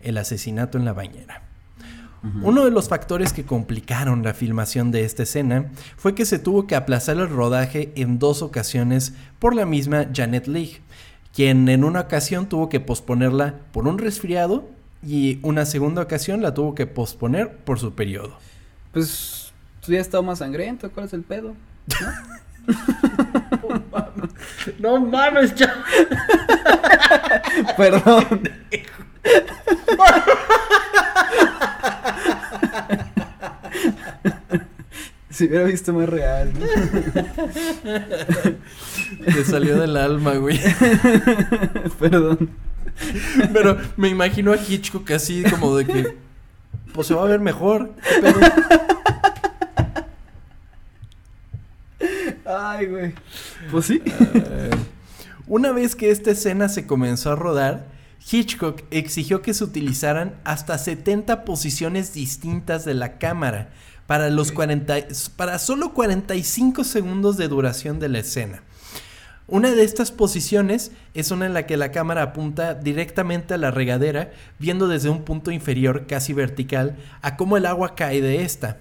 el 0.00 0.16
asesinato 0.16 0.78
en 0.78 0.86
la 0.86 0.94
bañera. 0.94 1.47
Uno 2.42 2.64
de 2.64 2.70
los 2.70 2.88
factores 2.88 3.32
que 3.32 3.44
complicaron 3.44 4.22
la 4.22 4.34
filmación 4.34 4.90
de 4.90 5.04
esta 5.04 5.22
escena 5.22 5.70
fue 5.96 6.14
que 6.14 6.26
se 6.26 6.38
tuvo 6.38 6.66
que 6.66 6.74
aplazar 6.74 7.16
el 7.16 7.28
rodaje 7.28 7.92
en 7.94 8.18
dos 8.18 8.42
ocasiones 8.42 9.14
por 9.38 9.54
la 9.54 9.66
misma 9.66 10.08
Janet 10.12 10.48
Leigh, 10.48 10.80
quien 11.32 11.68
en 11.68 11.84
una 11.84 12.00
ocasión 12.00 12.48
tuvo 12.48 12.68
que 12.68 12.80
posponerla 12.80 13.54
por 13.72 13.86
un 13.86 13.98
resfriado 13.98 14.68
y 15.06 15.38
una 15.42 15.64
segunda 15.64 16.02
ocasión 16.02 16.42
la 16.42 16.54
tuvo 16.54 16.74
que 16.74 16.86
posponer 16.86 17.56
por 17.58 17.78
su 17.78 17.94
periodo. 17.94 18.36
Pues 18.92 19.52
tú 19.84 19.92
ya 19.92 20.00
estado 20.00 20.22
más 20.22 20.38
sangriento. 20.38 20.90
¿Cuál 20.90 21.06
es 21.06 21.12
el 21.12 21.22
pedo? 21.22 21.54
No 24.78 25.00
mames, 25.00 25.54
ya. 25.54 25.74
Perdón. 27.76 28.50
Si 35.30 35.44
hubiera 35.44 35.64
visto 35.64 35.92
más 35.92 36.08
real. 36.08 36.50
¿no? 36.54 36.66
Te 39.26 39.44
salió 39.44 39.78
del 39.78 39.96
alma, 39.98 40.36
güey. 40.36 40.58
Perdón. 42.00 42.50
Pero 43.52 43.76
me 43.98 44.08
imagino 44.08 44.52
a 44.52 44.56
Hitchcock 44.56 45.10
así 45.10 45.42
como 45.44 45.76
de 45.76 45.84
que 45.84 46.16
pues 46.94 47.06
se 47.06 47.14
va 47.14 47.24
a 47.24 47.26
ver 47.26 47.40
mejor. 47.40 47.92
Ay, 52.46 52.86
güey. 52.86 53.14
Pues 53.70 53.84
sí. 53.84 54.02
Una 55.46 55.72
vez 55.72 55.94
que 55.94 56.10
esta 56.10 56.30
escena 56.30 56.70
se 56.70 56.86
comenzó 56.86 57.32
a 57.32 57.36
rodar, 57.36 57.86
Hitchcock 58.30 58.82
exigió 58.90 59.40
que 59.40 59.54
se 59.54 59.64
utilizaran 59.64 60.38
hasta 60.44 60.76
70 60.76 61.44
posiciones 61.44 62.12
distintas 62.12 62.84
de 62.84 62.94
la 62.94 63.18
cámara 63.18 63.70
para 64.06 64.30
los 64.30 64.48
Ok. 64.50 64.56
40 64.56 64.96
para 65.36 65.58
solo 65.58 65.94
45 65.94 66.84
segundos 66.84 67.36
de 67.36 67.48
duración 67.48 67.98
de 67.98 68.08
la 68.08 68.18
escena. 68.18 68.62
Una 69.46 69.70
de 69.70 69.82
estas 69.82 70.12
posiciones 70.12 70.92
es 71.14 71.30
una 71.30 71.46
en 71.46 71.54
la 71.54 71.64
que 71.64 71.78
la 71.78 71.90
cámara 71.90 72.22
apunta 72.22 72.74
directamente 72.74 73.54
a 73.54 73.58
la 73.58 73.70
regadera, 73.70 74.30
viendo 74.58 74.88
desde 74.88 75.08
un 75.08 75.22
punto 75.22 75.50
inferior 75.50 76.06
casi 76.06 76.34
vertical 76.34 76.98
a 77.22 77.38
cómo 77.38 77.56
el 77.56 77.64
agua 77.64 77.94
cae 77.94 78.20
de 78.20 78.42
esta. 78.42 78.76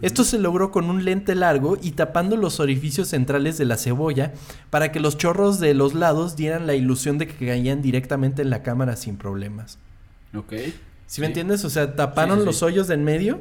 Esto 0.00 0.24
se 0.24 0.38
logró 0.38 0.70
con 0.70 0.90
un 0.90 1.04
lente 1.04 1.34
largo 1.34 1.78
y 1.80 1.92
tapando 1.92 2.36
los 2.36 2.60
orificios 2.60 3.08
centrales 3.08 3.58
de 3.58 3.64
la 3.64 3.76
cebolla 3.76 4.32
para 4.70 4.90
que 4.90 5.00
los 5.00 5.18
chorros 5.18 5.60
de 5.60 5.74
los 5.74 5.94
lados 5.94 6.34
dieran 6.36 6.66
la 6.66 6.74
ilusión 6.74 7.18
de 7.18 7.26
que 7.28 7.46
caían 7.46 7.82
directamente 7.82 8.42
en 8.42 8.50
la 8.50 8.62
cámara 8.62 8.96
sin 8.96 9.16
problemas. 9.16 9.78
Ok. 10.34 10.54
¿Sí, 11.06 11.20
me 11.20 11.26
entiendes? 11.26 11.64
O 11.64 11.70
sea, 11.70 11.94
taparon 11.94 12.38
Sí, 12.38 12.42
sí, 12.42 12.46
los 12.46 12.62
hoyos 12.62 12.88
del 12.88 13.00
medio 13.00 13.40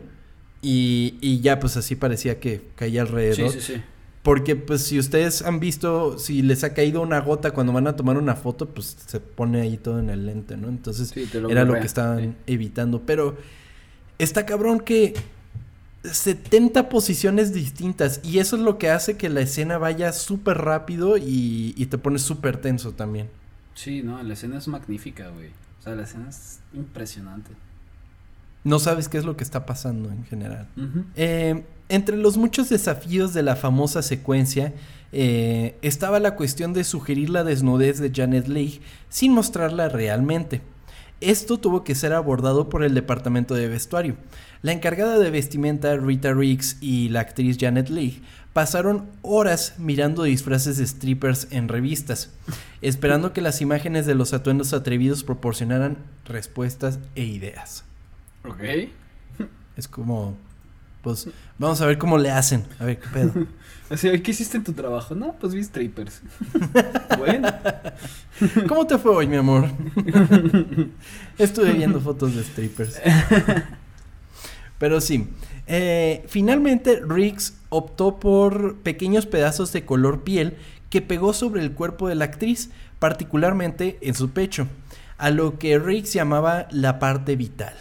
y, 0.62 1.18
y 1.22 1.40
ya 1.40 1.60
pues 1.60 1.78
así 1.78 1.96
parecía 1.96 2.40
que 2.40 2.62
caía 2.76 3.02
alrededor. 3.02 3.52
Sí, 3.52 3.60
sí, 3.60 3.74
sí. 3.76 3.82
Porque 4.24 4.56
pues 4.56 4.84
si 4.84 5.00
ustedes 5.00 5.42
han 5.42 5.60
visto, 5.60 6.20
si 6.20 6.44
les 6.44 6.64
ha 6.64 6.74
caído 6.76 7.02
una 7.02 7.22
gota 7.22 7.52
cuando 7.52 7.74
van 7.74 7.88
a 7.88 7.96
tomar 7.96 8.18
una 8.18 8.36
foto, 8.36 8.70
pues 8.70 8.96
se 9.08 9.20
pone 9.20 9.62
ahí 9.62 9.78
todo 9.78 10.00
en 10.00 10.12
el 10.12 10.28
lente, 10.28 10.58
¿no? 10.58 10.68
Entonces 10.68 11.16
lo 11.34 11.50
era 11.50 11.66
lo 11.66 11.74
que 11.74 11.88
estaban 11.88 12.36
evitando. 12.46 13.02
Pero 13.04 13.36
está 14.20 14.46
cabrón 14.46 14.82
que 14.82 15.16
70 16.04 16.90
posiciones 16.90 17.54
distintas 17.54 18.20
y 18.24 18.40
eso 18.40 18.56
es 18.56 18.62
lo 18.62 18.78
que 18.78 18.90
hace 18.90 19.18
que 19.18 19.30
la 19.30 19.42
escena 19.42 19.78
vaya 19.78 20.14
súper 20.14 20.58
rápido 20.58 21.18
y, 21.18 21.74
y 21.78 21.86
te 21.88 21.98
pones 21.98 22.22
súper 22.24 22.58
tenso 22.58 22.94
también. 22.94 23.30
Sí, 23.76 24.02
no, 24.04 24.22
la 24.22 24.34
escena 24.34 24.58
es 24.58 24.68
magnífica, 24.68 25.30
güey. 25.30 25.50
O 25.80 25.84
sea, 25.84 25.96
la 25.96 26.04
escena 26.04 26.30
es 26.30 26.60
impresionante. 26.74 27.52
No 28.64 28.78
sabes 28.78 29.10
qué 29.10 29.18
es 29.18 29.26
lo 29.26 29.36
que 29.36 29.44
está 29.44 29.66
pasando 29.66 30.10
en 30.12 30.24
general. 30.26 30.68
Eh, 31.16 31.64
entre 31.90 32.16
los 32.18 32.38
muchos 32.38 32.70
desafíos 32.70 33.34
de 33.34 33.42
la 33.42 33.56
famosa 33.56 34.04
secuencia 34.04 34.74
eh, 35.12 35.78
estaba 35.82 36.20
la 36.20 36.36
cuestión 36.36 36.74
de 36.74 36.84
sugerir 36.84 37.32
la 37.32 37.44
desnudez 37.44 38.00
de 38.00 38.12
Janet 38.14 38.48
Leigh 38.48 38.82
sin 39.10 39.34
mostrarla 39.34 39.90
realmente. 39.90 40.62
Esto 41.22 41.60
tuvo 41.60 41.84
que 41.84 41.94
ser 41.94 42.14
abordado 42.14 42.68
por 42.68 42.84
el 42.84 42.96
departamento 42.96 43.54
de 43.54 43.68
vestuario. 43.68 44.16
La 44.64 44.72
encargada 44.72 45.20
de 45.20 45.30
vestimenta 45.30 45.96
Rita 45.96 46.34
Riggs 46.34 46.78
y 46.82 47.10
la 47.10 47.20
actriz 47.20 47.58
Janet 47.60 47.90
Leigh 47.90 48.22
pasaron 48.54 49.08
horas 49.22 49.76
mirando 49.78 50.24
disfraces 50.24 50.78
de 50.78 50.88
strippers 50.88 51.48
en 51.52 51.68
revistas, 51.68 52.32
esperando 52.82 53.34
que 53.34 53.42
las 53.42 53.62
imágenes 53.62 54.08
de 54.08 54.16
los 54.16 54.34
atuendos 54.34 54.74
atrevidos 54.74 55.24
proporcionaran 55.24 55.98
respuestas 56.26 57.00
e 57.16 57.24
ideas. 57.24 57.86
Ok. 58.44 58.90
Es 59.78 59.88
como, 59.88 60.36
pues, 61.02 61.28
vamos 61.58 61.82
a 61.82 61.86
ver 61.86 61.98
cómo 61.98 62.18
le 62.18 62.32
hacen. 62.32 62.66
A 62.80 62.86
ver, 62.86 63.00
¿qué 63.00 63.08
pedo? 63.10 63.48
Así, 63.90 64.08
"Oye, 64.08 64.22
¿qué 64.22 64.32
hiciste 64.32 64.56
en 64.56 64.64
tu 64.64 64.72
trabajo? 64.72 65.16
No, 65.16 65.36
pues 65.40 65.54
vi 65.54 65.64
strippers. 65.64 66.22
bueno. 67.18 67.50
¿Cómo 68.68 68.88
te 68.88 68.98
fue 68.98 69.14
hoy, 69.14 69.28
mi 69.28 69.36
amor? 69.36 69.70
Estuve 71.38 71.74
viendo 71.74 72.00
fotos 72.00 72.34
de 72.36 72.44
strippers. 72.44 73.02
Pero 74.78 75.02
sí, 75.02 75.28
eh, 75.68 76.24
finalmente 76.28 77.02
Riggs 77.06 77.54
optó 77.70 78.20
por 78.20 78.78
pequeños 78.78 79.26
pedazos 79.26 79.72
de 79.74 79.86
color 79.86 80.24
piel 80.24 80.56
que 80.90 81.02
pegó 81.02 81.34
sobre 81.34 81.62
el 81.62 81.74
cuerpo 81.74 82.08
de 82.08 82.16
la 82.16 82.26
actriz, 82.26 82.70
particularmente 83.00 83.98
en 84.02 84.14
su 84.16 84.32
pecho, 84.32 84.68
a 85.18 85.30
lo 85.30 85.60
que 85.60 85.78
Riggs 85.78 86.14
llamaba 86.14 86.68
la 86.72 86.98
parte 86.98 87.36
vital. 87.36 87.76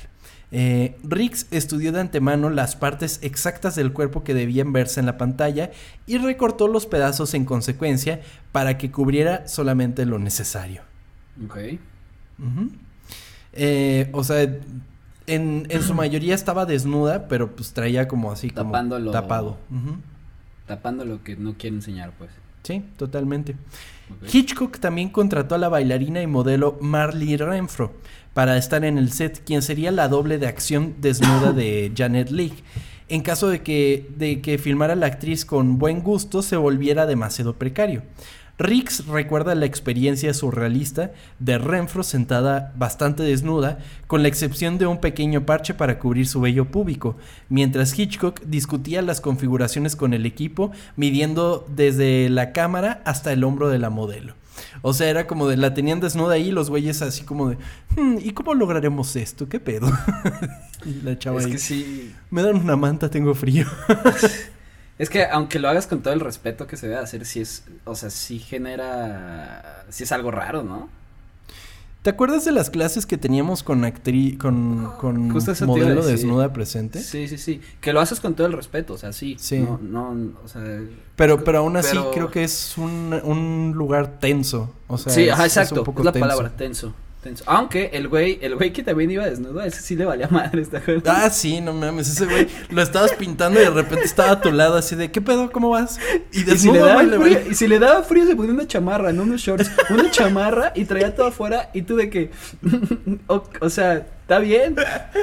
Eh, 0.52 0.96
Riggs 1.04 1.46
estudió 1.52 1.92
de 1.92 2.00
antemano 2.00 2.50
las 2.50 2.74
partes 2.74 3.20
exactas 3.22 3.76
del 3.76 3.92
cuerpo 3.92 4.24
que 4.24 4.34
debían 4.34 4.72
verse 4.72 4.98
en 4.98 5.06
la 5.06 5.16
pantalla 5.16 5.70
y 6.06 6.18
recortó 6.18 6.66
los 6.66 6.86
pedazos 6.86 7.34
en 7.34 7.44
consecuencia 7.44 8.20
para 8.50 8.76
que 8.76 8.90
cubriera 8.90 9.46
solamente 9.46 10.06
lo 10.06 10.18
necesario. 10.18 10.82
Ok. 11.44 11.56
Eh, 13.52 14.08
o 14.12 14.24
sea, 14.24 14.42
en, 15.26 15.66
en 15.68 15.82
su 15.82 15.94
mayoría 15.94 16.34
estaba 16.34 16.66
desnuda, 16.66 17.28
pero 17.28 17.54
pues 17.54 17.72
traía 17.72 18.08
como 18.08 18.32
así 18.32 18.50
como 18.50 18.72
tapado. 19.12 19.58
Tapando 20.66 21.04
lo 21.04 21.22
que 21.22 21.36
no 21.36 21.54
quiere 21.54 21.76
enseñar, 21.76 22.12
pues. 22.18 22.30
Sí, 22.62 22.82
totalmente. 22.96 23.56
Hitchcock 24.32 24.78
también 24.78 25.08
contrató 25.08 25.54
a 25.54 25.58
la 25.58 25.68
bailarina 25.68 26.20
y 26.20 26.26
modelo 26.26 26.78
Marley 26.80 27.36
Renfro 27.36 27.92
para 28.34 28.56
estar 28.56 28.84
en 28.84 28.98
el 28.98 29.12
set, 29.12 29.42
quien 29.44 29.62
sería 29.62 29.90
la 29.90 30.08
doble 30.08 30.38
de 30.38 30.46
acción 30.46 30.96
desnuda 31.00 31.52
de 31.52 31.92
Janet 31.96 32.30
Leigh. 32.30 32.62
En 33.08 33.22
caso 33.22 33.48
de 33.48 33.62
que, 33.62 34.08
de 34.16 34.40
que 34.40 34.58
filmara 34.58 34.94
la 34.94 35.06
actriz 35.06 35.44
con 35.44 35.78
buen 35.78 36.00
gusto, 36.00 36.42
se 36.42 36.56
volviera 36.56 37.06
demasiado 37.06 37.56
precario. 37.56 38.02
Riggs 38.60 39.06
recuerda 39.06 39.54
la 39.54 39.64
experiencia 39.64 40.34
surrealista 40.34 41.12
de 41.38 41.56
Renfro 41.56 42.02
sentada 42.02 42.72
bastante 42.76 43.22
desnuda, 43.22 43.78
con 44.06 44.22
la 44.22 44.28
excepción 44.28 44.76
de 44.76 44.86
un 44.86 44.98
pequeño 45.00 45.46
parche 45.46 45.72
para 45.72 45.98
cubrir 45.98 46.26
su 46.28 46.42
vello 46.42 46.66
púbico, 46.66 47.16
mientras 47.48 47.98
Hitchcock 47.98 48.40
discutía 48.42 49.00
las 49.00 49.22
configuraciones 49.22 49.96
con 49.96 50.12
el 50.12 50.26
equipo, 50.26 50.72
midiendo 50.96 51.66
desde 51.74 52.28
la 52.28 52.52
cámara 52.52 53.00
hasta 53.06 53.32
el 53.32 53.44
hombro 53.44 53.70
de 53.70 53.78
la 53.78 53.88
modelo. 53.88 54.34
O 54.82 54.92
sea, 54.92 55.08
era 55.08 55.26
como 55.26 55.48
de 55.48 55.56
la 55.56 55.72
tenían 55.72 56.00
desnuda 56.00 56.34
ahí, 56.34 56.50
los 56.50 56.68
güeyes 56.68 57.00
así 57.00 57.22
como 57.24 57.48
de, 57.48 57.56
"Hmm, 57.96 58.18
¿y 58.22 58.32
cómo 58.32 58.52
lograremos 58.52 59.16
esto? 59.16 59.48
¿Qué 59.48 59.58
pedo? 59.58 59.90
y 60.84 61.02
la 61.02 61.18
chava 61.18 61.40
Es 61.40 61.46
ahí, 61.46 61.52
que 61.52 61.58
sí. 61.58 62.14
me 62.30 62.42
dan 62.42 62.56
una 62.56 62.76
manta, 62.76 63.08
tengo 63.08 63.34
frío. 63.34 63.66
Es 65.00 65.08
que 65.08 65.24
aunque 65.24 65.58
lo 65.58 65.68
hagas 65.68 65.86
con 65.86 66.02
todo 66.02 66.12
el 66.12 66.20
respeto 66.20 66.66
que 66.66 66.76
se 66.76 66.86
debe 66.86 67.00
hacer, 67.00 67.24
sí 67.24 67.40
es, 67.40 67.64
o 67.86 67.94
sea, 67.96 68.10
sí 68.10 68.38
genera, 68.38 69.84
sí 69.88 70.04
es 70.04 70.12
algo 70.12 70.30
raro, 70.30 70.62
¿no? 70.62 70.90
¿Te 72.02 72.10
acuerdas 72.10 72.44
de 72.44 72.52
las 72.52 72.68
clases 72.70 73.06
que 73.06 73.16
teníamos 73.18 73.62
con 73.62 73.84
actriz, 73.84 74.38
con, 74.38 74.92
con 74.98 75.28
modelo 75.66 76.04
desnuda 76.04 76.52
presente? 76.52 77.02
Sí, 77.02 77.28
sí, 77.28 77.38
sí. 77.38 77.60
Que 77.80 77.92
lo 77.92 78.00
haces 78.00 78.20
con 78.20 78.34
todo 78.34 78.46
el 78.46 78.52
respeto, 78.54 78.94
o 78.94 78.98
sea, 78.98 79.12
sí. 79.12 79.36
Sí. 79.38 79.58
No, 79.58 79.78
no, 79.82 80.32
o 80.44 80.48
sea. 80.48 80.62
Pero, 81.16 81.44
pero 81.44 81.58
aún 81.58 81.76
así 81.76 81.90
Pero- 81.92 82.10
creo 82.10 82.30
que 82.30 82.44
es 82.44 82.76
un, 82.78 83.18
un 83.24 83.72
lugar 83.74 84.18
tenso. 84.18 84.72
O 84.86 84.96
sea, 84.98 85.12
sí, 85.12 85.22
es- 85.24 85.32
ajá, 85.32 85.46
es 85.46 85.56
un 85.56 85.62
exacto. 85.62 85.84
Es, 85.98 86.04
la 86.04 86.12
tenso. 86.12 86.28
palabra, 86.28 86.50
tenso. 86.56 86.94
Tenso. 87.22 87.44
Aunque 87.46 87.90
el 87.92 88.08
güey, 88.08 88.38
el 88.40 88.56
güey 88.56 88.72
que 88.72 88.82
también 88.82 89.10
iba 89.10 89.26
desnudo, 89.26 89.60
ese 89.62 89.82
sí 89.82 89.94
le 89.94 90.06
valía 90.06 90.28
madre, 90.28 90.64
¿te 90.64 90.78
acuerdas? 90.78 91.14
Ah, 91.14 91.28
sí, 91.28 91.60
no 91.60 91.74
mames, 91.74 92.08
ese 92.08 92.24
güey 92.24 92.48
lo 92.70 92.80
estabas 92.80 93.12
pintando 93.12 93.60
y 93.60 93.64
de 93.64 93.70
repente 93.70 94.06
estaba 94.06 94.30
a 94.30 94.40
tu 94.40 94.50
lado 94.50 94.76
así 94.76 94.96
de, 94.96 95.10
¿qué 95.10 95.20
pedo? 95.20 95.52
¿Cómo 95.52 95.68
vas? 95.68 95.98
Y 96.32 96.38
Y 96.38 96.40
si, 96.40 96.44
desnudo, 96.44 96.74
le 96.74 96.80
daba 96.80 97.04
güey, 97.04 97.34
frío, 97.34 97.50
y 97.50 97.54
si 97.54 97.68
le 97.68 97.78
daba 97.78 98.02
frío 98.04 98.26
se 98.26 98.34
ponía 98.36 98.54
una 98.54 98.66
chamarra, 98.66 99.12
no 99.12 99.24
unos 99.24 99.42
shorts, 99.42 99.70
una 99.90 100.10
chamarra 100.10 100.72
y 100.74 100.86
traía 100.86 101.14
todo 101.14 101.26
afuera 101.26 101.68
y 101.74 101.82
tú 101.82 101.96
de 101.96 102.08
que, 102.08 102.30
o, 103.26 103.44
o 103.60 103.68
sea, 103.68 103.96
está 103.96 104.38
bien, 104.38 104.74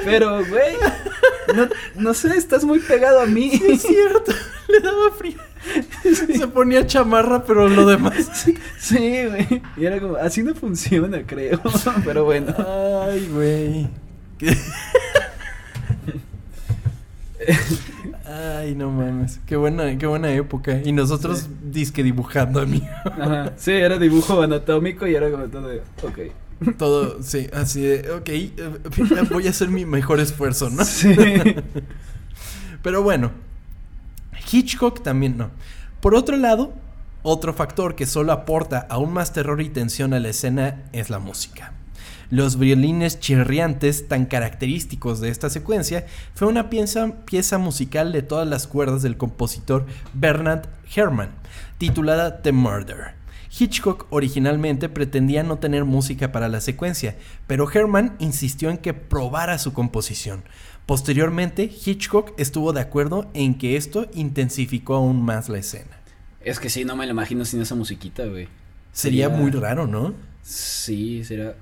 pero 0.04 0.36
güey, 0.46 0.76
no, 1.56 1.68
no 1.96 2.14
sé, 2.14 2.36
estás 2.36 2.64
muy 2.64 2.78
pegado 2.78 3.20
a 3.20 3.26
mí. 3.26 3.50
Sí, 3.50 3.62
es 3.66 3.82
cierto, 3.82 4.32
le 4.68 4.80
daba 4.80 5.10
frío. 5.18 5.38
Se 6.36 6.48
ponía 6.48 6.86
chamarra, 6.86 7.44
pero 7.44 7.68
lo 7.68 7.86
demás. 7.86 8.14
Sí, 8.78 9.24
güey, 9.26 9.62
y 9.76 9.84
era 9.84 10.00
como, 10.00 10.16
así 10.16 10.42
no 10.42 10.54
funciona, 10.54 11.22
creo, 11.26 11.60
pero 12.04 12.24
bueno. 12.24 12.54
Ay, 13.06 13.28
güey. 13.32 13.88
Ay, 18.24 18.74
no 18.74 18.90
mames. 18.90 19.40
Qué 19.46 19.56
buena, 19.56 19.96
qué 19.96 20.06
buena 20.06 20.30
época. 20.32 20.80
Y 20.84 20.92
nosotros 20.92 21.40
Sí. 21.40 21.48
disque 21.70 22.02
dibujando 22.02 22.60
a 22.60 22.66
mí. 22.66 22.82
Ajá, 23.04 23.52
sí, 23.56 23.72
era 23.72 23.98
dibujo 23.98 24.42
anatómico 24.42 25.06
y 25.06 25.14
era 25.14 25.30
como 25.30 25.44
todo 25.44 25.68
de, 25.68 25.82
ok. 26.02 26.74
Todo, 26.76 27.22
sí, 27.22 27.46
así 27.52 27.80
de, 27.82 28.10
ok, 28.10 28.28
eh, 28.28 28.52
voy 29.30 29.46
a 29.46 29.50
hacer 29.50 29.68
mi 29.68 29.84
mejor 29.84 30.18
esfuerzo, 30.20 30.68
¿no? 30.70 30.84
Sí. 30.84 31.14
Pero 32.82 33.02
bueno, 33.02 33.30
Hitchcock 34.50 35.02
también 35.02 35.36
no. 35.36 35.50
Por 36.00 36.14
otro 36.14 36.36
lado, 36.36 36.72
otro 37.24 37.52
factor 37.52 37.96
que 37.96 38.06
solo 38.06 38.30
aporta 38.32 38.86
aún 38.88 39.12
más 39.12 39.32
terror 39.32 39.60
y 39.60 39.68
tensión 39.68 40.14
a 40.14 40.20
la 40.20 40.28
escena 40.28 40.84
es 40.92 41.10
la 41.10 41.18
música. 41.18 41.72
Los 42.30 42.56
violines 42.56 43.18
chirriantes 43.18 44.06
tan 44.06 44.26
característicos 44.26 45.18
de 45.20 45.30
esta 45.30 45.50
secuencia 45.50 46.06
fue 46.34 46.46
una 46.46 46.70
pieza, 46.70 47.58
musical 47.58 48.12
de 48.12 48.22
todas 48.22 48.46
las 48.46 48.68
cuerdas 48.68 49.02
del 49.02 49.16
compositor 49.16 49.86
Bernard 50.14 50.68
Herrmann, 50.94 51.30
titulada 51.78 52.42
The 52.42 52.52
Murder. 52.52 53.14
Hitchcock 53.58 54.06
originalmente 54.10 54.88
pretendía 54.88 55.42
no 55.42 55.58
tener 55.58 55.84
música 55.84 56.30
para 56.30 56.48
la 56.48 56.60
secuencia, 56.60 57.16
pero 57.48 57.68
Herrmann 57.68 58.14
insistió 58.20 58.70
en 58.70 58.78
que 58.78 58.94
probara 58.94 59.58
su 59.58 59.72
composición. 59.72 60.44
Posteriormente, 60.88 61.64
Hitchcock 61.84 62.32
estuvo 62.38 62.72
de 62.72 62.80
acuerdo 62.80 63.28
en 63.34 63.58
que 63.58 63.76
esto 63.76 64.06
intensificó 64.14 64.94
aún 64.94 65.22
más 65.22 65.50
la 65.50 65.58
escena. 65.58 65.98
Es 66.40 66.58
que 66.58 66.70
sí, 66.70 66.86
no 66.86 66.96
me 66.96 67.04
lo 67.04 67.10
imagino 67.12 67.44
sin 67.44 67.60
esa 67.60 67.74
musiquita, 67.74 68.24
güey. 68.24 68.48
Sería 68.92 69.26
Sería- 69.28 69.28
muy 69.28 69.50
raro, 69.50 69.86
¿no? 69.86 70.14
Sí, 70.40 71.24
sería. 71.24 71.56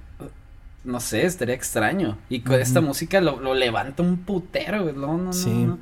No 0.85 1.01
sé, 1.01 1.27
estaría 1.27 1.57
extraño. 1.57 2.19
Y 2.29 2.43
con 2.43 2.61
esta 2.61 2.81
música 2.81 3.21
lo, 3.21 3.41
lo 3.41 3.53
levanta 3.57 4.05
un 4.05 4.19
putero, 4.19 4.85
güey. 4.85 4.95
No, 4.95 5.17
no, 5.19 5.25
no, 5.25 5.33
Sí. 5.33 5.51
no. 5.51 5.81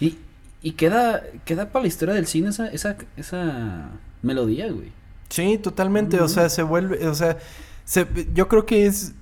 Y, 0.00 0.18
y 0.60 0.72
queda, 0.72 1.22
queda 1.44 1.70
para 1.70 1.82
la 1.84 1.86
historia 1.88 2.12
del 2.16 2.26
cine 2.26 2.48
esa, 2.48 2.66
esa, 2.66 2.96
esa 3.16 3.90
melodía, 4.22 4.66
güey. 4.72 4.90
Sí, 5.28 5.58
totalmente. 5.58 6.20
O 6.20 6.26
sea, 6.26 6.48
se 6.48 6.64
vuelve. 6.64 7.06
O 7.06 7.14
sea, 7.14 7.38
se- 7.84 8.08
yo 8.34 8.48
creo 8.48 8.66
que 8.66 8.86
es 8.86 9.12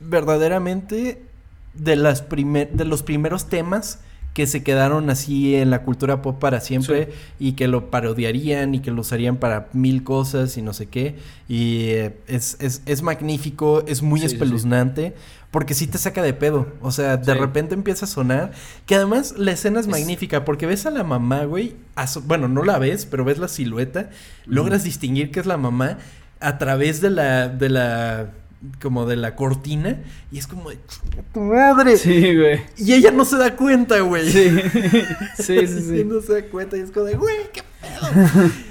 verdaderamente 0.00 1.27
de 1.78 1.96
las 1.96 2.22
primer, 2.22 2.70
de 2.72 2.84
los 2.84 3.02
primeros 3.02 3.48
temas 3.48 4.00
que 4.34 4.46
se 4.46 4.62
quedaron 4.62 5.10
así 5.10 5.56
en 5.56 5.70
la 5.70 5.82
cultura 5.82 6.22
pop 6.22 6.38
para 6.38 6.60
siempre 6.60 7.08
y 7.40 7.52
que 7.52 7.66
lo 7.66 7.90
parodiarían 7.90 8.72
y 8.74 8.80
que 8.80 8.92
lo 8.92 9.00
usarían 9.00 9.36
para 9.38 9.68
mil 9.72 10.04
cosas 10.04 10.56
y 10.56 10.62
no 10.62 10.72
sé 10.74 10.86
qué. 10.86 11.16
Y 11.48 11.86
eh, 11.88 12.16
es, 12.28 12.56
es, 12.60 12.82
es 12.86 13.02
magnífico, 13.02 13.82
es 13.88 14.02
muy 14.02 14.20
Sí, 14.20 14.26
sí, 14.26 14.28
sí. 14.30 14.34
espeluznante. 14.36 15.14
Porque 15.50 15.72
sí 15.72 15.86
te 15.86 15.96
saca 15.96 16.22
de 16.22 16.34
pedo. 16.34 16.66
O 16.82 16.92
sea, 16.92 17.16
de 17.16 17.32
repente 17.34 17.74
empieza 17.74 18.04
a 18.04 18.08
sonar. 18.08 18.52
Que 18.86 18.94
además 18.96 19.34
la 19.38 19.50
escena 19.52 19.80
es, 19.80 19.86
Es- 19.86 19.90
magnífica. 19.90 20.44
Porque 20.44 20.66
ves 20.66 20.84
a 20.86 20.90
la 20.90 21.02
mamá, 21.04 21.44
güey. 21.44 21.74
Bueno, 22.26 22.48
no 22.48 22.62
la 22.64 22.78
ves, 22.78 23.06
pero 23.06 23.24
ves 23.24 23.38
la 23.38 23.48
silueta. 23.48 24.10
Logras 24.44 24.84
distinguir 24.84 25.30
que 25.32 25.40
es 25.40 25.46
la 25.46 25.56
mamá 25.56 25.98
a 26.38 26.58
través 26.58 27.00
de 27.00 27.10
la. 27.10 27.48
de 27.48 27.70
la. 27.70 28.30
Como 28.82 29.06
de 29.06 29.16
la 29.16 29.34
cortina. 29.36 30.00
Y 30.32 30.38
es 30.38 30.46
como 30.46 30.70
de. 30.70 30.78
"Chinga 30.88 31.22
¡Tu 31.32 31.40
madre! 31.40 31.96
Sí, 31.96 32.36
güey. 32.36 32.60
Y 32.76 32.92
ella 32.94 33.10
no 33.10 33.24
se 33.24 33.36
da 33.36 33.54
cuenta, 33.56 34.00
güey. 34.00 34.30
Sí. 34.30 34.50
sí, 35.38 35.66
sí, 35.66 36.04
no 36.06 36.20
se 36.20 36.32
da 36.42 36.48
cuenta. 36.48 36.76
Y 36.76 36.80
es 36.80 36.90
como 36.90 37.06
de, 37.06 37.14
güey, 37.16 37.36
qué 37.52 37.62
pedo. 37.80 38.50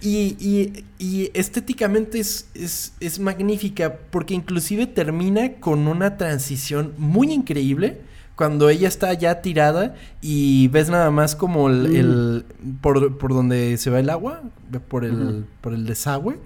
Y, 0.00 0.34
y- 0.40 0.84
y 0.98 1.30
estéticamente 1.34 2.18
es, 2.18 2.48
es, 2.54 2.94
es 3.00 3.18
magnífica 3.18 3.94
porque 4.10 4.32
inclusive 4.32 4.86
termina 4.86 5.56
con 5.60 5.88
una 5.88 6.16
transición 6.16 6.94
muy 6.96 7.30
increíble 7.30 7.98
cuando 8.34 8.70
ella 8.70 8.88
está 8.88 9.12
ya 9.12 9.42
tirada 9.42 9.94
y 10.22 10.68
ves 10.68 10.88
nada 10.88 11.10
más 11.10 11.36
como 11.36 11.68
el, 11.68 11.88
Mm. 11.90 11.96
el- 11.96 12.44
por, 12.80 13.18
por 13.18 13.34
donde 13.34 13.76
se 13.76 13.90
va 13.90 14.00
el 14.00 14.08
agua, 14.08 14.40
por 14.88 15.04
el, 15.04 15.44
por 15.60 15.74
el 15.74 15.84
desagüe, 15.84 16.38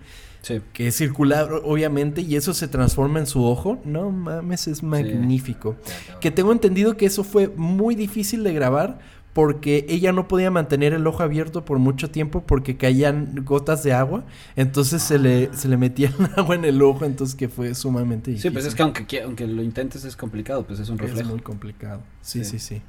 Sí. 0.49 0.61
que 0.73 0.89
es 0.89 0.97
circular 0.97 1.49
obviamente 1.65 2.23
y 2.23 2.35
eso 2.37 2.55
se 2.55 2.67
transforma 2.69 3.19
en 3.21 3.27
su 3.27 3.45
ojo. 3.45 3.81
No 3.85 4.11
mames, 4.11 4.67
es 4.67 4.83
magnífico. 4.83 5.77
Que 6.21 6.31
tengo 6.31 6.53
entendido 6.53 6.97
que 6.97 7.07
eso 7.07 7.23
fue 7.25 7.49
muy 7.49 7.95
difícil 7.95 8.43
de 8.43 8.53
grabar 8.53 8.99
porque 9.35 9.87
ella 9.89 10.11
no 10.13 10.27
podía 10.27 10.51
mantener 10.51 10.95
el 10.95 11.07
ojo 11.07 11.23
abierto 11.23 11.65
por 11.65 11.79
mucho 11.79 12.11
tiempo 12.11 12.43
porque 12.45 12.77
caían 12.77 13.45
gotas 13.45 13.85
de 13.85 13.93
agua. 13.93 14.25
Entonces 14.57 15.01
se, 15.03 15.19
le, 15.19 15.55
se 15.55 15.69
le 15.69 15.77
metía 15.77 16.13
el 16.19 16.29
agua 16.37 16.57
en 16.57 16.65
el 16.65 16.83
ojo, 16.83 17.05
entonces 17.05 17.37
que 17.37 17.49
fue 17.49 17.73
sumamente 17.77 18.31
difícil. 18.33 18.51
Sí, 18.51 18.53
pues 18.53 18.65
es 18.67 18.75
que 18.75 18.83
aunque, 18.83 19.23
aunque 19.23 19.47
lo 19.47 19.63
intentes 19.63 20.05
es 20.05 20.17
complicado, 20.17 20.65
pues 20.67 20.81
es 20.81 20.89
un 20.89 20.97
Es 20.97 21.03
reflejo. 21.03 21.31
muy 21.31 21.41
complicado. 21.41 22.01
Sí, 22.21 22.45
sí, 22.45 22.59
Sí. 22.59 22.81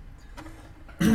sí. 1.00 1.06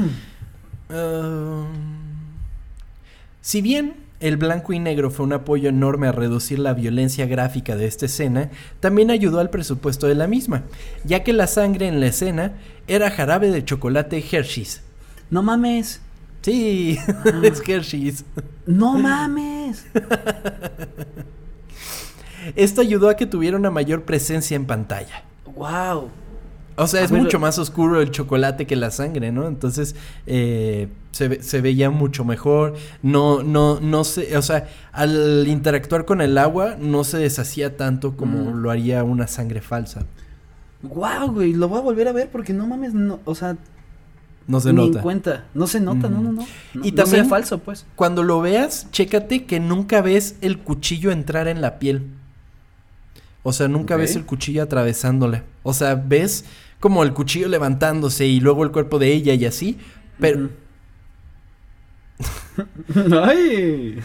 Um, 0.91 1.67
si 3.41 3.61
bien 3.63 3.95
el 4.25 4.39
blanco 4.39 4.73
y 4.73 4.79
negro 4.79 5.11
fue 5.11 5.27
un 5.27 5.35
apoyo 5.35 5.69
enorme 5.69 6.09
a 6.09 6.13
reducir 6.13 6.59
la 6.59 6.73
violencia 6.73 7.27
gráfica 7.27 7.77
de 7.77 7.87
esta 7.87 8.07
escena, 8.07 8.51
también 8.81 9.11
ayudó 9.11 9.39
al 9.39 9.51
presupuesto 9.51 10.07
de 10.07 10.15
la 10.15 10.27
misma, 10.27 10.63
ya 11.05 11.23
que 11.23 11.35
la 11.35 11.47
sangre 11.47 11.89
en 11.89 12.01
la 12.01 12.07
escena 12.07 12.53
era 12.87 13.11
jarabe 13.11 13.51
de 13.51 13.67
chocolate 13.67 14.25
Hershey's. 14.33 14.81
No 15.29 15.43
mames. 15.43 16.01
Sí, 16.41 16.99
es 17.43 17.63
Hershey's. 17.69 18.25
No 18.65 18.97
mames. 18.97 19.85
Esto 22.57 22.81
ayudó 22.81 23.11
a 23.11 23.17
que 23.17 23.27
tuviera 23.27 23.59
una 23.59 23.71
mayor 23.71 24.05
presencia 24.05 24.55
en 24.57 24.65
pantalla. 24.65 25.23
wow. 25.55 26.09
O 26.77 26.87
sea, 26.89 27.03
es 27.05 27.11
ver, 27.13 27.23
mucho 27.23 27.39
más 27.39 27.59
oscuro 27.59 28.01
el 28.01 28.11
chocolate 28.11 28.67
que 28.67 28.75
la 28.75 28.91
sangre, 28.91 29.31
¿no? 29.31 29.47
Entonces, 29.47 29.95
eh, 30.27 30.89
se, 31.13 31.29
ve- 31.29 31.43
se 31.43 31.61
veía 31.61 31.91
mucho 31.91 32.25
mejor. 32.25 32.75
No, 33.03 33.43
no, 33.45 33.79
no 33.81 34.03
se, 34.03 34.37
o 34.37 34.43
sea, 34.43 34.69
al 34.93 35.45
interactuar 35.47 36.05
con 36.05 36.21
el 36.21 36.37
agua, 36.37 36.77
no 36.81 37.05
se 37.05 37.19
deshacía 37.19 37.77
tanto 37.77 38.17
como 38.17 38.51
Mm. 38.53 38.57
lo 38.63 38.71
haría 38.73 39.05
una 39.05 39.27
sangre 39.29 39.61
falsa. 39.61 40.07
Wow, 40.83 41.33
güey, 41.33 41.53
lo 41.55 41.69
voy 41.69 41.79
a 41.79 41.83
volver 41.83 42.09
a 42.09 42.13
ver 42.13 42.29
porque 42.31 42.53
no 42.53 42.67
mames, 42.67 42.93
no, 42.93 43.21
o 43.25 43.35
sea, 43.37 43.57
No 44.49 44.61
se 44.61 44.73
ni 44.73 44.83
en 44.85 44.89
nota. 44.91 45.01
cuenta. 45.03 45.45
No 45.55 45.67
se 45.69 45.81
nota, 45.81 46.09
no, 46.09 46.21
no, 46.21 46.33
no. 46.33 46.43
no 46.75 46.85
Y 46.85 46.91
no 46.91 46.97
también- 46.97 47.07
sea 47.07 47.25
falso, 47.25 47.59
pues. 47.61 47.87
Cuando 47.95 48.23
lo 48.25 48.41
veas, 48.41 48.89
chécate 48.91 49.45
que 49.45 49.61
nunca 49.61 50.03
ves 50.03 50.37
el 50.41 50.59
cuchillo 50.59 51.13
entrar 51.13 51.47
en 51.49 51.61
la 51.63 51.79
piel. 51.79 52.03
O 53.45 53.53
sea, 53.53 53.69
nunca 53.69 53.97
ves 53.97 54.17
el 54.17 54.25
cuchillo 54.25 54.63
atravesándola. 54.63 55.45
O 55.63 55.75
sea, 55.75 55.95
ves 55.95 56.45
como 56.85 57.03
el 57.03 57.15
cuchillo 57.15 57.49
levantándose 57.49 58.27
y 58.27 58.41
luego 58.41 58.63
el 58.63 58.71
cuerpo 58.71 58.99
de 58.99 59.11
ella 59.11 59.33
y 59.33 59.47
así. 59.47 59.79
Pero. 60.21 60.51
¡Ay! 63.23 63.99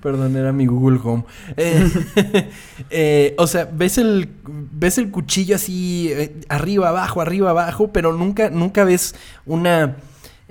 Perdón, 0.00 0.36
era 0.36 0.54
mi 0.54 0.64
Google 0.64 0.98
Home. 1.04 1.24
Eh, 1.58 1.86
eh, 2.88 3.34
o 3.36 3.46
sea, 3.46 3.68
ves 3.70 3.98
el, 3.98 4.26
ves 4.42 4.96
el 4.96 5.10
cuchillo 5.10 5.56
así 5.56 6.08
eh, 6.10 6.34
arriba, 6.48 6.88
abajo, 6.88 7.20
arriba, 7.20 7.50
abajo, 7.50 7.92
pero 7.92 8.14
nunca, 8.14 8.48
nunca 8.48 8.84
ves 8.84 9.14
una, 9.44 9.96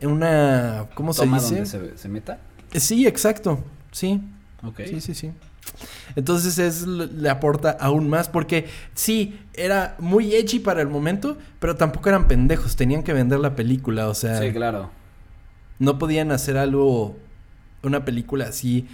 una, 0.03 0.89
¿cómo 0.93 1.11
se 1.13 1.21
Toma 1.21 1.39
dice? 1.39 1.55
donde 1.55 1.89
se, 1.89 1.97
se 1.97 2.07
meta. 2.07 2.39
Sí, 2.75 3.07
exacto, 3.07 3.63
sí, 3.91 4.21
Ok. 4.61 4.81
sí, 4.85 5.01
sí, 5.01 5.15
sí. 5.15 5.31
Entonces 6.15 6.57
es, 6.59 6.85
le 6.85 7.29
aporta 7.29 7.71
aún 7.71 8.09
más 8.09 8.29
porque 8.29 8.67
sí, 8.93 9.39
era 9.53 9.95
muy 9.99 10.35
edgy 10.35 10.59
para 10.59 10.81
el 10.81 10.87
momento, 10.87 11.37
pero 11.59 11.75
tampoco 11.75 12.09
eran 12.09 12.27
pendejos, 12.27 12.75
tenían 12.75 13.03
que 13.03 13.13
vender 13.13 13.39
la 13.39 13.55
película, 13.55 14.09
o 14.09 14.13
sea, 14.13 14.39
Sí, 14.41 14.51
claro. 14.51 14.89
no 15.79 15.97
podían 15.97 16.31
hacer 16.31 16.57
algo, 16.57 17.17
una 17.83 18.05
película 18.05 18.45
así, 18.47 18.87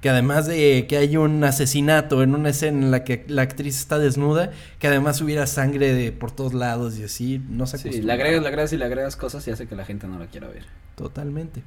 que 0.00 0.08
además 0.10 0.46
de 0.46 0.86
que 0.88 0.96
hay 0.96 1.16
un 1.16 1.44
asesinato 1.44 2.22
en 2.22 2.34
una 2.34 2.48
escena 2.50 2.78
en 2.86 2.90
la 2.90 3.04
que 3.04 3.24
la 3.28 3.42
actriz 3.42 3.78
está 3.78 3.98
desnuda, 3.98 4.50
que 4.80 4.88
además 4.88 5.20
hubiera 5.20 5.46
sangre 5.46 5.92
de 5.94 6.10
por 6.12 6.32
todos 6.32 6.54
lados 6.54 6.98
y 6.98 7.04
así, 7.04 7.40
no 7.48 7.66
se 7.66 7.78
Sí, 7.78 8.00
le 8.02 8.12
agregas, 8.12 8.42
le 8.42 8.48
agregas 8.48 8.72
y 8.72 8.76
le 8.78 8.84
agregas 8.84 9.16
cosas 9.16 9.46
y 9.46 9.50
hace 9.52 9.66
que 9.68 9.76
la 9.76 9.84
gente 9.84 10.08
no 10.08 10.18
la 10.18 10.26
quiera 10.26 10.48
ver. 10.48 10.64
Totalmente. 10.96 11.62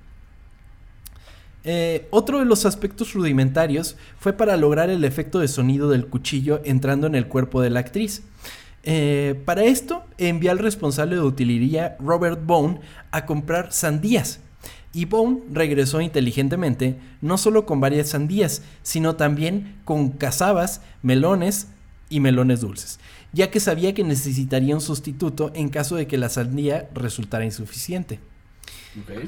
Eh, 1.68 2.08
otro 2.12 2.38
de 2.40 2.46
los 2.46 2.66
aspectos 2.66 3.14
rudimentarios 3.14 3.98
fue 4.20 4.34
para 4.34 4.56
lograr 4.56 4.92
el 4.92 5.04
efecto 5.04 5.40
de 5.40 5.48
sonido 5.48 5.90
del 5.90 6.06
cuchillo 6.06 6.62
entrando 6.64 7.08
en 7.08 7.16
el 7.16 7.28
cuerpo 7.28 7.60
de 7.60 7.72
la 7.72 7.80
actriz. 7.80 8.22
Eh, 8.84 9.42
para 9.46 9.64
esto, 9.64 10.04
envió 10.20 10.52
al 10.52 10.60
responsable 10.60 11.16
de 11.16 11.24
utilería, 11.24 11.98
Robert 12.00 12.46
Bone, 12.46 12.82
a 13.10 13.26
comprar 13.26 13.74
sandías. 13.74 14.42
Y 14.94 15.06
Bone 15.06 15.42
regresó 15.52 16.02
inteligentemente, 16.02 17.00
no 17.20 17.40
solo 17.40 17.66
con 17.66 17.82
varias 17.82 18.10
sandías, 18.10 18.62
sino 18.84 19.16
también 19.16 19.76
con 19.86 20.10
cazabas, 20.12 20.82
melones 21.02 21.68
y 22.10 22.20
melones 22.20 22.62
dulces, 22.62 23.00
ya 23.34 23.50
que 23.50 23.60
sabía 23.60 23.96
que 23.96 24.04
necesitaría 24.04 24.76
un 24.76 24.82
sustituto 24.82 25.52
en 25.56 25.70
caso 25.70 25.96
de 25.96 26.06
que 26.06 26.20
la 26.20 26.30
sandía 26.30 26.88
resultara 26.94 27.44
insuficiente. 27.44 28.20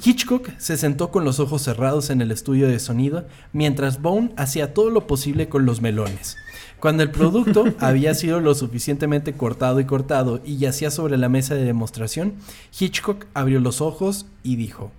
Hitchcock 0.03 0.49
se 0.57 0.77
sentó 0.77 1.11
con 1.11 1.23
los 1.23 1.39
ojos 1.39 1.61
cerrados 1.61 2.09
en 2.09 2.21
el 2.21 2.31
estudio 2.31 2.67
de 2.67 2.79
sonido 2.79 3.27
mientras 3.53 4.01
Bone 4.01 4.31
hacía 4.37 4.73
todo 4.73 4.89
lo 4.89 5.07
posible 5.07 5.49
con 5.49 5.65
los 5.65 5.81
melones. 5.81 6.37
Cuando 6.79 7.03
el 7.03 7.11
producto 7.11 7.65
había 7.79 8.13
sido 8.13 8.39
lo 8.39 8.55
suficientemente 8.55 9.33
cortado 9.33 9.79
y 9.79 9.85
cortado 9.85 10.41
y 10.45 10.57
yacía 10.57 10.91
sobre 10.91 11.17
la 11.17 11.29
mesa 11.29 11.55
de 11.55 11.63
demostración, 11.63 12.35
Hitchcock 12.77 13.25
abrió 13.33 13.59
los 13.59 13.81
ojos 13.81 14.27
y 14.43 14.55
dijo, 14.55 14.91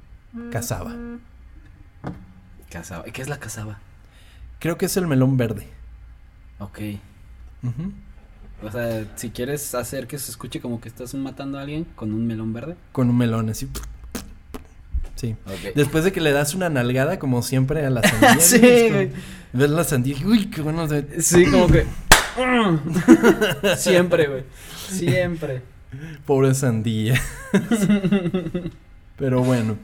cazaba. 0.50 0.94
Cazaba. 2.70 3.08
¿Y 3.08 3.12
qué 3.12 3.22
es 3.22 3.28
la 3.28 3.38
cazaba? 3.38 3.78
Creo 4.58 4.76
que 4.76 4.86
es 4.86 4.96
el 4.96 5.06
melón 5.06 5.36
verde. 5.36 5.68
Ok. 6.58 6.80
O 8.62 8.70
sea, 8.70 9.06
si 9.16 9.30
quieres 9.30 9.74
hacer 9.74 10.08
que 10.08 10.18
se 10.18 10.30
escuche 10.30 10.60
como 10.60 10.80
que 10.80 10.88
estás 10.88 11.14
matando 11.14 11.58
a 11.58 11.62
alguien 11.62 11.84
con 11.84 12.12
un 12.12 12.26
melón 12.26 12.52
verde. 12.52 12.76
Con 12.92 13.08
un 13.08 13.16
melón 13.16 13.48
así. 13.48 13.68
Sí. 15.18 15.34
Después 15.74 16.04
de 16.04 16.12
que 16.12 16.20
le 16.20 16.30
das 16.30 16.54
una 16.54 16.68
nalgada, 16.70 17.18
como 17.18 17.42
siempre, 17.42 17.84
a 17.84 17.90
la 17.90 18.02
sandía. 18.08 18.38
Sí, 18.40 18.58
güey. 18.60 19.10
Ves 19.52 19.70
la 19.70 19.82
sandía 19.82 20.16
uy, 20.24 20.46
qué 20.46 20.60
bueno. 20.60 20.86
se- 20.88 21.20
Sí, 21.22 21.44
como 21.46 21.66
que. 21.66 21.84
Siempre, 23.76 24.26
güey. 24.28 24.44
Siempre. 24.88 25.62
Pobre 26.24 26.54
sandía. 26.54 27.20
Pero 29.16 29.42
bueno. 29.42 29.76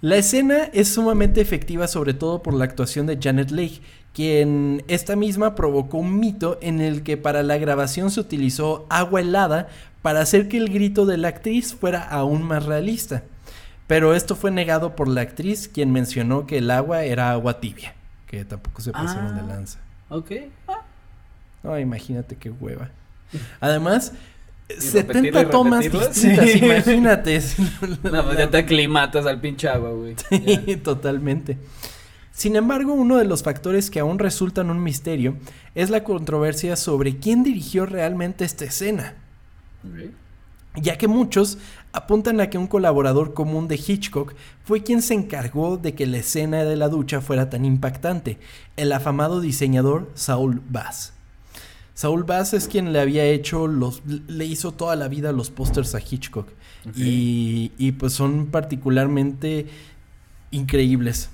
La 0.00 0.16
escena 0.16 0.64
es 0.72 0.88
sumamente 0.88 1.40
efectiva, 1.40 1.86
sobre 1.86 2.14
todo 2.14 2.42
por 2.42 2.54
la 2.54 2.64
actuación 2.64 3.06
de 3.06 3.18
Janet 3.22 3.52
Leigh, 3.52 3.80
quien 4.12 4.82
esta 4.88 5.14
misma 5.14 5.54
provocó 5.54 5.98
un 5.98 6.18
mito 6.18 6.58
en 6.60 6.80
el 6.80 7.04
que 7.04 7.16
para 7.16 7.44
la 7.44 7.56
grabación 7.58 8.10
se 8.10 8.18
utilizó 8.18 8.86
agua 8.90 9.20
helada 9.20 9.68
para 10.02 10.20
hacer 10.20 10.48
que 10.48 10.56
el 10.56 10.70
grito 10.70 11.06
de 11.06 11.18
la 11.18 11.28
actriz 11.28 11.74
fuera 11.74 12.02
aún 12.02 12.42
más 12.42 12.66
realista. 12.66 13.22
Pero 13.92 14.14
esto 14.14 14.34
fue 14.36 14.50
negado 14.50 14.96
por 14.96 15.06
la 15.06 15.20
actriz, 15.20 15.68
quien 15.68 15.92
mencionó 15.92 16.46
que 16.46 16.56
el 16.56 16.70
agua 16.70 17.04
era 17.04 17.30
agua 17.30 17.60
tibia, 17.60 17.94
que 18.26 18.42
tampoco 18.46 18.80
se 18.80 18.90
pasaron 18.90 19.34
de 19.34 19.42
Ah. 19.42 19.46
lanza. 19.46 19.80
Ok. 20.08 20.30
Ah, 20.66 20.80
No, 21.62 21.78
imagínate 21.78 22.36
qué 22.36 22.48
hueva. 22.50 22.88
Además, 23.60 24.14
Y 24.70 24.80
70 24.80 25.12
repetirlo 25.12 25.42
y 25.42 25.44
tomas 25.50 25.80
distintas, 25.92 26.50
sí. 26.50 26.58
imagínate. 26.64 27.38
No, 28.10 28.24
pues 28.24 28.38
ya 28.38 28.48
te 28.50 28.56
aclimatas 28.56 29.26
al 29.26 29.38
pinche 29.42 29.68
agua, 29.68 29.90
güey. 29.90 30.16
Sí, 30.30 30.76
totalmente. 30.82 31.58
Sin 32.32 32.56
embargo, 32.56 32.94
uno 32.94 33.18
de 33.18 33.26
los 33.26 33.42
factores 33.42 33.90
que 33.90 34.00
aún 34.00 34.18
resultan 34.18 34.70
un 34.70 34.82
misterio 34.82 35.36
es 35.74 35.90
la 35.90 36.02
controversia 36.02 36.76
sobre 36.76 37.18
quién 37.18 37.42
dirigió 37.42 37.84
realmente 37.84 38.46
esta 38.46 38.64
escena, 38.64 39.16
ya 40.76 40.96
que 40.96 41.08
muchos 41.08 41.58
apuntan 41.92 42.40
a 42.40 42.48
que 42.48 42.58
un 42.58 42.66
colaborador 42.66 43.34
común 43.34 43.68
de 43.68 43.76
Hitchcock 43.76 44.34
fue 44.64 44.82
quien 44.82 45.02
se 45.02 45.14
encargó 45.14 45.76
de 45.76 45.94
que 45.94 46.06
la 46.06 46.18
escena 46.18 46.64
de 46.64 46.76
la 46.76 46.88
ducha 46.88 47.20
fuera 47.20 47.50
tan 47.50 47.64
impactante, 47.64 48.38
el 48.76 48.92
afamado 48.92 49.40
diseñador 49.40 50.10
Saul 50.14 50.62
Bass. 50.68 51.12
Saul 51.94 52.24
Bass 52.24 52.54
es 52.54 52.68
quien 52.68 52.92
le 52.92 53.00
había 53.00 53.24
hecho 53.24 53.66
los, 53.66 54.02
le 54.06 54.46
hizo 54.46 54.72
toda 54.72 54.96
la 54.96 55.08
vida 55.08 55.32
los 55.32 55.50
pósters 55.50 55.94
a 55.94 56.00
Hitchcock. 56.00 56.48
Y, 56.96 57.70
y, 57.78 57.92
pues 57.92 58.12
son 58.12 58.46
particularmente 58.46 59.66
increíbles. 60.50 61.30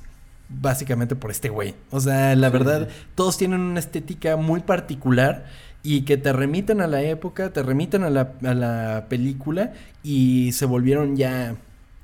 Básicamente 0.50 1.14
por 1.14 1.30
este 1.30 1.50
güey. 1.50 1.74
O 1.90 2.00
sea, 2.00 2.34
la 2.34 2.48
Sí, 2.48 2.52
verdad, 2.52 2.88
todos 3.14 3.36
tienen 3.36 3.60
una 3.60 3.80
estética 3.80 4.36
muy 4.36 4.60
particular 4.60 5.46
y 5.82 6.02
que 6.02 6.16
te 6.16 6.32
remiten 6.32 6.80
a 6.80 6.86
la 6.86 7.02
época, 7.02 7.52
te 7.52 7.62
remiten 7.62 8.02
a 8.02 8.10
la, 8.10 8.32
a 8.42 8.54
la 8.54 9.06
película 9.08 9.72
y 10.02 10.52
se 10.52 10.66
volvieron 10.66 11.16
ya 11.16 11.56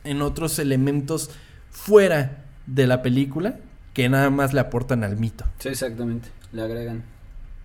en 0.04 0.22
otros 0.22 0.58
elementos 0.58 1.30
fuera 1.70 2.44
de 2.66 2.86
la 2.86 3.02
película 3.02 3.56
que 3.92 4.08
nada 4.08 4.30
más 4.30 4.52
le 4.52 4.60
aportan 4.60 5.04
al 5.04 5.16
mito. 5.16 5.44
Sí, 5.58 5.68
exactamente. 5.68 6.28
Le 6.52 6.62
agregan. 6.62 7.14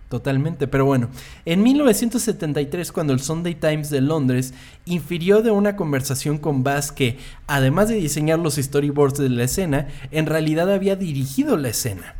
Totalmente, 0.09 0.67
pero 0.67 0.85
bueno, 0.85 1.09
en 1.45 1.61
1973 1.61 2.91
cuando 2.91 3.13
el 3.13 3.19
Sunday 3.19 3.53
Times 3.53 3.91
de 3.91 4.01
Londres 4.01 4.55
infirió 4.85 5.43
de 5.43 5.51
una 5.51 5.75
conversación 5.75 6.39
con 6.39 6.63
Bass 6.63 6.91
que, 6.91 7.19
además 7.45 7.89
de 7.89 7.95
diseñar 7.95 8.39
los 8.39 8.55
storyboards 8.55 9.19
de 9.19 9.29
la 9.29 9.43
escena, 9.43 9.87
en 10.09 10.25
realidad 10.25 10.71
había 10.73 10.95
dirigido 10.95 11.57
la 11.57 11.69
escena. 11.69 12.15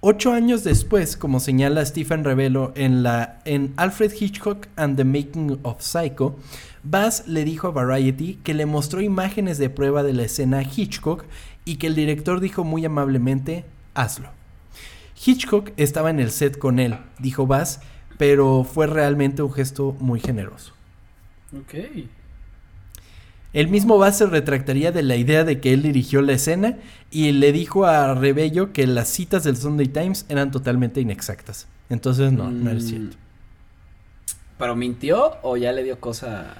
Ocho 0.00 0.32
años 0.32 0.62
después, 0.62 1.16
como 1.16 1.40
señala 1.40 1.84
Stephen 1.84 2.22
Revelo 2.22 2.72
en, 2.76 3.02
la, 3.02 3.40
en 3.44 3.74
Alfred 3.76 4.12
Hitchcock 4.12 4.68
and 4.76 4.96
the 4.96 5.02
Making 5.02 5.58
of 5.64 5.82
Psycho, 5.82 6.36
Bass 6.84 7.26
le 7.26 7.44
dijo 7.44 7.66
a 7.66 7.70
Variety 7.72 8.38
que 8.44 8.54
le 8.54 8.64
mostró 8.64 9.00
imágenes 9.00 9.58
de 9.58 9.70
prueba 9.70 10.04
de 10.04 10.12
la 10.12 10.22
escena 10.22 10.62
Hitchcock 10.62 11.24
y 11.64 11.76
que 11.76 11.88
el 11.88 11.96
director 11.96 12.38
dijo 12.38 12.62
muy 12.62 12.84
amablemente, 12.84 13.64
hazlo. 13.94 14.28
Hitchcock 15.26 15.72
estaba 15.76 16.10
en 16.10 16.20
el 16.20 16.30
set 16.30 16.58
con 16.58 16.78
él, 16.78 16.96
dijo 17.18 17.48
Bass, 17.48 17.80
pero 18.18 18.62
fue 18.62 18.86
realmente 18.86 19.42
un 19.42 19.52
gesto 19.52 19.96
muy 19.98 20.20
generoso. 20.20 20.74
Ok. 21.52 21.74
El 23.58 23.66
mismo 23.66 23.98
Bass 23.98 24.18
se 24.18 24.26
retractaría 24.26 24.92
de 24.92 25.02
la 25.02 25.16
idea 25.16 25.42
de 25.42 25.58
que 25.58 25.72
él 25.72 25.82
dirigió 25.82 26.22
la 26.22 26.34
escena 26.34 26.76
y 27.10 27.32
le 27.32 27.50
dijo 27.50 27.86
a 27.86 28.14
Rebello 28.14 28.72
que 28.72 28.86
las 28.86 29.08
citas 29.08 29.42
del 29.42 29.56
Sunday 29.56 29.88
Times 29.88 30.26
eran 30.28 30.52
totalmente 30.52 31.00
inexactas. 31.00 31.66
Entonces 31.90 32.30
no, 32.30 32.52
no 32.52 32.70
es 32.70 32.84
Mm. 32.84 32.86
cierto. 32.86 33.16
¿Pero 34.58 34.76
mintió 34.76 35.38
o 35.42 35.56
ya 35.56 35.72
le 35.72 35.82
dio 35.82 35.98
cosa? 35.98 36.54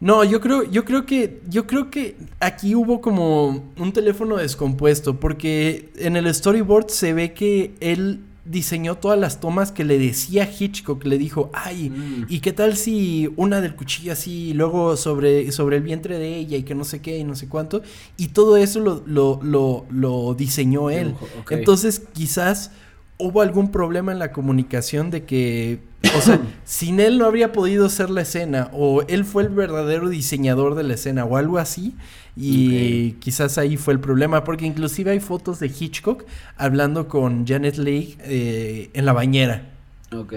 No, 0.00 0.24
yo 0.24 0.40
creo, 0.40 0.62
yo 0.70 0.86
creo 0.86 1.04
que, 1.04 1.42
yo 1.46 1.66
creo 1.66 1.90
que 1.90 2.16
aquí 2.40 2.74
hubo 2.74 3.02
como 3.02 3.70
un 3.76 3.92
teléfono 3.92 4.36
descompuesto, 4.38 5.20
porque 5.20 5.90
en 5.96 6.16
el 6.16 6.34
storyboard 6.34 6.88
se 6.88 7.12
ve 7.12 7.34
que 7.34 7.74
él 7.80 8.20
diseñó 8.48 8.96
todas 8.96 9.18
las 9.18 9.40
tomas 9.40 9.72
que 9.72 9.84
le 9.84 9.98
decía 9.98 10.48
Hitchcock. 10.50 11.04
Le 11.04 11.18
dijo, 11.18 11.50
ay, 11.52 11.90
Mm. 11.90 12.26
¿y 12.28 12.40
qué 12.40 12.52
tal 12.52 12.76
si 12.76 13.30
una 13.36 13.60
del 13.60 13.74
cuchillo 13.74 14.12
así, 14.12 14.48
y 14.50 14.54
luego 14.54 14.96
sobre, 14.96 15.52
sobre 15.52 15.76
el 15.76 15.82
vientre 15.82 16.18
de 16.18 16.36
ella 16.36 16.56
y 16.56 16.62
que 16.62 16.74
no 16.74 16.84
sé 16.84 17.00
qué 17.00 17.18
y 17.18 17.24
no 17.24 17.34
sé 17.34 17.48
cuánto? 17.48 17.82
Y 18.16 18.28
todo 18.28 18.56
eso 18.56 18.80
lo, 18.80 19.02
lo, 19.06 19.40
lo, 19.42 19.86
lo 19.90 20.34
diseñó 20.34 20.90
él. 20.90 21.14
Entonces, 21.50 22.02
quizás 22.12 22.70
hubo 23.18 23.42
algún 23.42 23.70
problema 23.70 24.12
en 24.12 24.18
la 24.18 24.32
comunicación 24.32 25.10
de 25.10 25.24
que, 25.24 25.80
o 26.16 26.20
sea, 26.20 26.40
sin 26.64 27.00
él 27.00 27.18
no 27.18 27.26
habría 27.26 27.52
podido 27.52 27.86
hacer 27.86 28.10
la 28.10 28.22
escena, 28.22 28.70
o 28.72 29.02
él 29.02 29.24
fue 29.24 29.42
el 29.42 29.48
verdadero 29.48 30.08
diseñador 30.08 30.74
de 30.74 30.84
la 30.84 30.94
escena, 30.94 31.24
o 31.24 31.36
algo 31.36 31.58
así, 31.58 31.94
y 32.40 33.12
quizás 33.14 33.58
ahí 33.58 33.76
fue 33.76 33.94
el 33.94 34.00
problema, 34.00 34.44
porque 34.44 34.64
inclusive 34.64 35.10
hay 35.10 35.18
fotos 35.18 35.58
de 35.58 35.66
Hitchcock 35.66 36.24
hablando 36.56 37.08
con 37.08 37.44
Janet 37.44 37.76
Leigh 37.78 38.16
eh, 38.20 38.90
en 38.94 39.04
la 39.04 39.12
bañera. 39.12 39.70
Ok. 40.12 40.34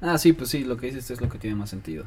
Ah, 0.00 0.16
sí, 0.16 0.32
pues 0.32 0.48
sí, 0.48 0.64
lo 0.64 0.78
que 0.78 0.86
dices 0.86 1.10
es 1.10 1.20
lo 1.20 1.28
que 1.28 1.38
tiene 1.38 1.54
más 1.54 1.68
sentido. 1.68 2.04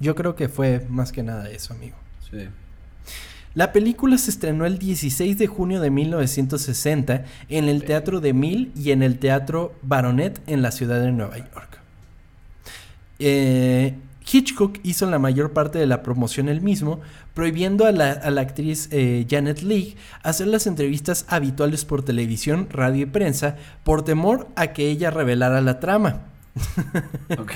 Yo 0.00 0.14
creo 0.14 0.34
que 0.34 0.48
fue 0.48 0.86
más 0.88 1.12
que 1.12 1.22
nada 1.22 1.50
eso, 1.50 1.74
amigo. 1.74 1.96
Sí. 2.30 2.48
La 3.54 3.72
película 3.72 4.16
se 4.16 4.30
estrenó 4.30 4.64
el 4.64 4.78
16 4.78 5.36
de 5.36 5.46
junio 5.46 5.80
de 5.80 5.90
1960 5.90 7.24
en 7.48 7.68
el 7.68 7.84
Teatro 7.84 8.20
de 8.20 8.32
Mil 8.32 8.72
y 8.76 8.92
en 8.92 9.02
el 9.02 9.18
Teatro 9.18 9.74
Baronet 9.82 10.40
en 10.46 10.62
la 10.62 10.70
ciudad 10.70 11.00
de 11.00 11.12
Nueva 11.12 11.36
York. 11.38 11.80
Eh, 13.18 13.94
Hitchcock 14.30 14.78
hizo 14.82 15.08
la 15.10 15.18
mayor 15.18 15.52
parte 15.52 15.78
de 15.78 15.86
la 15.86 16.02
promoción 16.02 16.48
él 16.48 16.60
mismo, 16.60 17.00
prohibiendo 17.34 17.86
a 17.86 17.92
la, 17.92 18.12
a 18.12 18.30
la 18.30 18.40
actriz 18.40 18.88
eh, 18.92 19.26
Janet 19.30 19.62
Leigh 19.62 19.96
hacer 20.22 20.46
las 20.48 20.66
entrevistas 20.66 21.24
habituales 21.28 21.84
por 21.84 22.02
televisión, 22.02 22.68
radio 22.70 23.02
y 23.02 23.06
prensa 23.06 23.56
por 23.84 24.04
temor 24.04 24.48
a 24.56 24.68
que 24.68 24.90
ella 24.90 25.10
revelara 25.10 25.60
la 25.60 25.80
trama. 25.80 26.22
Ok. 27.38 27.52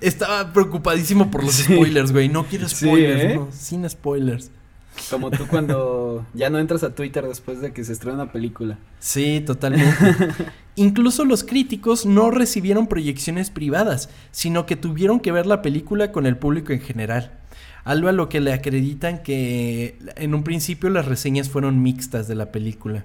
Estaba 0.00 0.52
preocupadísimo 0.52 1.30
por 1.30 1.44
los 1.44 1.54
Sí. 1.54 1.62
spoilers, 1.74 2.10
güey. 2.12 2.28
No 2.28 2.44
quiero 2.46 2.68
Sí, 2.68 2.86
spoilers, 2.86 3.22
¿eh? 3.22 3.34
no, 3.36 3.48
sin 3.52 3.88
spoilers. 3.88 4.50
Como 5.08 5.30
tú 5.30 5.46
cuando 5.46 6.26
ya 6.34 6.50
no 6.50 6.58
entras 6.58 6.82
a 6.82 6.94
Twitter 6.94 7.26
después 7.26 7.60
de 7.60 7.72
que 7.72 7.84
se 7.84 7.92
estrena 7.92 8.22
una 8.22 8.32
película. 8.32 8.78
Sí, 8.98 9.42
totalmente. 9.44 9.96
Incluso 10.76 11.24
los 11.24 11.44
críticos 11.44 12.06
no 12.06 12.30
recibieron 12.30 12.86
proyecciones 12.86 13.50
privadas, 13.50 14.10
sino 14.30 14.66
que 14.66 14.76
tuvieron 14.76 15.20
que 15.20 15.32
ver 15.32 15.46
la 15.46 15.62
película 15.62 16.12
con 16.12 16.26
el 16.26 16.36
público 16.36 16.72
en 16.72 16.80
general. 16.80 17.38
Algo 17.84 18.08
a 18.08 18.12
lo 18.12 18.28
que 18.28 18.40
le 18.40 18.52
acreditan 18.52 19.22
que 19.22 19.98
en 20.16 20.34
un 20.34 20.44
principio 20.44 20.90
las 20.90 21.06
reseñas 21.06 21.48
fueron 21.48 21.82
mixtas 21.82 22.28
de 22.28 22.34
la 22.34 22.52
película. 22.52 23.04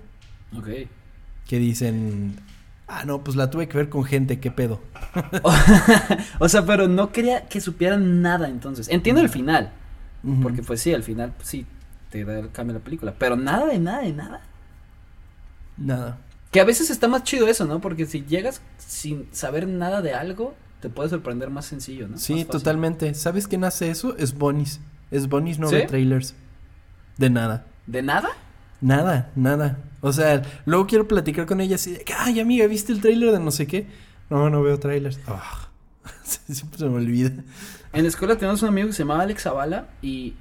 Ok. 0.57 0.67
Que 1.47 1.59
dicen, 1.59 2.35
ah, 2.87 3.03
no, 3.05 3.23
pues 3.23 3.37
la 3.37 3.49
tuve 3.49 3.67
que 3.67 3.77
ver 3.77 3.89
con 3.89 4.03
gente, 4.03 4.39
qué 4.39 4.51
pedo. 4.51 4.81
o 6.39 6.49
sea, 6.49 6.65
pero 6.65 6.87
no 6.87 7.11
quería 7.11 7.47
que 7.47 7.61
supieran 7.61 8.21
nada 8.21 8.49
entonces. 8.49 8.89
Entiendo 8.89 9.21
el 9.21 9.29
final, 9.29 9.71
porque 10.41 10.61
pues 10.61 10.81
sí, 10.81 10.93
al 10.93 11.03
final 11.03 11.33
pues, 11.37 11.47
sí 11.47 11.65
te 12.09 12.23
da 12.23 12.39
el 12.39 12.51
cambio 12.51 12.75
la 12.75 12.83
película, 12.83 13.15
pero 13.17 13.35
nada 13.35 13.65
de 13.67 13.79
nada 13.79 14.01
de 14.01 14.13
nada. 14.13 14.41
Nada. 15.77 16.17
Que 16.51 16.61
a 16.61 16.65
veces 16.65 16.89
está 16.89 17.07
más 17.07 17.23
chido 17.23 17.47
eso, 17.47 17.65
¿no? 17.65 17.81
Porque 17.81 18.05
si 18.05 18.23
llegas 18.25 18.61
sin 18.77 19.27
saber 19.33 19.67
nada 19.67 20.01
de 20.01 20.13
algo, 20.13 20.55
te 20.79 20.89
puede 20.89 21.09
sorprender 21.09 21.49
más 21.49 21.65
sencillo, 21.65 22.07
¿no? 22.07 22.17
Sí, 22.17 22.45
totalmente. 22.45 23.13
¿Sabes 23.13 23.47
quién 23.47 23.63
hace 23.63 23.89
eso? 23.89 24.15
Es 24.17 24.37
Bonis. 24.37 24.79
Es 25.11 25.27
Bonis, 25.27 25.59
no 25.59 25.67
¿Sí? 25.67 25.75
ve 25.75 25.81
trailers. 25.85 26.35
De 27.17 27.29
nada. 27.29 27.65
¿De 27.87 28.01
nada? 28.01 28.29
Nada, 28.81 29.31
nada. 29.35 29.79
O 30.01 30.13
sea, 30.13 30.43
luego 30.65 30.85
quiero 30.87 31.07
platicar 31.07 31.45
con 31.45 31.59
ella 31.59 31.75
así 31.75 31.91
de 31.93 32.03
que, 32.03 32.13
ay, 32.13 32.39
amiga, 32.39 32.67
¿viste 32.67 32.91
el 32.91 33.01
tráiler 33.01 33.31
de 33.31 33.39
no 33.39 33.51
sé 33.51 33.67
qué? 33.67 33.87
No, 34.29 34.49
no 34.49 34.61
veo 34.61 34.79
trailers. 34.79 35.19
Ah, 35.27 35.69
siempre 36.23 36.77
se 36.77 36.85
me 36.85 36.95
olvida. 36.95 37.31
En 37.93 38.03
la 38.03 38.09
escuela 38.09 38.37
tenemos 38.37 38.61
un 38.61 38.69
amigo 38.69 38.87
que 38.87 38.93
se 38.93 39.03
llamaba 39.03 39.23
Alex 39.23 39.43
Zavala 39.43 39.87
y 40.01 40.35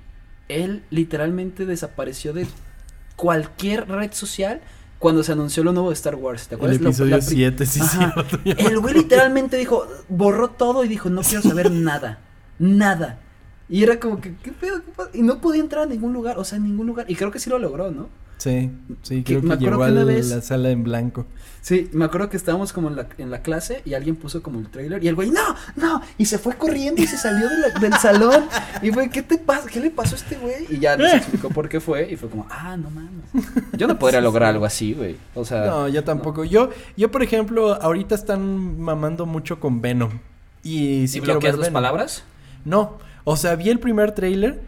él 0.49 0.83
literalmente 0.91 1.67
desapareció 1.67 2.33
de 2.33 2.47
cualquier 3.17 3.89
red 3.89 4.13
social 4.13 4.61
cuando 4.99 5.23
se 5.23 5.33
anunció 5.33 5.63
lo 5.65 5.73
nuevo 5.73 5.91
de 5.91 5.95
Star 5.95 6.15
Wars. 6.15 6.49
¿Te 6.49 6.55
El 6.55 6.59
acuerdas? 6.61 6.81
Lo- 6.81 6.89
episodio 6.89 7.11
la 7.11 7.23
pri- 7.25 7.35
7, 7.37 7.67
sí, 7.67 7.81
cierto. 7.81 8.39
El 8.45 8.79
güey 8.81 8.95
literalmente 8.95 9.57
dijo, 9.57 9.87
borró 10.09 10.49
todo 10.51 10.85
y 10.85 10.89
dijo, 10.89 11.11
no 11.11 11.23
quiero 11.23 11.43
saber 11.43 11.71
nada, 11.71 12.19
nada. 12.59 13.19
Y 13.69 13.83
era 13.83 13.99
como 13.99 14.21
que, 14.21 14.35
¿qué 14.43 14.53
pedo? 14.53 14.83
¿Qué 14.85 14.93
pasa? 14.95 15.11
Y 15.15 15.23
no 15.23 15.41
podía 15.41 15.61
entrar 15.63 15.85
a 15.85 15.87
ningún 15.87 16.13
lugar, 16.13 16.39
o 16.39 16.45
sea, 16.45 16.57
en 16.59 16.65
ningún 16.65 16.87
lugar. 16.87 17.07
Y 17.11 17.17
creo 17.17 17.31
que 17.31 17.39
sí 17.39 17.49
lo 17.51 17.59
logró, 17.59 17.91
¿no? 17.91 18.09
Sí, 18.37 18.71
sí, 19.03 19.23
creo 19.23 19.41
que 19.41 19.47
llegó 19.57 19.83
a 19.83 19.87
que 19.87 19.93
una 19.93 20.05
la, 20.05 20.05
vez- 20.05 20.45
sala 20.45 20.71
en 20.71 20.83
blanco. 20.85 21.27
Sí, 21.63 21.89
me 21.93 22.05
acuerdo 22.05 22.29
que 22.29 22.37
estábamos 22.37 22.75
como 22.75 22.89
en 22.89 22.97
la, 22.97 23.07
en 23.17 23.31
la 23.31 23.41
clase 23.41 23.81
y 23.87 23.95
alguien 23.95 24.17
puso 24.17 24.43
como 24.43 24.59
el 24.61 24.69
trailer 24.69 25.03
y 25.03 25.09
el 25.09 25.15
güey, 25.15 25.31
no, 25.31 25.41
no, 25.77 26.03
y 26.19 26.27
se 26.27 26.39
fue 26.39 26.55
corriendo 26.57 27.01
y 27.01 27.07
se 27.07 27.17
salió 27.17 27.49
de 27.49 27.57
la- 27.59 27.79
del 27.81 27.95
salón 28.01 28.45
y 28.83 28.91
fue, 28.91 29.09
¿qué 29.09 29.23
te 29.23 29.39
pasa? 29.39 29.67
¿Qué 29.69 29.81
le 29.81 29.91
pasó 29.91 30.15
a 30.15 30.19
este 30.19 30.37
güey? 30.37 30.67
Y 30.69 30.79
ya 30.79 30.97
nos 30.97 31.11
explicó 31.15 31.49
por 31.49 31.69
qué 31.71 31.81
fue 31.81 32.11
y 32.13 32.17
fue 32.17 32.29
como, 32.29 32.47
ah, 32.51 32.77
no 32.77 32.91
mames. 32.91 33.25
Yo 33.79 33.87
no 33.87 33.99
podría 33.99 34.21
lograr 34.21 34.51
algo 34.51 34.67
así, 34.67 34.93
güey. 34.93 35.17
O 35.35 35.45
sea, 35.47 35.65
No, 35.67 35.89
yo 35.89 36.05
tampoco. 36.05 36.45
Yo, 36.45 36.69
yo, 36.99 37.11
por 37.11 37.23
ejemplo, 37.23 37.81
ahorita 37.81 38.15
están 38.15 38.79
mamando 38.79 39.25
mucho 39.25 39.59
con 39.59 39.81
Venom. 39.81 40.11
Y 40.63 41.09
si 41.09 41.19
¿y 41.19 41.21
bloqueas 41.21 41.53
ver 41.55 41.59
las 41.61 41.69
Venom. 41.69 41.75
palabras? 41.75 42.25
No, 42.67 42.99
o 43.25 43.37
sea, 43.37 43.55
vi 43.57 43.71
el 43.71 43.79
primer 43.79 44.13
tráiler 44.13 44.61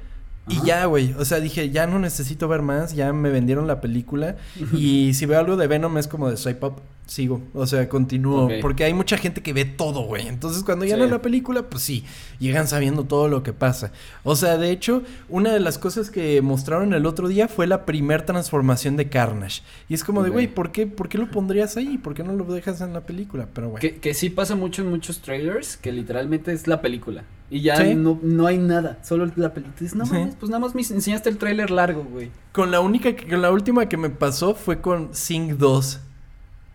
y 0.49 0.65
ya, 0.65 0.85
güey. 0.87 1.15
O 1.19 1.25
sea, 1.25 1.41
dije, 1.41 1.71
ya 1.71 1.87
no 1.87 1.99
necesito 1.99 2.49
ver 2.49 2.63
más, 2.63 2.95
ya 2.95 3.13
me 3.13 3.31
vendieron 3.31 3.67
la 3.67 3.81
película. 3.81 4.37
y 4.73 5.15
si 5.15 5.27
veo 5.27 5.39
algo 5.39 5.57
de 5.57 5.67
Venom 5.67 5.97
es 5.99 6.09
como 6.09 6.31
de 6.31 6.37
swipe 6.37 6.67
up, 6.67 6.81
sigo. 7.07 7.41
O 7.55 7.67
sea, 7.67 7.89
continúo. 7.89 8.49
Porque 8.61 8.85
hay 8.85 8.93
mucha 8.93 9.17
gente 9.17 9.41
que 9.43 9.53
ve 9.53 9.65
todo, 9.65 10.03
güey. 10.03 10.27
Entonces, 10.29 10.63
cuando 10.65 10.85
ya 10.85 10.97
Sí. 10.97 11.03
es 11.03 11.11
la 11.11 11.23
película, 11.23 11.63
pues 11.71 11.83
sí, 11.83 12.05
llegan 12.39 12.67
sabiendo 12.67 13.05
todo 13.05 13.29
lo 13.29 13.43
que 13.43 13.53
pasa. 13.53 13.93
O 14.25 14.35
sea, 14.37 14.59
de 14.59 14.71
hecho, 14.71 15.03
una 15.29 15.53
de 15.53 15.61
las 15.61 15.79
cosas 15.79 16.11
que 16.11 16.43
mostraron 16.43 16.93
el 16.95 17.07
otro 17.07 17.29
día 17.29 17.49
fue 17.49 17.67
la 17.67 17.85
primer 17.87 18.23
transformación 18.27 18.97
de 18.97 19.09
Carnage. 19.09 19.63
Y 19.89 19.95
es 19.95 20.03
como 20.05 20.23
de, 20.23 20.31
güey, 20.31 20.49
¿por 20.49 20.73
qué, 20.73 20.87
¿por 20.87 21.09
qué 21.09 21.19
lo 21.19 21.31
pondrías 21.31 21.77
ahí? 21.77 21.97
¿Por 21.99 22.15
qué 22.15 22.25
no 22.25 22.33
lo 22.33 22.45
dejas 22.45 22.81
en 22.81 22.93
la 22.93 23.01
película? 23.03 23.49
Pero 23.55 23.69
bueno. 23.71 23.81
Que, 23.81 23.97
que 23.97 24.13
sí 24.13 24.29
pasa 24.31 24.57
mucho 24.57 24.83
en 24.83 24.91
muchos 24.91 25.21
trailers, 25.21 25.77
que 25.77 25.93
literalmente 25.93 26.53
es 26.53 26.67
la 26.67 26.81
película. 26.83 27.23
Y 27.49 27.61
ya 27.61 27.77
Sí. 27.77 27.95
no, 27.95 28.19
no 28.25 28.49
hay 28.49 28.59
nada, 28.59 28.99
solo 29.05 29.27
la 29.37 29.55
película. 29.55 29.77
Dices, 29.79 29.95
no 29.95 30.05
Sí. 30.07 30.15
mames, 30.15 30.35
pues 30.35 30.51
nada 30.51 30.59
más 30.59 30.75
me 30.75 30.81
enseñaste 30.83 31.29
el 31.29 31.39
trailer 31.39 31.71
largo, 31.71 32.03
güey. 32.03 32.31
Con 32.53 32.73
la 32.73 32.81
única, 32.81 33.11
con 33.15 33.41
la 33.41 33.53
última 33.53 33.89
que 33.89 33.97
me 33.97 34.11
pasó 34.11 34.57
fue 34.57 34.81
con 34.81 35.15
Sing 35.15 35.57
2. 35.57 36.01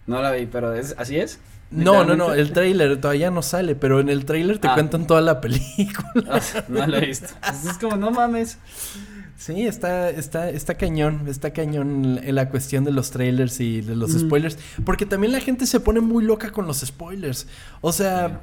No 0.07 0.21
la 0.21 0.31
vi, 0.31 0.45
pero 0.45 0.73
es, 0.73 0.95
¿así 0.97 1.17
es? 1.17 1.39
No, 1.69 2.03
no, 2.03 2.15
no, 2.17 2.33
el 2.33 2.51
tráiler 2.51 2.99
todavía 2.99 3.31
no 3.31 3.41
sale, 3.41 3.75
pero 3.75 4.01
en 4.01 4.09
el 4.09 4.25
tráiler 4.25 4.59
te 4.59 4.67
Ah. 4.67 4.73
cuentan 4.73 5.07
toda 5.07 5.21
la 5.21 5.39
película. 5.39 6.01
Ah, 6.29 6.41
no 6.67 6.85
la 6.85 6.97
he 6.97 7.05
visto. 7.05 7.27
Entonces 7.35 7.71
es 7.71 7.77
como, 7.77 7.95
no 7.95 8.11
mames. 8.11 8.57
Sí, 9.37 9.65
está, 9.65 10.09
está, 10.09 10.49
está 10.49 10.75
cañón, 10.75 11.21
está 11.27 11.51
cañón 11.51 12.19
en 12.21 12.35
la 12.35 12.49
cuestión 12.49 12.83
de 12.83 12.91
los 12.91 13.09
trailers 13.11 13.59
y 13.61 13.81
de 13.81 13.95
los 13.95 14.11
Mm. 14.13 14.19
spoilers, 14.27 14.57
porque 14.85 15.05
también 15.05 15.31
la 15.31 15.39
gente 15.39 15.65
se 15.65 15.79
pone 15.79 15.99
muy 16.01 16.23
loca 16.25 16.51
con 16.51 16.67
los 16.67 16.81
spoilers. 16.81 17.47
O 17.79 17.91
sea, 17.93 18.41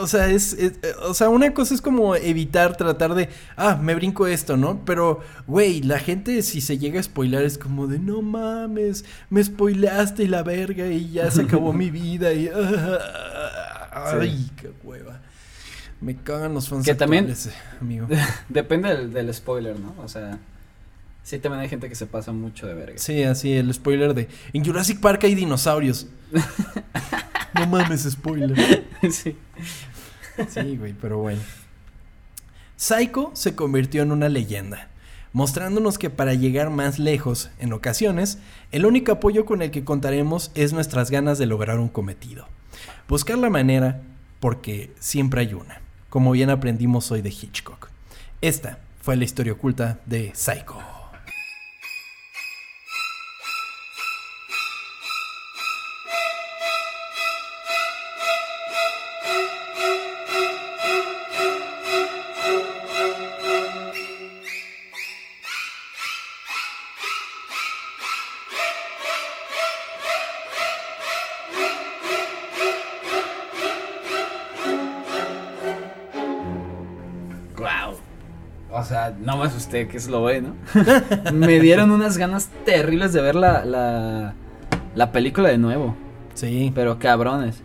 o 0.00 0.06
sea, 0.06 0.28
es, 0.30 0.52
es- 0.54 0.78
o 1.02 1.14
sea, 1.14 1.28
una 1.28 1.52
cosa 1.54 1.74
es 1.74 1.80
como 1.80 2.16
evitar 2.16 2.76
tratar 2.76 3.14
de, 3.14 3.28
ah, 3.56 3.76
me 3.80 3.94
brinco 3.94 4.26
esto, 4.26 4.56
¿no? 4.56 4.84
Pero, 4.84 5.20
güey, 5.46 5.82
la 5.82 5.98
gente 5.98 6.42
si 6.42 6.60
se 6.60 6.78
llega 6.78 7.00
a 7.00 7.02
spoilar 7.02 7.44
es 7.44 7.58
como 7.58 7.86
de, 7.86 7.98
no 7.98 8.22
mames, 8.22 9.04
me 9.30 9.42
spoileaste 9.44 10.24
y 10.24 10.28
la 10.28 10.42
verga 10.42 10.86
y 10.88 11.10
ya 11.10 11.30
se 11.30 11.42
acabó 11.42 11.72
mi 11.72 11.90
vida 11.92 12.32
y, 12.32 12.48
ay, 13.92 14.50
qué 14.56 14.72
hueva. 14.82 15.20
Me 16.00 16.16
cagan 16.16 16.52
los 16.54 16.68
fans 16.68 16.84
Que 16.84 16.94
también- 16.94 17.32
amigo. 17.80 18.06
Depende 18.48 18.88
del, 18.90 19.12
del 19.12 19.32
spoiler, 19.32 19.78
¿no? 19.78 19.94
O 20.02 20.08
sea, 20.08 20.38
sí 21.22 21.38
también 21.38 21.60
hay 21.62 21.68
gente 21.68 21.88
que 21.88 21.94
se 21.94 22.06
pasa 22.06 22.32
mucho 22.32 22.66
de 22.66 22.74
verga. 22.74 22.98
Sí, 22.98 23.22
así, 23.22 23.52
el 23.52 23.72
spoiler 23.72 24.12
de, 24.12 24.28
en 24.52 24.64
Jurassic 24.64 25.00
Park 25.00 25.24
hay 25.24 25.34
dinosaurios. 25.34 26.06
no 27.54 27.66
mames, 27.66 28.02
spoiler. 28.10 28.54
sí. 29.10 29.36
Sí, 30.48 30.76
güey, 30.76 30.92
pero 30.92 31.18
bueno. 31.18 31.40
Psycho 32.76 33.30
se 33.34 33.54
convirtió 33.54 34.02
en 34.02 34.12
una 34.12 34.28
leyenda, 34.28 34.88
mostrándonos 35.32 35.96
que 35.96 36.10
para 36.10 36.34
llegar 36.34 36.70
más 36.70 36.98
lejos, 36.98 37.50
en 37.58 37.72
ocasiones, 37.72 38.38
el 38.72 38.84
único 38.84 39.12
apoyo 39.12 39.44
con 39.44 39.62
el 39.62 39.70
que 39.70 39.84
contaremos 39.84 40.50
es 40.54 40.72
nuestras 40.72 41.10
ganas 41.10 41.38
de 41.38 41.46
lograr 41.46 41.78
un 41.78 41.88
cometido. 41.88 42.46
Buscar 43.08 43.38
la 43.38 43.50
manera, 43.50 44.02
porque 44.40 44.92
siempre 44.98 45.42
hay 45.42 45.54
una, 45.54 45.80
como 46.10 46.32
bien 46.32 46.50
aprendimos 46.50 47.10
hoy 47.10 47.22
de 47.22 47.30
Hitchcock. 47.30 47.88
Esta 48.40 48.80
fue 49.00 49.16
la 49.16 49.24
historia 49.24 49.52
oculta 49.52 50.00
de 50.06 50.32
Psycho. 50.34 51.03
No 79.24 79.36
me 79.36 79.44
asusté, 79.44 79.88
que 79.88 79.96
es 79.96 80.08
lo 80.08 80.20
bueno. 80.20 80.54
me 81.32 81.60
dieron 81.60 81.90
unas 81.90 82.18
ganas 82.18 82.48
terribles 82.64 83.12
de 83.12 83.22
ver 83.22 83.34
la, 83.34 83.64
la, 83.64 84.34
la 84.94 85.12
película 85.12 85.48
de 85.48 85.58
nuevo. 85.58 85.96
Sí. 86.34 86.72
Pero 86.74 86.98
cabrones. 86.98 87.62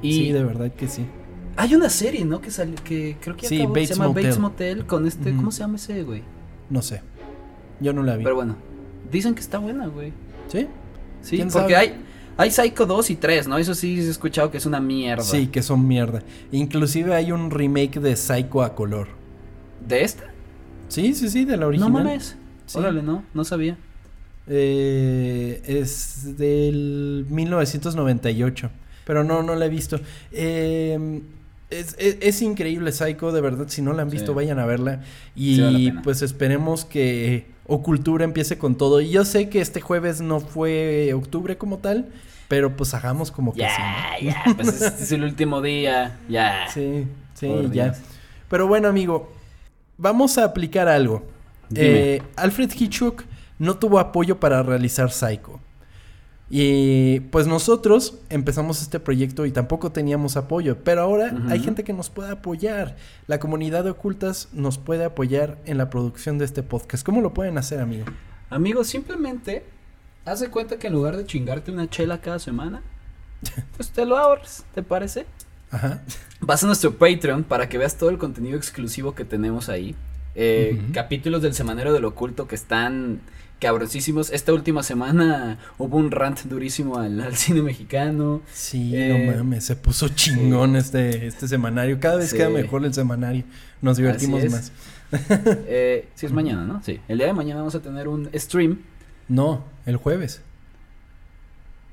Y 0.00 0.12
sí, 0.12 0.32
de 0.32 0.44
verdad 0.44 0.72
que 0.72 0.88
sí. 0.88 1.06
Hay 1.56 1.74
una 1.74 1.90
serie, 1.90 2.24
¿no? 2.24 2.40
Que 2.40 2.50
sale, 2.50 2.74
que 2.82 3.16
creo 3.20 3.36
que 3.36 3.46
sí, 3.46 3.60
acabó, 3.60 3.74
se 3.74 3.86
llama 3.86 4.08
Motel. 4.08 4.24
Bates 4.24 4.38
Motel 4.38 4.86
con 4.86 5.06
este, 5.06 5.34
¿cómo 5.34 5.50
se 5.50 5.60
llama 5.60 5.76
ese 5.76 6.02
güey? 6.02 6.22
No 6.70 6.82
sé. 6.82 7.02
Yo 7.80 7.92
no 7.92 8.02
la 8.02 8.16
vi. 8.16 8.24
Pero 8.24 8.36
bueno, 8.36 8.56
dicen 9.10 9.34
que 9.34 9.40
está 9.40 9.58
buena, 9.58 9.86
güey. 9.86 10.12
¿Sí? 10.48 10.66
Sí, 11.20 11.36
¿Quién 11.36 11.50
porque 11.50 11.74
sabe? 11.74 11.76
hay 11.76 12.04
hay 12.36 12.50
Psycho 12.50 12.86
2 12.86 13.10
y 13.10 13.16
3, 13.16 13.48
¿no? 13.48 13.58
Eso 13.58 13.74
sí 13.74 14.00
he 14.00 14.08
escuchado 14.08 14.50
que 14.50 14.56
es 14.56 14.66
una 14.66 14.80
mierda. 14.80 15.22
Sí, 15.22 15.48
que 15.48 15.62
son 15.62 15.86
mierda. 15.86 16.22
Inclusive 16.50 17.14
hay 17.14 17.30
un 17.30 17.50
remake 17.50 18.00
de 18.00 18.16
Psycho 18.16 18.62
a 18.62 18.74
color. 18.74 19.08
¿De 19.86 20.02
esta? 20.02 20.31
Sí, 20.88 21.14
sí, 21.14 21.28
sí, 21.28 21.44
de 21.44 21.56
la 21.56 21.66
original. 21.66 21.92
No 21.92 21.98
mames. 22.00 22.36
Sí. 22.66 22.78
Órale, 22.78 23.02
no, 23.02 23.24
no 23.34 23.44
sabía. 23.44 23.76
Eh, 24.46 25.62
es 25.64 26.36
del 26.36 27.26
1998. 27.30 28.70
Pero 29.04 29.24
no, 29.24 29.42
no 29.42 29.54
la 29.54 29.66
he 29.66 29.68
visto. 29.68 29.98
Eh, 30.30 31.22
es, 31.70 31.96
es- 31.98 32.18
es 32.20 32.42
increíble 32.42 32.92
Psycho, 32.92 33.32
de 33.32 33.40
verdad. 33.40 33.66
Si 33.68 33.82
no 33.82 33.92
la 33.92 34.02
han 34.02 34.10
visto, 34.10 34.32
Sí. 34.32 34.36
vayan 34.36 34.58
a 34.58 34.66
verla. 34.66 35.00
Y 35.34 35.56
Sí, 35.56 35.62
vale 35.62 35.94
pues 36.04 36.22
esperemos 36.22 36.84
que 36.84 37.46
Ocultura 37.66 38.24
empiece 38.24 38.58
con 38.58 38.76
todo. 38.76 39.00
Y 39.00 39.10
yo 39.10 39.24
sé 39.24 39.48
que 39.48 39.60
este 39.60 39.80
jueves 39.80 40.20
no 40.20 40.40
fue 40.40 41.12
octubre 41.14 41.56
como 41.56 41.78
tal. 41.78 42.06
Pero 42.48 42.76
pues 42.76 42.92
hagamos 42.92 43.30
como 43.30 43.54
que 43.54 43.60
Ya, 43.60 43.70
sí. 44.18 44.24
¿no? 44.26 44.30
ya, 44.30 44.42
pues 44.56 44.68
es, 44.68 44.82
es 45.02 45.12
el 45.12 45.24
último 45.24 45.62
día, 45.62 46.18
ya. 46.28 46.66
Sí, 46.72 47.06
sí, 47.34 47.46
Por 47.46 47.72
ya. 47.72 47.84
Dios. 47.84 47.96
Pero 48.50 48.66
bueno, 48.66 48.88
amigo, 48.88 49.32
vamos 49.96 50.38
a 50.38 50.44
aplicar 50.44 50.88
algo. 50.88 51.24
Eh, 51.74 52.22
Alfred 52.36 52.70
Hitchcock 52.74 53.24
no 53.58 53.76
tuvo 53.76 53.98
apoyo 53.98 54.38
para 54.40 54.62
realizar 54.62 55.10
Psycho. 55.10 55.60
Y 56.54 57.20
pues 57.30 57.46
nosotros 57.46 58.18
empezamos 58.28 58.82
este 58.82 59.00
proyecto 59.00 59.46
y 59.46 59.52
tampoco 59.52 59.90
teníamos 59.90 60.36
apoyo, 60.36 60.76
pero 60.84 61.00
ahora 61.00 61.34
hay 61.48 61.60
gente 61.60 61.82
que 61.82 61.94
nos 61.94 62.10
puede 62.10 62.30
apoyar. 62.30 62.96
La 63.26 63.40
comunidad 63.40 63.84
de 63.84 63.90
ocultas 63.90 64.50
nos 64.52 64.76
puede 64.76 65.04
apoyar 65.04 65.56
en 65.64 65.78
la 65.78 65.88
producción 65.88 66.36
de 66.36 66.44
este 66.44 66.62
podcast. 66.62 67.06
¿Cómo 67.06 67.22
lo 67.22 67.32
pueden 67.32 67.56
hacer, 67.56 67.80
amigo? 67.80 68.04
Amigo, 68.50 68.84
simplemente 68.84 69.64
haz 70.26 70.40
de 70.40 70.50
cuenta 70.50 70.78
que 70.78 70.88
en 70.88 70.92
lugar 70.92 71.16
de 71.16 71.24
chingarte 71.24 71.70
una 71.70 71.88
chela 71.88 72.20
cada 72.20 72.38
semana, 72.38 72.82
pues 73.78 73.90
te 73.90 74.04
lo 74.04 74.18
ahorras, 74.18 74.66
¿te 74.74 74.82
parece? 74.82 75.24
Ajá. 75.72 76.00
Vas 76.40 76.62
a 76.62 76.66
nuestro 76.66 76.96
Patreon 76.96 77.42
para 77.44 77.68
que 77.68 77.78
veas 77.78 77.96
todo 77.96 78.10
el 78.10 78.18
contenido 78.18 78.56
exclusivo 78.56 79.14
que 79.14 79.24
tenemos 79.24 79.68
ahí. 79.68 79.96
Eh. 80.34 80.80
Capítulos 80.92 81.42
del 81.42 81.54
Semanero 81.54 81.92
del 81.92 82.04
Oculto 82.04 82.46
que 82.46 82.54
están 82.54 83.20
cabrosísimos. 83.60 84.30
Esta 84.30 84.52
última 84.52 84.82
semana 84.82 85.58
hubo 85.78 85.96
un 85.96 86.10
rant 86.10 86.40
durísimo 86.44 86.98
al, 86.98 87.20
al 87.20 87.36
cine 87.36 87.62
mexicano. 87.62 88.42
Sí, 88.52 88.92
Eh, 88.94 89.26
no 89.28 89.36
mames, 89.36 89.64
se 89.64 89.76
puso 89.76 90.08
chingón 90.08 90.76
este, 90.76 91.26
este 91.26 91.46
semanario. 91.48 91.98
Cada 92.00 92.16
vez 92.16 92.30
Sí. 92.30 92.36
queda 92.36 92.50
mejor 92.50 92.84
el 92.84 92.92
semanario. 92.94 93.44
Nos 93.80 93.96
divertimos 93.96 94.44
más. 94.50 94.72
Eh, 95.68 96.08
sí, 96.14 96.24
es 96.24 96.32
mañana, 96.32 96.64
¿no? 96.64 96.82
Sí. 96.82 96.98
El 97.06 97.18
día 97.18 97.26
de 97.26 97.34
mañana 97.34 97.60
vamos 97.60 97.74
a 97.74 97.80
tener 97.82 98.08
un 98.08 98.30
stream. 98.34 98.78
No, 99.28 99.62
el 99.84 99.96
jueves. 99.96 100.40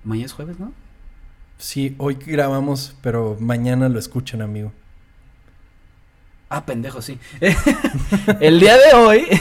Mañana 0.05 0.25
es 0.27 0.31
jueves, 0.31 0.57
¿no? 0.57 0.71
Sí, 1.59 1.93
hoy 1.97 2.17
grabamos, 2.25 2.95
pero 3.01 3.35
mañana 3.37 3.89
lo 3.89 3.99
escuchan, 3.99 4.41
amigo. 4.41 4.71
Ah, 6.47 6.65
pendejo, 6.65 7.01
sí. 7.01 7.19
el 8.39 8.61
día 8.61 8.77
de 8.77 8.93
hoy. 8.95 9.27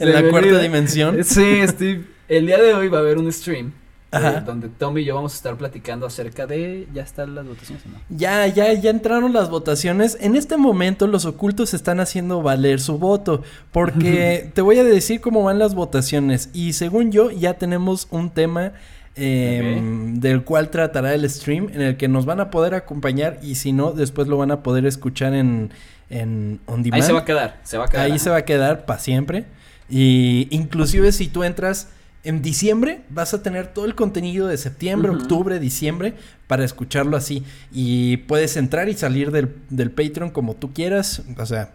En 0.00 0.12
la 0.12 0.28
cuarta 0.30 0.58
dimensión. 0.58 1.22
Sí, 1.24 1.44
estoy. 1.44 2.06
El 2.26 2.46
día 2.46 2.56
de 2.56 2.72
hoy 2.72 2.88
va 2.88 2.98
a 2.98 3.00
haber 3.02 3.18
un 3.18 3.30
stream. 3.30 3.72
Eh, 4.12 4.42
donde 4.44 4.68
Tommy 4.68 5.02
y 5.02 5.04
yo 5.04 5.14
vamos 5.14 5.34
a 5.34 5.36
estar 5.36 5.56
platicando 5.56 6.06
acerca 6.06 6.46
de. 6.46 6.88
¿Ya 6.94 7.02
están 7.02 7.34
las 7.34 7.46
votaciones 7.46 7.84
o 7.84 7.90
no? 7.90 7.98
Ya, 8.08 8.46
ya, 8.46 8.72
ya 8.72 8.90
entraron 8.90 9.34
las 9.34 9.50
votaciones. 9.50 10.16
En 10.20 10.36
este 10.36 10.56
momento 10.56 11.06
los 11.06 11.26
ocultos 11.26 11.74
están 11.74 12.00
haciendo 12.00 12.42
valer 12.42 12.80
su 12.80 12.98
voto. 12.98 13.42
Porque 13.72 14.50
te 14.54 14.62
voy 14.62 14.78
a 14.78 14.84
decir 14.84 15.20
cómo 15.20 15.44
van 15.44 15.58
las 15.58 15.74
votaciones. 15.74 16.48
Y 16.54 16.72
según 16.72 17.12
yo, 17.12 17.30
ya 17.30 17.54
tenemos 17.54 18.08
un 18.10 18.30
tema 18.30 18.72
eh, 19.16 19.80
del 20.14 20.44
cual 20.44 20.70
tratará 20.70 21.14
el 21.14 21.28
stream. 21.28 21.68
En 21.72 21.82
el 21.82 21.96
que 21.96 22.08
nos 22.08 22.26
van 22.26 22.40
a 22.40 22.50
poder 22.50 22.74
acompañar. 22.74 23.38
Y 23.42 23.56
si 23.56 23.72
no, 23.72 23.92
después 23.92 24.28
lo 24.28 24.36
van 24.36 24.50
a 24.50 24.62
poder 24.62 24.86
escuchar 24.86 25.34
en, 25.34 25.70
en 26.08 26.60
On 26.66 26.82
Demand. 26.82 27.02
Ahí 27.02 27.06
se 27.06 27.12
va 27.12 27.20
a 27.20 27.24
quedar. 27.24 27.60
Se 27.62 27.78
va 27.78 27.84
a 27.84 27.88
quedar. 27.88 28.04
Ahí 28.04 28.18
se 28.18 28.30
va 28.30 28.36
a 28.36 28.44
quedar 28.44 28.86
para 28.86 29.00
siempre. 29.00 29.46
Y 29.88 30.46
inclusive 30.50 31.12
si 31.12 31.28
tú 31.28 31.44
entras 31.44 31.88
en 32.22 32.42
diciembre, 32.42 33.00
vas 33.08 33.34
a 33.34 33.42
tener 33.42 33.68
todo 33.68 33.86
el 33.86 33.94
contenido 33.94 34.46
de 34.46 34.58
septiembre, 34.58 35.10
octubre, 35.10 35.58
diciembre, 35.58 36.14
para 36.46 36.64
escucharlo 36.64 37.16
así. 37.16 37.44
Y 37.72 38.18
puedes 38.18 38.56
entrar 38.56 38.88
y 38.88 38.94
salir 38.94 39.30
del, 39.30 39.56
del 39.70 39.90
Patreon 39.90 40.30
como 40.30 40.54
tú 40.54 40.72
quieras. 40.72 41.22
O 41.36 41.46
sea, 41.46 41.72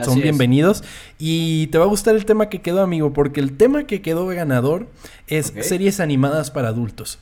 Así 0.00 0.10
son 0.10 0.18
es. 0.18 0.24
bienvenidos. 0.24 0.84
Y 1.18 1.68
te 1.68 1.78
va 1.78 1.84
a 1.84 1.88
gustar 1.88 2.14
el 2.16 2.24
tema 2.24 2.48
que 2.48 2.60
quedó, 2.62 2.82
amigo, 2.82 3.12
porque 3.12 3.40
el 3.40 3.56
tema 3.56 3.84
que 3.84 4.02
quedó 4.02 4.26
ganador 4.26 4.86
es 5.28 5.52
series 5.60 6.00
animadas 6.00 6.50
para 6.50 6.68
adultos. 6.68 7.18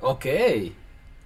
Ok. 0.00 0.26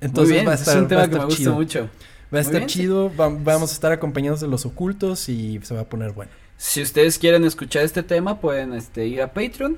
Entonces 0.00 0.34
bien, 0.34 0.46
va 0.48 0.52
a 0.52 0.54
estar, 0.54 0.76
es 0.76 0.82
un 0.82 0.88
tema 0.88 1.08
que 1.08 1.16
me 1.18 1.24
gusta 1.24 1.36
chido. 1.38 1.54
mucho. 1.54 1.80
Va 1.82 1.84
a 1.84 1.88
Muy 2.32 2.40
estar 2.40 2.56
bien, 2.58 2.68
chido, 2.68 3.12
va- 3.16 3.28
vamos 3.28 3.70
a 3.70 3.74
estar 3.74 3.92
acompañados 3.92 4.40
de 4.40 4.46
los 4.48 4.64
ocultos 4.64 5.28
y 5.28 5.58
se 5.62 5.74
va 5.74 5.80
a 5.80 5.84
poner 5.84 6.12
bueno. 6.12 6.30
Si 6.56 6.80
ustedes 6.82 7.18
quieren 7.18 7.44
escuchar 7.44 7.82
este 7.84 8.02
tema, 8.02 8.40
pueden 8.40 8.72
este, 8.74 9.06
ir 9.06 9.20
a 9.22 9.32
Patreon, 9.32 9.76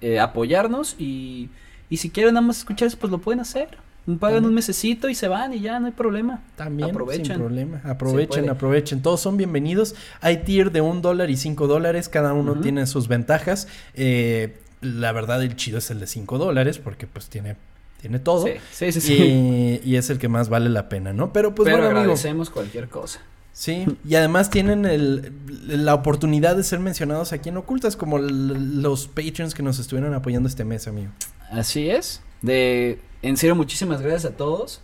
eh, 0.00 0.18
apoyarnos 0.18 0.96
y, 0.98 1.50
y 1.90 1.96
si 1.98 2.10
quieren 2.10 2.34
nada 2.34 2.46
más 2.46 2.58
escuchar 2.58 2.88
eso, 2.88 2.96
pues 2.98 3.10
lo 3.10 3.18
pueden 3.18 3.40
hacer. 3.40 3.78
Pagan 4.04 4.18
También. 4.18 4.44
un 4.44 4.54
mesecito 4.54 5.08
y 5.08 5.14
se 5.14 5.28
van 5.28 5.54
y 5.54 5.60
ya, 5.60 5.80
no 5.80 5.86
hay 5.86 5.92
problema. 5.92 6.42
También, 6.56 6.90
sin 7.12 7.36
problema. 7.36 7.80
Aprovechen, 7.84 8.50
aprovechen. 8.50 9.00
Todos 9.00 9.20
son 9.20 9.36
bienvenidos. 9.38 9.94
Hay 10.20 10.38
tier 10.44 10.72
de 10.72 10.82
un 10.82 11.00
dólar 11.00 11.30
y 11.30 11.36
cinco 11.38 11.66
dólares. 11.66 12.10
Cada 12.10 12.34
uno 12.34 12.60
tiene 12.60 12.86
sus 12.86 13.08
ventajas. 13.08 13.66
Eh, 13.94 14.58
la 14.82 15.12
verdad, 15.12 15.42
el 15.42 15.56
chido 15.56 15.78
es 15.78 15.90
el 15.90 16.00
de 16.00 16.06
cinco 16.06 16.36
dólares 16.36 16.78
porque 16.78 17.06
pues 17.06 17.30
tiene, 17.30 17.56
tiene 18.02 18.18
todo. 18.18 18.46
Sí, 18.46 18.52
sí, 18.72 18.92
sí. 18.92 19.00
sí. 19.00 19.14
Y, 19.14 19.80
y 19.90 19.96
es 19.96 20.10
el 20.10 20.18
que 20.18 20.28
más 20.28 20.50
vale 20.50 20.68
la 20.68 20.90
pena, 20.90 21.14
¿no? 21.14 21.32
Pero 21.32 21.54
pues 21.54 21.64
Pero 21.64 21.78
bueno, 21.78 21.90
amigo. 21.90 22.00
agradecemos 22.02 22.50
cualquier 22.50 22.88
cosa. 22.90 23.20
Sí, 23.54 23.86
y 24.04 24.16
además 24.16 24.50
tienen 24.50 24.84
el, 24.84 25.32
la 25.68 25.94
oportunidad 25.94 26.56
de 26.56 26.64
ser 26.64 26.80
mencionados 26.80 27.32
aquí 27.32 27.50
en 27.50 27.56
Ocultas, 27.56 27.96
como 27.96 28.18
los 28.18 29.06
patrons 29.06 29.54
que 29.54 29.62
nos 29.62 29.78
estuvieron 29.78 30.12
apoyando 30.12 30.48
este 30.48 30.64
mes, 30.64 30.88
amigo. 30.88 31.12
Así 31.50 31.88
es. 31.88 32.20
De, 32.42 32.98
en 33.28 33.36
serio, 33.36 33.54
muchísimas 33.54 34.00
gracias 34.00 34.32
a 34.32 34.36
todos. 34.36 34.80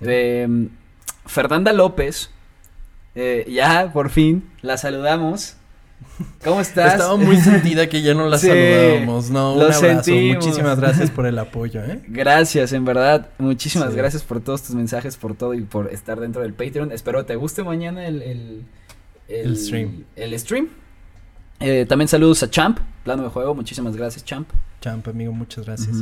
De, 0.00 0.46
mm, 0.48 0.66
Fernanda 1.26 1.72
López. 1.72 2.30
eh, 3.14 3.44
ya, 3.50 3.90
por 3.92 4.10
fin, 4.10 4.48
la 4.62 4.76
saludamos. 4.76 5.54
¿Cómo 6.44 6.60
estás? 6.60 6.92
Estaba 6.92 7.16
muy 7.16 7.36
sentida 7.40 7.88
que 7.88 8.02
ya 8.02 8.14
no 8.14 8.28
la 8.28 8.38
Sí, 8.38 8.46
saludábamos. 8.48 9.30
No, 9.30 9.54
un 9.54 9.62
abrazo. 9.62 9.80
sentimos. 9.80 10.44
Muchísimas 10.44 10.78
gracias 10.78 11.10
por 11.10 11.26
el 11.26 11.36
apoyo, 11.40 11.82
¿eh? 11.82 12.00
Gracias, 12.06 12.72
en 12.72 12.84
verdad. 12.84 13.30
Muchísimas 13.38 13.90
Sí. 13.90 13.96
gracias 13.96 14.22
por 14.22 14.40
todos 14.40 14.62
tus 14.62 14.74
mensajes, 14.76 15.16
por 15.16 15.34
todo 15.34 15.54
y 15.54 15.62
por 15.62 15.92
estar 15.92 16.20
dentro 16.20 16.42
del 16.42 16.52
Patreon. 16.54 16.92
Espero 16.92 17.24
te 17.24 17.34
guste 17.34 17.64
mañana 17.64 18.06
el, 18.06 18.22
el, 18.22 18.64
El 19.28 19.56
stream. 19.56 20.04
El 20.14 20.38
stream. 20.38 20.68
Eh, 21.60 21.84
también 21.88 22.06
saludos 22.06 22.42
a 22.44 22.50
Champ, 22.50 22.78
plano 23.02 23.24
de 23.24 23.30
juego. 23.30 23.52
Muchísimas 23.56 23.96
gracias, 23.96 24.24
Champ. 24.24 24.48
Champ, 24.80 25.06
amigo, 25.08 25.32
muchas 25.32 25.64
gracias. 25.66 25.96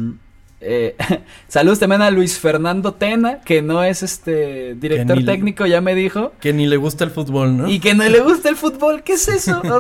Eh, 0.61 0.97
saludos 1.49 1.79
también 1.79 2.03
a 2.03 2.11
Luis 2.11 2.39
Fernando 2.39 2.95
Tena, 2.95 3.41
que 3.41 3.61
no 3.63 3.83
es 3.85 4.03
este 4.03 4.75
director 4.75 5.19
le- 5.19 5.25
técnico, 5.25 5.67
ya 5.67 5.81
me 5.81 5.95
dijo. 5.95 6.33
Que 6.41 6.53
ni 6.53 6.67
le 6.67 6.77
gusta 6.77 7.05
el 7.05 7.11
fútbol, 7.11 7.57
¿no? 7.57 7.69
Y 7.71 7.79
que 7.81 7.95
no 7.95 8.09
le 8.09 8.21
gusta 8.21 8.49
el 8.49 8.57
fútbol, 8.57 9.03
¿qué 9.03 9.15
es 9.15 9.29
eso? 9.29 9.63
No, 9.65 9.79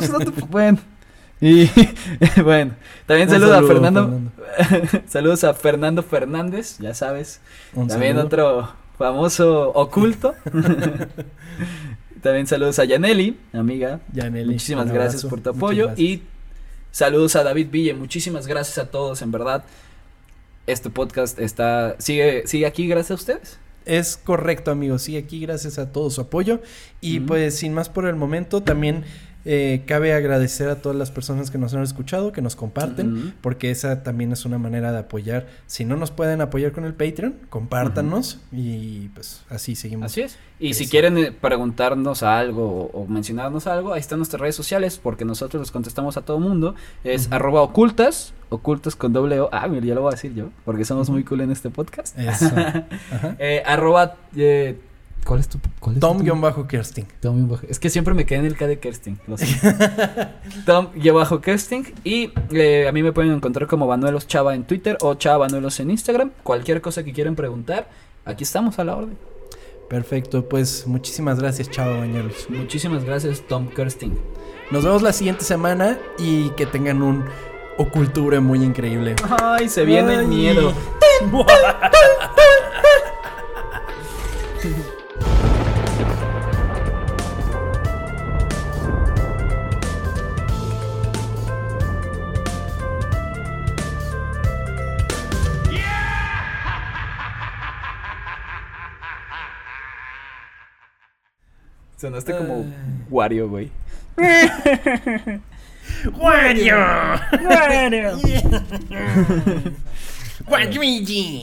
bueno. 0.48 0.78
Y 1.40 1.68
bueno, 2.42 2.74
también 3.06 3.28
Un 3.28 3.34
saludo 3.34 3.54
a 3.54 3.62
Fernando. 3.62 4.20
saludos 5.06 5.44
a 5.44 5.52
Fernando 5.54 6.02
Fernández, 6.02 6.78
ya 6.78 6.94
sabes. 6.94 7.40
Un 7.74 7.88
También 7.88 8.16
saludo. 8.16 8.26
otro 8.26 8.72
famoso 8.98 9.70
oculto. 9.72 10.34
También 12.22 12.46
saludos 12.46 12.78
a 12.78 12.84
Yaneli, 12.84 13.38
amiga. 13.52 14.00
Yaneli, 14.12 14.46
Muchísimas 14.52 14.90
gracias 14.90 15.24
por 15.24 15.40
tu 15.40 15.50
apoyo. 15.50 15.90
Y 15.96 16.22
saludos 16.90 17.36
a 17.36 17.44
David 17.44 17.68
Ville. 17.70 17.94
Muchísimas 17.94 18.46
gracias 18.46 18.78
a 18.78 18.90
todos, 18.90 19.20
en 19.22 19.30
verdad. 19.30 19.64
Este 20.66 20.90
podcast 20.90 21.38
está 21.38 21.94
sigue, 21.98 22.46
sigue 22.46 22.66
aquí 22.66 22.88
gracias 22.88 23.12
a 23.12 23.14
ustedes. 23.14 23.58
Es 23.84 24.16
correcto, 24.16 24.72
amigos. 24.72 25.02
Sí, 25.02 25.16
aquí 25.16 25.38
gracias 25.40 25.78
a 25.78 25.92
todo 25.92 26.10
su 26.10 26.20
apoyo. 26.20 26.60
Y 27.00 27.20
pues 27.20 27.56
sin 27.56 27.72
más 27.72 27.88
por 27.88 28.06
el 28.06 28.16
momento, 28.16 28.60
también 28.60 29.04
Eh, 29.48 29.84
cabe 29.86 30.12
agradecer 30.12 30.68
a 30.68 30.82
todas 30.82 30.98
las 30.98 31.12
personas 31.12 31.52
que 31.52 31.58
nos 31.58 31.72
han 31.72 31.82
escuchado, 31.84 32.32
que 32.32 32.42
nos 32.42 32.56
comparten, 32.56 33.32
porque 33.40 33.70
esa 33.70 34.02
también 34.02 34.32
es 34.32 34.44
una 34.44 34.58
manera 34.58 34.90
de 34.90 34.98
apoyar. 34.98 35.46
Si 35.66 35.84
no 35.84 35.96
nos 35.96 36.10
pueden 36.10 36.40
apoyar 36.40 36.72
con 36.72 36.84
el 36.84 36.94
Patreon, 36.94 37.36
compártanos 37.48 38.40
y 38.50 39.08
pues 39.10 39.44
así 39.48 39.76
seguimos. 39.76 40.06
Así 40.06 40.22
es. 40.22 40.36
Y 40.58 40.74
si 40.74 40.88
quieren 40.88 41.16
eh, 41.18 41.30
preguntarnos 41.32 42.24
algo 42.24 42.90
o, 42.92 43.02
o 43.02 43.06
mencionarnos 43.06 43.68
algo, 43.68 43.92
ahí 43.92 44.00
están 44.00 44.18
nuestras 44.18 44.40
redes 44.40 44.56
sociales, 44.56 44.98
porque 45.00 45.24
nosotros 45.24 45.60
les 45.60 45.70
contestamos 45.70 46.16
a 46.16 46.22
todo 46.22 46.40
mundo. 46.40 46.74
Es 47.04 47.26
Ujú. 47.26 47.34
arroba 47.36 47.62
ocultas, 47.62 48.32
ocultas 48.48 48.96
con 48.96 49.12
doble 49.12 49.38
O. 49.38 49.48
Ah, 49.52 49.68
mira, 49.68 49.86
ya 49.86 49.94
lo 49.94 50.00
voy 50.02 50.08
a 50.12 50.16
decir 50.16 50.34
yo, 50.34 50.50
porque 50.64 50.84
somos 50.84 51.08
muy 51.08 51.22
cool 51.22 51.42
en 51.42 51.52
este 51.52 51.70
podcast. 51.70 52.18
Eso. 52.18 52.50
Eh, 53.38 53.62
arroba, 53.64 54.16
eh, 54.36 54.78
¿cuál 55.24 55.40
es 55.40 55.48
tu? 55.48 55.58
Cuál 55.80 55.96
es 55.96 56.00
Tom-Kersting. 56.00 57.06
Tom 57.20 57.58
Es 57.68 57.78
que 57.78 57.90
siempre 57.90 58.14
me 58.14 58.26
quedé 58.26 58.40
en 58.40 58.46
el 58.46 58.56
K 58.56 58.66
de 58.66 58.78
Kersting. 58.78 59.18
Lo 59.26 59.36
siento. 59.36 59.84
Tom 60.66 60.88
bajo 61.14 61.40
Kersting. 61.40 61.94
Y 62.04 62.32
eh, 62.50 62.86
a 62.88 62.92
mí 62.92 63.02
me 63.02 63.12
pueden 63.12 63.32
encontrar 63.32 63.68
como 63.68 63.86
Banuelos 63.86 64.26
Chava 64.26 64.54
en 64.54 64.64
Twitter 64.64 64.96
o 65.00 65.14
Chava 65.14 65.38
Banuelos 65.38 65.80
en 65.80 65.90
Instagram. 65.90 66.30
Cualquier 66.42 66.80
cosa 66.80 67.04
que 67.04 67.12
quieran 67.12 67.34
preguntar, 67.34 67.88
aquí 68.24 68.44
estamos 68.44 68.78
a 68.78 68.84
la 68.84 68.96
orden. 68.96 69.16
Perfecto, 69.88 70.48
pues 70.48 70.86
muchísimas 70.86 71.38
gracias, 71.38 71.70
chao, 71.70 71.98
bañeros. 71.98 72.46
Muchísimas 72.48 73.04
gracias, 73.04 73.42
Tom 73.46 73.68
Kersting. 73.68 74.18
Nos 74.72 74.84
vemos 74.84 75.02
la 75.02 75.12
siguiente 75.12 75.44
semana 75.44 75.96
y 76.18 76.50
que 76.50 76.66
tengan 76.66 77.02
un 77.02 77.24
oculture 77.78 78.40
muy 78.40 78.64
increíble. 78.64 79.14
Ay, 79.40 79.68
se 79.68 79.84
viene 79.84 80.14
el 80.14 80.26
miedo. 80.26 80.72
Sonaste 101.96 102.36
como 102.36 102.54
Ay. 102.54 102.74
Wario, 103.10 103.48
güey. 103.48 103.70
¡Wario! 106.18 106.76
Wario. 107.42 108.18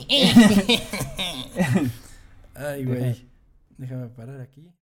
Ay, 2.54 2.84
güey. 2.84 3.26
Déjame 3.76 4.06
parar 4.08 4.40
aquí. 4.40 4.70